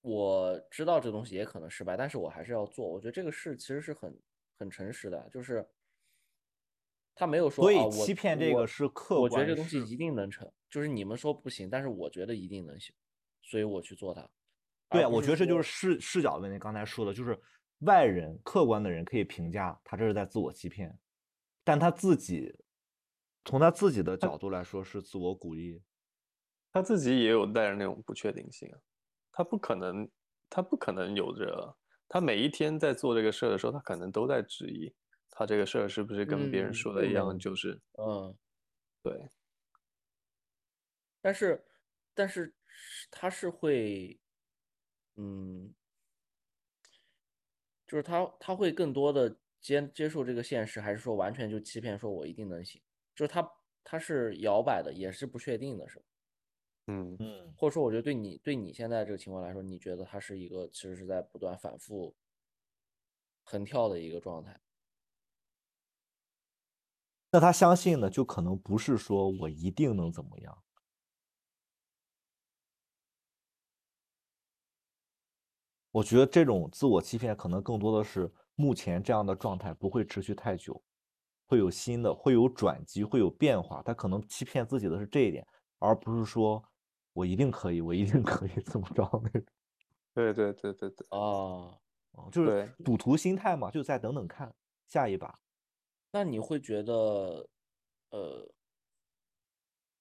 [0.00, 2.88] 我知道这东西也可能失败，但是我还是要做？
[2.88, 4.18] 我觉得这个事其实是很
[4.58, 5.68] 很诚实的，就是
[7.14, 12.94] 他没有说所以欺骗这个是客我觉得这东西一定能成，就是你们说不行，但是我觉得一定能行，
[13.42, 14.26] 所以我去做它。
[14.88, 16.58] 对啊，我觉得这就是视视角问题。
[16.58, 17.38] 刚才说的就是
[17.80, 20.98] 外人客观的人可以评价他这是在自我欺骗，
[21.64, 22.54] 但他自己
[23.44, 25.82] 从他自己的角度来说是自我鼓励。
[26.72, 28.78] 他自己也有带着那种不确定性啊，
[29.32, 30.08] 他不可能，
[30.50, 31.74] 他不可能有着，
[32.08, 34.94] 他每一天在做这个事儿的时候，他可能都在质疑
[35.30, 37.54] 他这个事儿是不是跟别人嗯说的一样，嗯就。
[37.54, 38.36] 是嗯，
[39.02, 39.30] 对，
[41.22, 41.64] 但是
[42.14, 44.18] 但是是他是会，
[45.16, 45.74] 嗯，
[47.86, 52.80] 就是他他会更多的接接受这个现实，还是说完全就欺骗，说我一定能行？
[53.14, 53.48] 就是他
[53.84, 56.04] 他是摇摆的，也是不确定的，是吧？
[56.88, 62.14] 嗯，嗯，或者说，我觉得对你对你现在这个情况来说，你觉得它是一个其实是在不断反复
[63.44, 64.60] 横跳的一个状态。
[67.32, 70.62] 那他相信的就可能不是说我一定能怎么样。
[75.96, 80.78] 我觉得这种自我欺骗可能更多的是目前这样的状态不会持续太久，
[81.46, 83.82] 会有新的，会有转机，会有变化。
[83.82, 85.46] 他可能欺骗自己的是这一点，
[85.78, 86.62] 而不是说
[87.14, 89.44] 我一定可以，我一定可以怎么着那种。
[90.12, 91.80] 对对对对对，啊，
[92.12, 94.54] 嗯就是赌徒心态嘛，就再等等看
[94.86, 95.34] 下一把。
[96.12, 97.48] 那你会觉得，
[98.10, 98.52] 呃，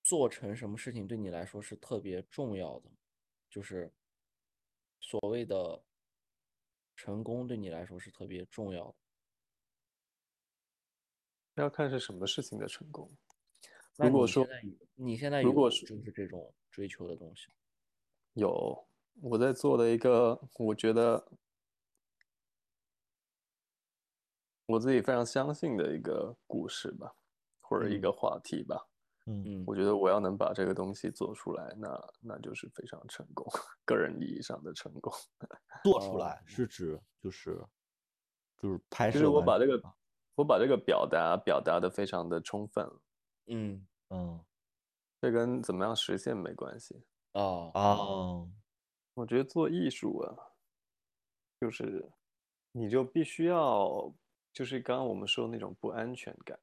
[0.03, 2.91] 做成什么事情对你来说是特别重要的？
[3.49, 3.93] 就是
[5.07, 5.83] 所谓的
[6.95, 8.95] 成功对你来说是特别重要的。
[11.61, 13.15] 要看是什么事情的成功。
[13.97, 14.47] 如果说
[14.95, 17.53] 你现在如果是就是这种追求的东西？
[18.33, 18.87] 有
[19.21, 21.31] 我在做的一个，我觉得
[24.65, 27.15] 我自己非常相信的一个故事吧，
[27.61, 28.87] 或者一嗯个话题吧。
[29.25, 29.43] 嗯。
[29.45, 29.63] 嗯。
[29.67, 33.45] 我觉得我要能把这个东西做出来，那那就是非常成功，
[33.85, 35.11] 个人意义上的成功。
[35.83, 37.59] 做出哦来是指就是
[38.61, 39.81] 就是拍摄就是我把这个
[40.35, 43.01] 我把这个表达表达的非常的充分了，
[43.47, 43.87] 嗯。
[44.09, 44.43] 嗯。
[45.21, 47.03] 这跟怎么样实现没关系。
[47.33, 48.51] 哦哦。
[49.15, 50.35] 我觉得做艺术啊，
[51.59, 52.11] 就是
[52.73, 54.13] 你就必须要，
[54.51, 56.59] 就是刚刚我们说的那种不安全感，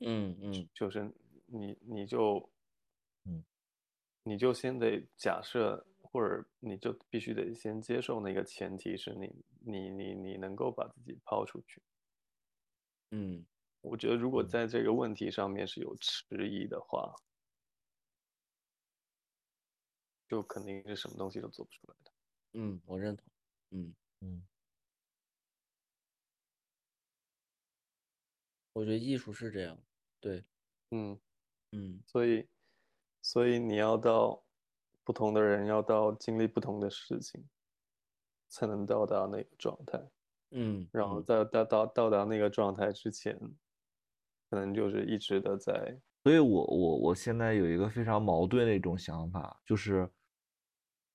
[0.00, 0.68] 嗯嗯。
[0.74, 1.10] 就是
[1.48, 2.50] 你你就，
[3.24, 3.44] 嗯，
[4.24, 11.82] 你就先得假设，或者你就必须得先接受那个前提是你你你你能够把自己抛出去。
[13.12, 13.46] 嗯
[13.80, 17.14] 我觉得如果嗯在这个问题上面是有迟疑的话，
[20.28, 22.12] 就肯定是什么东西都做不出来的。
[22.54, 23.24] 嗯，我认同。
[23.70, 24.48] 嗯，嗯
[28.76, 29.78] 我觉得艺术是这样。
[30.20, 30.44] 对，
[30.90, 31.18] 嗯。
[31.72, 32.00] 嗯。
[32.06, 32.48] 所以，
[33.22, 34.44] 所以你要到
[35.04, 37.48] 不同的人要到经历不同的事情，
[38.48, 39.98] 才能到达那个状态。
[40.50, 43.38] 嗯，嗯然后在到到到达那个状态之前，
[44.50, 50.10] 可能就是一直的在，所以我我我现在有一个非常矛盾的一种想法，就是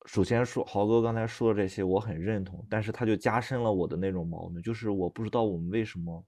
[0.05, 6.25] 首先说豪哥刚才说的这些我很认同，但是他就加深了我的那种矛盾，就是我不知道我们为什么，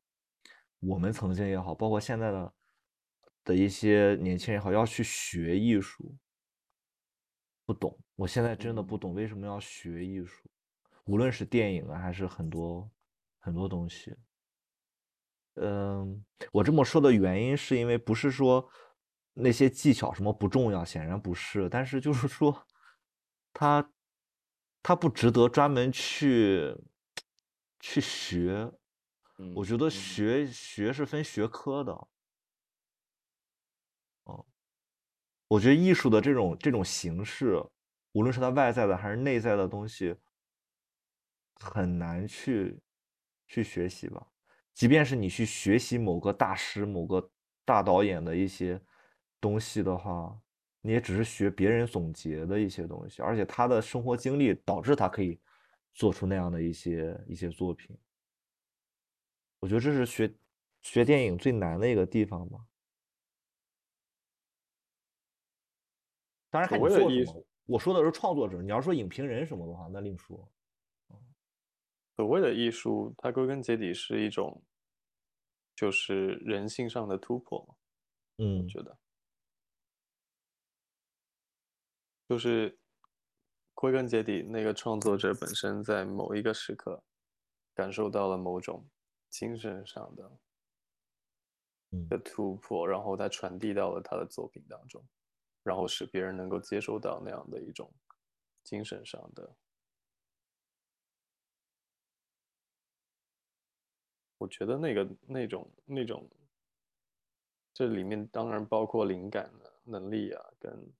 [0.80, 2.53] 我们曾经也好，包括现在的
[3.45, 6.13] 的一些年轻人也好，要去学艺术，
[7.65, 10.49] 不懂，我现在真的不懂为什么要学艺术，
[11.05, 12.91] 无论是电影啊，还是很多
[13.39, 14.13] 很多东西。
[15.53, 18.69] 嗯，我这么说的原因是因为不是说
[19.34, 22.67] 那些技巧什么不重要，显然不是，但是就是说，
[23.53, 23.93] 他
[24.84, 26.76] 他不值得专门去
[27.80, 28.73] 去学。
[29.53, 31.91] 我觉得嗯学学是分学科的。
[34.23, 34.45] 哦，
[35.47, 37.63] 我觉得艺术的这种这种形式，
[38.13, 40.15] 无论是它外在的还是内在的东西，
[41.55, 42.80] 很难去
[43.47, 44.26] 去学习吧。
[44.73, 47.31] 即便是你去学习某个大师、某个
[47.63, 48.81] 大导演的一些
[49.39, 50.38] 东西的话，
[50.81, 55.39] 你也只是学别人总结的一些东西，而且他的生活经历导致他可以
[55.93, 57.97] 做出那样的一些一些作品。
[59.59, 60.35] 我觉得这是学
[60.81, 62.59] 学电影最难的一个地方吧。
[66.56, 70.49] 当然看你所谓的做什么艺术，我说的是创作者，你要说影评人什么的话，那另说。
[72.15, 74.64] 所谓的艺术，它归根结底是一种，
[75.76, 77.76] 就是人性上的突破嘛。
[78.38, 78.98] 我嗯觉得，
[82.30, 82.80] 就是
[83.73, 87.03] 归根结底，那个创作者本身在某一个时刻
[87.73, 88.90] 感受到了某种
[89.30, 90.40] 精神上的
[91.91, 95.06] 嗯的突破，然后他传递到了他的作品当中，
[95.66, 97.92] 然后使别人能够接收到那样的一种
[98.64, 99.56] 精神上的。
[104.38, 106.30] 我觉得那个那种那种，
[107.74, 110.94] 这里面当然包括灵感的能力啊，跟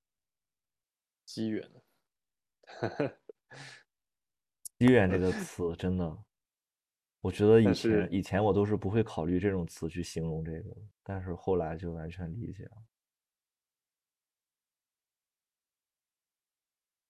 [1.26, 1.72] 机缘。
[4.80, 6.18] 机缘这个词真的，
[7.22, 12.78] 我觉得以前以前我都是不会考虑这种词去形容这个，但是后来就完全理解了。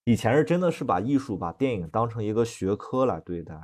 [0.06, 3.60] 以前是真的是把艺术、把电影当成一个学科来对待，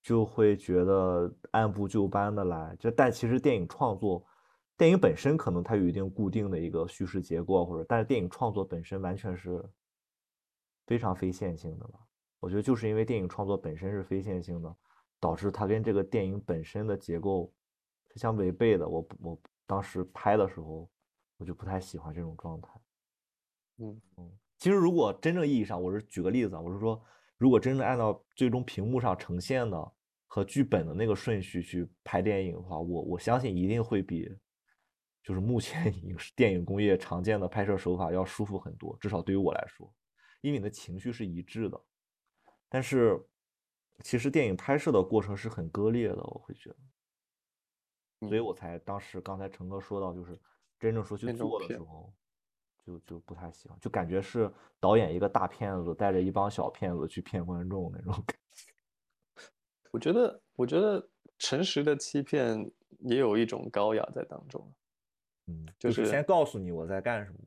[0.00, 2.76] 就会觉得按部就班的来。
[2.78, 4.24] 就但其实电影创作，
[4.76, 9.68] 电影本身可能它有一定固定的一个叙事结构，或者但是电影创作本身完全是
[10.86, 11.94] 非常非线性的了。
[12.38, 14.76] 我觉得就是因为电影创作本身是非线性的，
[15.18, 17.52] 导致它跟这个电影本身的结构
[18.12, 18.88] 是相违背的。
[18.88, 20.88] 我我当时拍的时候，
[21.36, 22.68] 我就不太喜欢这种状态。
[23.78, 24.30] 嗯嗯
[24.64, 26.98] 其实如果真正意义上，我是举个例子啊，我是说，
[27.36, 29.92] 如果真正按照最终屏幕上呈现的
[30.26, 34.26] 和剧本的那个顺序去拍电影的话，我我相信一定会比
[35.22, 39.92] 就是目前 影视电影工业常见的拍摄手法要舒服很多，至少对于我来说，
[40.40, 41.78] 因为你的情绪是一致的。
[42.70, 43.22] 但是
[44.02, 50.40] 其实电影拍摄的过程是很割裂的，我会觉得，所以嗯我才当时刚才陈哥说到，就是
[50.80, 52.14] 真正说去做的时候，
[52.84, 58.72] 就就不太喜欢，就感觉是导演一个大骗子带着一帮小骗子去骗观众那种感觉。
[59.90, 61.08] 我觉得，我觉得
[61.38, 62.70] 诚实的欺骗
[63.00, 64.74] 也有一种高雅在当中，
[65.46, 67.38] 嗯，就就是先告诉你我在干什么。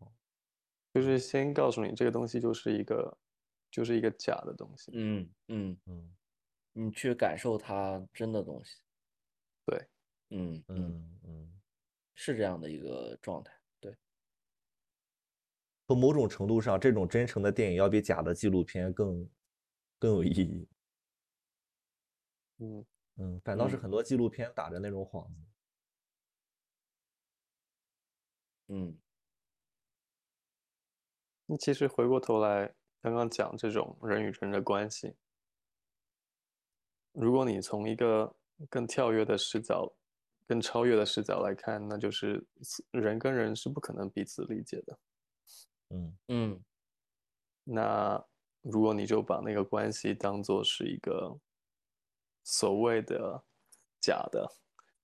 [0.94, 3.16] 就是先告诉你这个东西就是一个，
[3.70, 4.92] 就是一个假的东西。
[4.96, 6.16] 嗯嗯，嗯
[6.74, 8.80] 你去感受它真的东西。
[9.66, 9.78] 对，
[10.30, 11.62] 嗯嗯，嗯嗯，
[12.16, 13.54] 是这样的一个状态。
[15.88, 19.30] 对，从某种程度上，这种真诚的电影要比假的纪录片更
[19.98, 20.68] 更有意义。
[22.60, 22.86] 嗯，
[23.18, 25.42] 嗯，反倒是嗯很多纪录片打着那种幌子。
[28.70, 28.98] 嗯
[31.46, 35.16] 那其实回过头来，刚刚讲这种人与人的关系，
[37.14, 38.36] 如果你从一个
[38.70, 39.96] 更跳跃的视角、
[40.46, 42.46] 更超越的视角来看，那就是
[42.92, 45.00] 人跟人是不可能彼此理解的。
[45.92, 46.18] 嗯。
[46.28, 46.64] 嗯。
[47.64, 48.24] 那
[48.62, 51.38] 如果你就把那个关系当做是一个
[52.44, 53.44] 所谓的
[54.00, 54.48] 假的、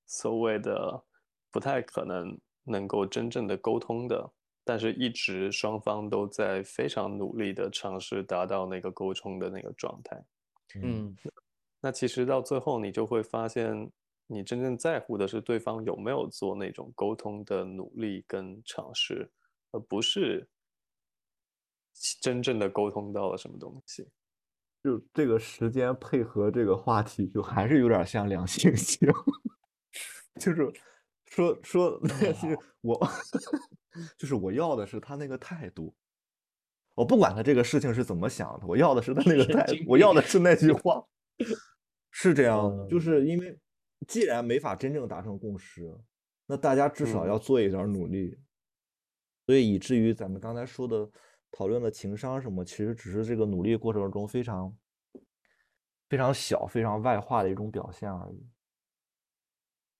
[0.05, 1.03] 所谓的
[1.51, 4.31] 不太可能能够真正的沟通的，
[4.63, 10.25] 但是一直双方都在非常努力的尝试达到那个沟通的那个状态，
[10.81, 11.15] 嗯。
[11.81, 13.91] 那其实到最后你就会发现，
[14.25, 19.29] 你真正在乎的是对方有没有做那种沟通的努力跟尝试，
[19.71, 20.49] 而不是
[22.21, 24.07] 真正的沟通到了什么东西。
[24.83, 29.07] 就这个时间配合这个话题，就还是有点像两性性，
[30.39, 30.73] 就是
[31.25, 33.07] 说说，那 是我，
[34.19, 35.95] 就是我要的是他那个态度，
[36.95, 41.01] 我不管他这个事情是怎么想的，我要的是他那个态度，我要的是那句话，
[42.11, 43.57] 是这样，就是因为
[44.05, 45.89] 既然没法真正达成共识，
[46.45, 47.29] 那大家至少嗯。
[47.29, 48.37] 要做一点努力，
[49.45, 51.09] 所以以至于咱们刚才说的
[51.55, 54.75] 讨论的情商什么，其实只是这个努力过程中非常
[56.09, 58.43] 非常小、非常外化的一种表现而已。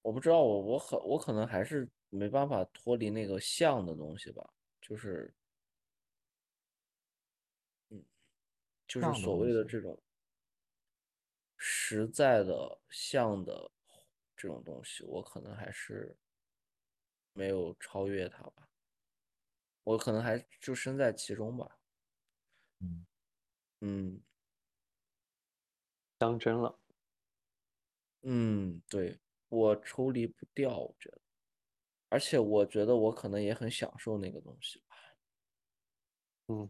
[0.02, 4.44] 我不知道，我我很我可能还是没办法脱离那个像的东西吧，
[4.82, 5.34] 就是，
[7.90, 8.04] 嗯，
[8.88, 10.02] 就是所谓的这种
[11.58, 13.72] 实在的像的
[14.36, 16.18] 这种东西，我可能还是
[17.34, 18.68] 没有超越它吧，
[19.88, 21.78] 我可能还就身在其中吧，
[22.82, 23.06] 嗯，
[23.82, 24.24] 嗯。
[26.22, 26.80] 当真了，
[28.26, 29.20] 嗯，对，
[29.50, 31.22] 我抽离不掉，我觉得，
[32.10, 34.96] 而且我觉得我可能也很享受那个东西吧。
[36.50, 36.70] 嗯，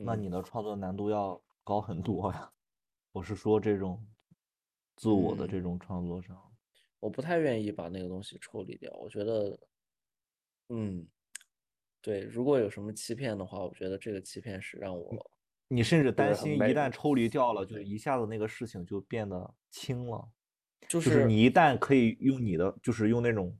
[0.00, 0.42] 嗯那你的。
[0.42, 2.52] 创作难度要高很多呀。
[3.12, 4.06] 我是说这种
[4.96, 5.48] 自我的嗯。
[5.48, 6.56] 这种创作上，
[7.02, 8.90] 我不太愿意把那个东西抽离掉。
[8.98, 9.58] 我觉得，
[10.70, 11.08] 嗯，
[12.06, 15.30] 对，如果有什么欺骗的话，我觉得这个欺骗是让我，
[15.66, 20.24] 你甚至担心一旦抽离掉了，就一下子那个事情就变得轻了。
[20.88, 23.58] 就就是你一旦可以用你的，就是用那种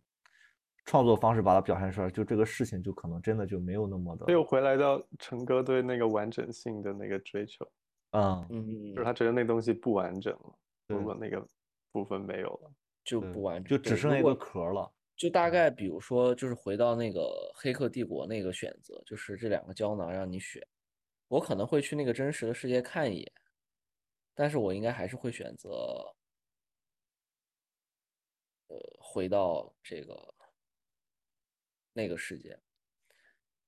[0.84, 7.68] 创作方式把它表现出来，就这个事情就可能真的就没有那么的，又回来到陈哥对那个完整性的那个追求，
[8.12, 10.56] 嗯，嗯，就是他觉得那东西不完整了，
[10.86, 11.44] 如果那个
[11.90, 12.70] 部分没有了，
[13.02, 14.88] 就不完整，就只剩一个壳了。
[15.16, 17.20] 就大概比如说，就是回到那个
[17.54, 20.62] 《黑客帝国》那个选择，就是这两个胶囊让你选，
[21.28, 23.32] 我可能会去那个真实的世界看一眼，
[24.34, 26.14] 但是我应该还是会选择，
[28.68, 30.34] 呃，回到这个
[31.94, 32.58] 那个世界。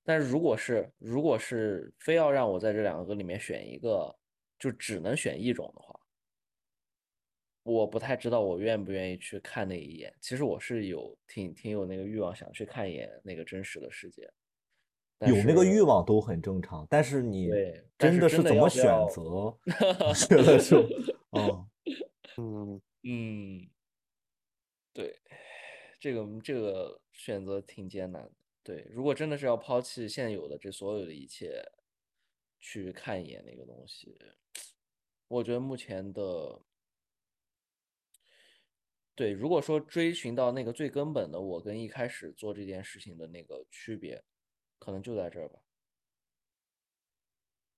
[0.04, 4.14] 但如果是如果是非要让我在这两个里面选一个，
[4.58, 5.98] 就只能选一种的话，
[7.68, 10.12] 我不太知道我愿不愿意去看那一眼。
[10.20, 14.30] 其实我是有挺挺有那个欲望想去看一眼那个真实的世界，
[15.20, 20.82] 有那个欲望都很正常，但是你对真的的 是怎么选择，我觉得就，
[21.32, 21.68] 嗯，
[22.36, 23.68] 嗯，嗯，
[24.92, 25.14] 对，
[26.00, 28.32] 这个这个选择挺艰难的。
[28.62, 31.62] 对，如果真的是要抛弃现有的这所有的一切，
[32.60, 34.18] 去看一眼那个东西，
[35.28, 36.60] 我觉得目前的，
[39.18, 44.22] 对，如果说追寻到那个最根本的我跟一开始做这件事情的那个区别，
[44.78, 45.58] 可能就在这儿吧。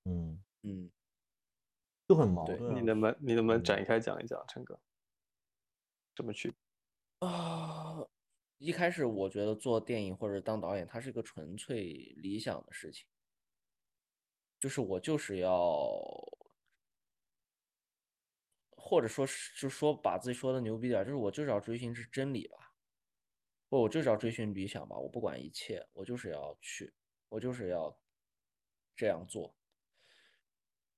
[0.04, 0.90] 嗯，嗯。
[2.06, 2.74] 就很矛盾啊。
[2.74, 4.78] 你能不能你能不能嗯展开讲一讲，陈哥？
[6.14, 6.52] 怎么去？
[7.20, 8.06] 啊，
[8.58, 13.06] 一开始我觉得做电影或者当导演，它是一个纯粹理想的事情，
[14.58, 16.19] 就是我就是要，
[18.90, 22.74] 或者说是就说把自己说的牛逼点，就是我就是要追寻是真理吧，
[23.68, 26.92] 或我就是要追寻理想吧，我不管一切，我就是要去，
[27.28, 27.96] 我就是要
[28.96, 29.54] 这样做。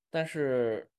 [0.09, 0.91] 但是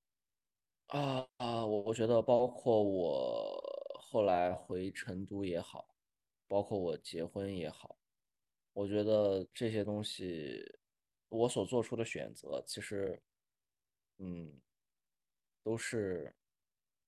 [0.86, 3.60] 啊啊，我我觉得包括我
[4.00, 5.96] 后来回成都也好，
[6.48, 7.98] 包括我结婚也好，
[8.74, 10.64] 我觉得这些东西
[11.30, 13.20] 我所做出的选择，其实
[14.20, 14.62] 嗯，
[15.64, 16.36] 都是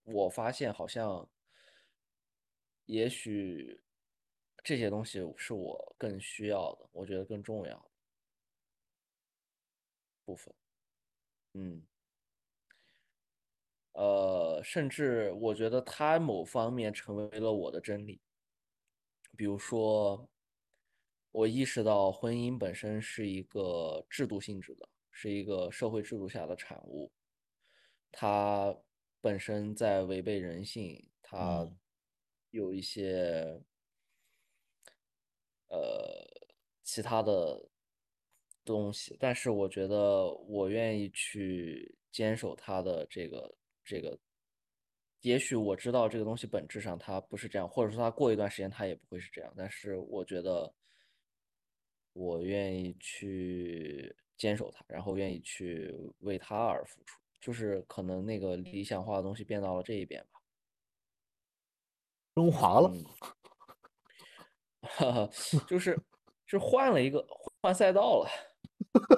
[0.05, 1.27] 我发现好像
[2.89, 3.81] 也许
[4.63, 7.89] 这些东西是我更需要的，我觉得更重要的
[10.27, 10.53] 部分，
[11.53, 11.85] 嗯。
[13.95, 18.19] 呃，甚至我觉得它某方面成为了我的真理。
[19.37, 20.27] 比如说，
[21.31, 27.11] 我意识到婚姻本身是一个制度性质的，是一个社会制度下的产物，
[28.11, 28.75] 它
[29.25, 31.77] 本身在违背人性，它嗯
[32.51, 33.59] 有一些
[35.67, 36.23] 呃
[36.83, 37.67] 其他的
[38.63, 44.15] 东西，但是我觉得我愿意去坚守它的这个这个。
[45.21, 50.71] 也许我知道这个东西本质上它不是这样，或者说它过一段时间它也不会是这样，但是我觉得
[52.13, 60.41] 我愿意去坚守它，然后愿意去为它而付出，就是可能那个理想化的东西变到了这一边吧。
[62.35, 63.05] 升华了，嗯，
[64.81, 65.29] 哈哈，
[65.67, 65.97] 就是
[66.45, 67.25] 是换了一个
[67.61, 68.29] 换赛道了，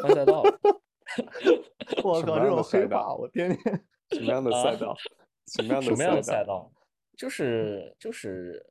[0.02, 0.60] 换赛道了。
[2.04, 3.86] 我靠，这种赛黑话道我天天。
[4.12, 4.96] 什么样的赛道？
[5.48, 6.44] 什么样的什么样的赛？
[6.46, 6.72] 道？
[7.16, 8.64] 就是就是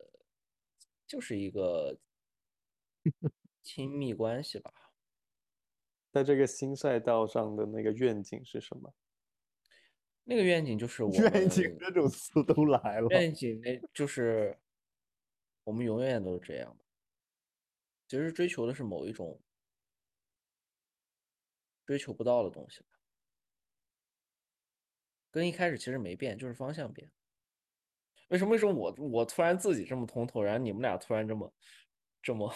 [1.06, 1.98] 就是一个
[3.62, 4.72] 亲密关系吧。
[6.12, 8.94] 在这个新赛道上的那个愿景是什么？
[10.28, 14.58] 那个愿景就是我愿景们这种词都来了，愿景，那就是
[15.62, 16.84] 我们永远都是这样的。
[18.08, 19.40] 其实追求的是某一种
[21.84, 22.86] 追求不到的东西吧，
[25.30, 27.08] 跟一开始其实没变，就是方向变。
[28.28, 31.54] 为什么为什么我我突然自己这么通透，然后你们俩突然这么
[32.20, 32.52] 这么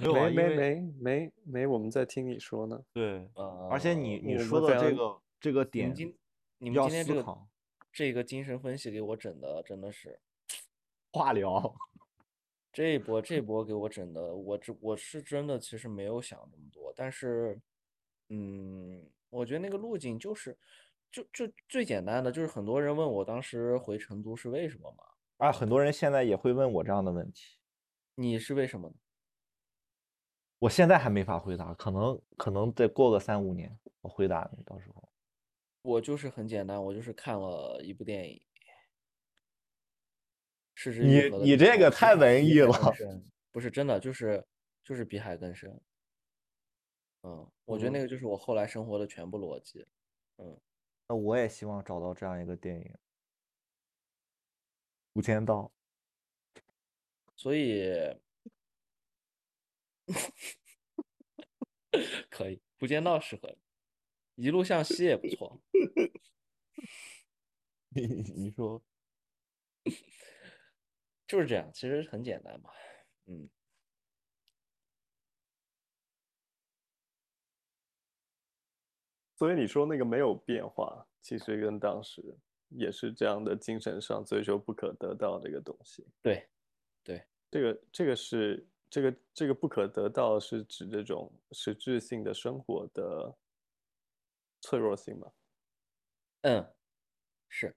[0.00, 2.82] 没没没没没没，我们在听你说呢。
[2.94, 6.16] 对，呃，而且你你说的这个这个点今
[6.58, 7.38] 你们今天这个
[7.92, 10.20] 这个精神分析给我整的真的是
[11.12, 11.74] 化疗，
[12.72, 17.60] 这一波这一波给我整的，我这我是真的其实没有想那么多，但是
[18.28, 20.56] 嗯，我觉得那个路径就是
[21.10, 25.04] 就就最简单的，就是很多人问我当时回成都是为什么嘛？
[25.38, 27.58] 啊，很多人现在也会问我这样的问题，
[28.14, 28.94] 你是为什么呢？
[30.58, 35.06] 我现在还没法回答，可能可能得过个三五年，我回答你，到时候。
[35.86, 38.42] 我就是很简单，我就是看了一部电影，
[41.00, 42.72] 你你这个太文艺了
[43.52, 44.44] 不是真的，就是
[44.82, 45.80] 就是比海更深。
[47.22, 49.86] 嗯，我觉得那嗯个就是我后来生活的全部逻辑。
[50.38, 50.60] 嗯，
[51.08, 52.82] 那我也希望找到这样一个电影，
[55.12, 55.70] 《无间道》。
[57.36, 57.92] 所以
[62.28, 63.56] 可以，《无间道》适合你，
[64.36, 65.60] 一路向西也不错。
[67.90, 68.82] 你你说，
[71.26, 72.70] 就是这样，其实很简单嘛。
[73.26, 73.48] 嗯，
[79.36, 82.22] 所以你说那个没有变化，其实跟当时
[82.68, 86.06] 也是这样的精神上追求不可得到这个东西。
[86.22, 86.46] 对，
[87.02, 93.34] 对，这个这个是这个这个不可得到是指这种实质性的生活的
[94.60, 95.32] 脆弱性吧？
[96.44, 96.74] 嗯，
[97.48, 97.76] 是，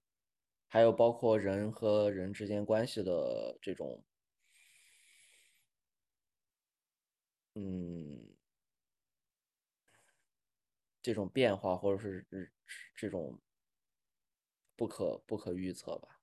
[0.68, 4.04] 还有包括人和人之间关系的这种，
[7.56, 8.36] 嗯，
[11.02, 12.50] 这种变化或者是日
[12.94, 13.40] 这种
[14.78, 16.20] 不可不可预测吧。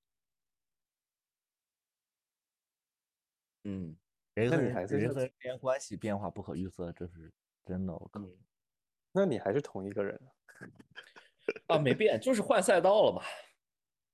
[3.65, 3.97] 嗯
[4.35, 7.33] 人和人人和人之间关系变化不可预测，这是
[7.65, 7.93] 真的。
[7.93, 8.46] 我靠，嗯
[9.17, 10.15] 那你还是同一个人
[11.67, 11.75] 啊？
[11.75, 13.21] 啊，没变，就是换赛道了嘛。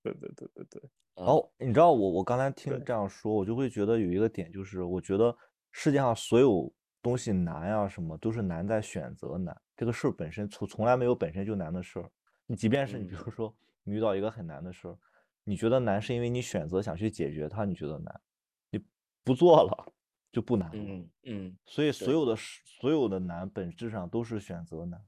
[0.02, 0.82] 对对对对对，
[1.16, 5.36] 啊然后你知道我我刚才听对这样说，我就会觉得有一个点，就是我觉得
[5.72, 9.60] 世界上所有东西难呀、什么都是难在选择难。
[9.76, 12.10] 这个事儿本身从从来没有本身就难的事儿。
[12.46, 13.54] 你即便是你比嗯如说
[13.84, 14.98] 你遇到一个很难的事儿，
[15.44, 18.22] 你觉得难是因为你选择想去解决它，你觉得难，
[18.70, 18.82] 你
[19.24, 19.94] 不做了
[20.34, 20.76] 就不难了。
[20.76, 25.02] 嗯嗯，所以所有的所有的难本质上都是选择难。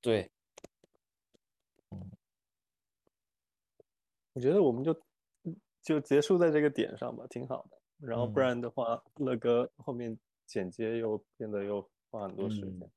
[0.00, 0.30] 对，
[4.32, 4.92] 我觉得我们就
[5.42, 7.76] 嗯就结束在这个点上吧，挺好的。
[7.98, 10.16] 然后不嗯然的话，乐哥后面
[10.46, 12.90] 剪接又变得又花很多时嗯间。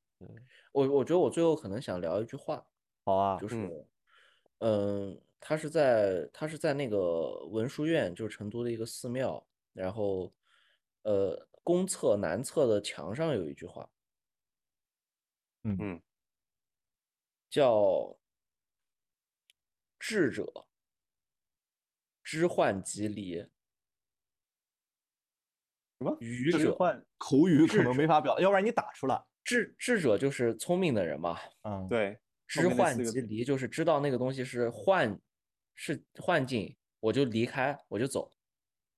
[0.72, 2.64] 我我觉得我最后可能想聊一句话，
[3.06, 10.30] 好啊，就是嗯，嗯，他是在他是在那个文殊院，就是成都的一个寺庙，然后
[11.04, 13.90] 呃，公厕南侧的墙上有一句话，
[15.64, 16.02] 嗯嗯
[17.50, 18.18] 叫
[20.00, 20.68] “智者
[22.24, 23.50] 知患即离，什
[26.00, 26.18] 么？
[26.20, 26.78] 愚者？
[27.18, 29.24] 口语可能没法表达，要不然你打出来。
[29.44, 35.20] 智智者就是聪明的人嘛，嗯，对，知面那四个字幻即离，就是知道那个东西是幻，
[35.74, 38.32] 是幻境，我就离开，我就走。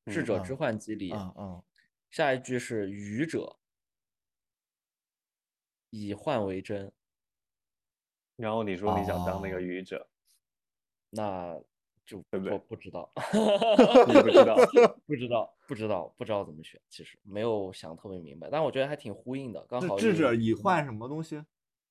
[0.07, 1.11] 智嗯者知嗯幻即离。
[1.13, 1.63] 嗯嗯，
[2.11, 3.57] 下一句是愚者
[5.89, 6.91] 以幻为真，
[8.35, 10.09] 然后你说你想当那哦个愚者，
[11.09, 11.57] 那
[12.05, 13.11] 就对不对我不知道，
[14.07, 14.55] 你不知道，
[15.07, 21.43] 不知道，不知道，不知道怎么选，其实没有想特别明白，但我觉得还挺呼应的，刚好智智者以幻什么东西？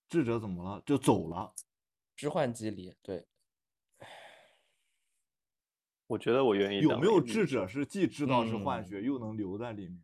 [0.08, 0.82] 智者怎么了？
[0.84, 1.54] 就走了。
[2.16, 3.26] 知幻即离，对，
[6.08, 10.02] 我觉得我愿意有没有智者是既知道是幻嗯觉，又能留在里面？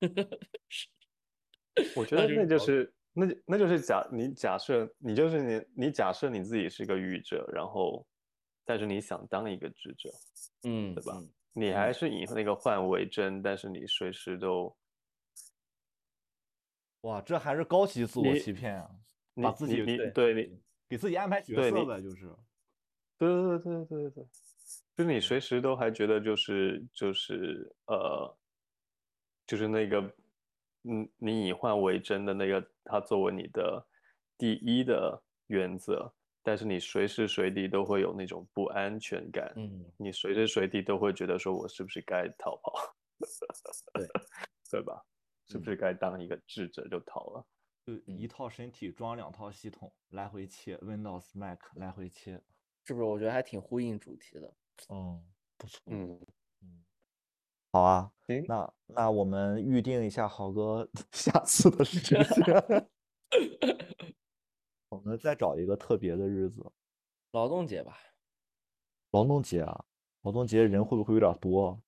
[1.96, 8.06] 我觉得那就是那就那就那就是假你假设你就是你你假设你自己是个愚者，然后
[8.64, 10.10] 但是你想当一个智者，
[10.64, 14.76] 嗯，对吧嗯你还是以那个幻为真，但是你随时都
[17.00, 18.88] 哇，这还是高级自我欺骗啊！
[19.34, 22.32] 你把自己你你对对你给自己安排角色呗，就是。
[23.16, 24.24] 对对对对对对，
[24.94, 28.38] 就是你随时都还觉得就是就是呃，
[29.48, 30.00] 就是那个，
[30.84, 33.84] 嗯，你以幻为真的那个，它作为你的
[34.36, 36.12] 第一的原则，
[36.42, 42.72] 但是你随时随地都会有那种不安全感，嗯，你随时随地都会觉得说我是不是该逃跑，
[43.94, 44.06] 对
[44.70, 45.02] 对吧？
[45.48, 47.46] 是不是该当一个智者就逃了？
[47.86, 52.38] 就一套身体装两套系统，来回切 Windows、Mac 来回切。
[52.84, 53.04] 是不是？
[53.04, 54.54] 我觉得还挺呼应主题的。
[54.90, 55.22] 嗯，
[55.56, 55.80] 不错。
[55.86, 56.26] 嗯，嗯，
[57.72, 58.12] 好啊。
[58.26, 62.20] 行，那那我们预定一下豪哥 下次的时间，
[64.90, 66.70] 我们再找一个特别的日子。
[67.32, 67.96] 劳动节吧，
[69.12, 69.84] 劳动节啊，
[70.22, 71.78] 劳动节人会不会有点多啊？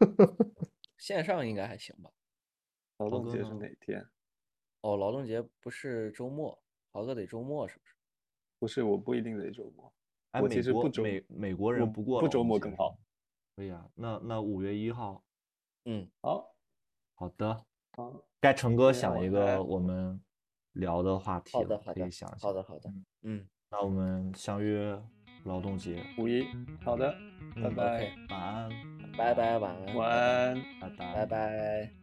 [0.96, 2.10] 线上应该还行吧。
[2.98, 4.08] 劳动节是哪天？
[4.80, 6.58] 哦，劳动节不是周末，
[6.92, 7.94] 豪哥得周末是不是？
[8.58, 9.92] 不是，我不一定得周末。
[10.32, 12.96] 哎，我美国其实不周美美国我人不过不周末更好吗。
[13.58, 15.20] 可以啊，那那五月一号，
[15.84, 16.54] 嗯，好，
[17.16, 17.52] 好的，
[17.96, 20.22] 好，该成哥想一个我们
[20.74, 22.38] 聊的话题了，好的，好的可以想，一下。
[22.40, 24.96] 好的，好的嗯，嗯那我们相约
[25.42, 26.46] 劳动节，五一，
[26.84, 27.10] 好的，
[27.56, 28.70] 拜嗯拜，晚安，
[29.18, 30.62] 拜拜，晚安，晚安。
[30.80, 31.97] 拜拜，拜拜。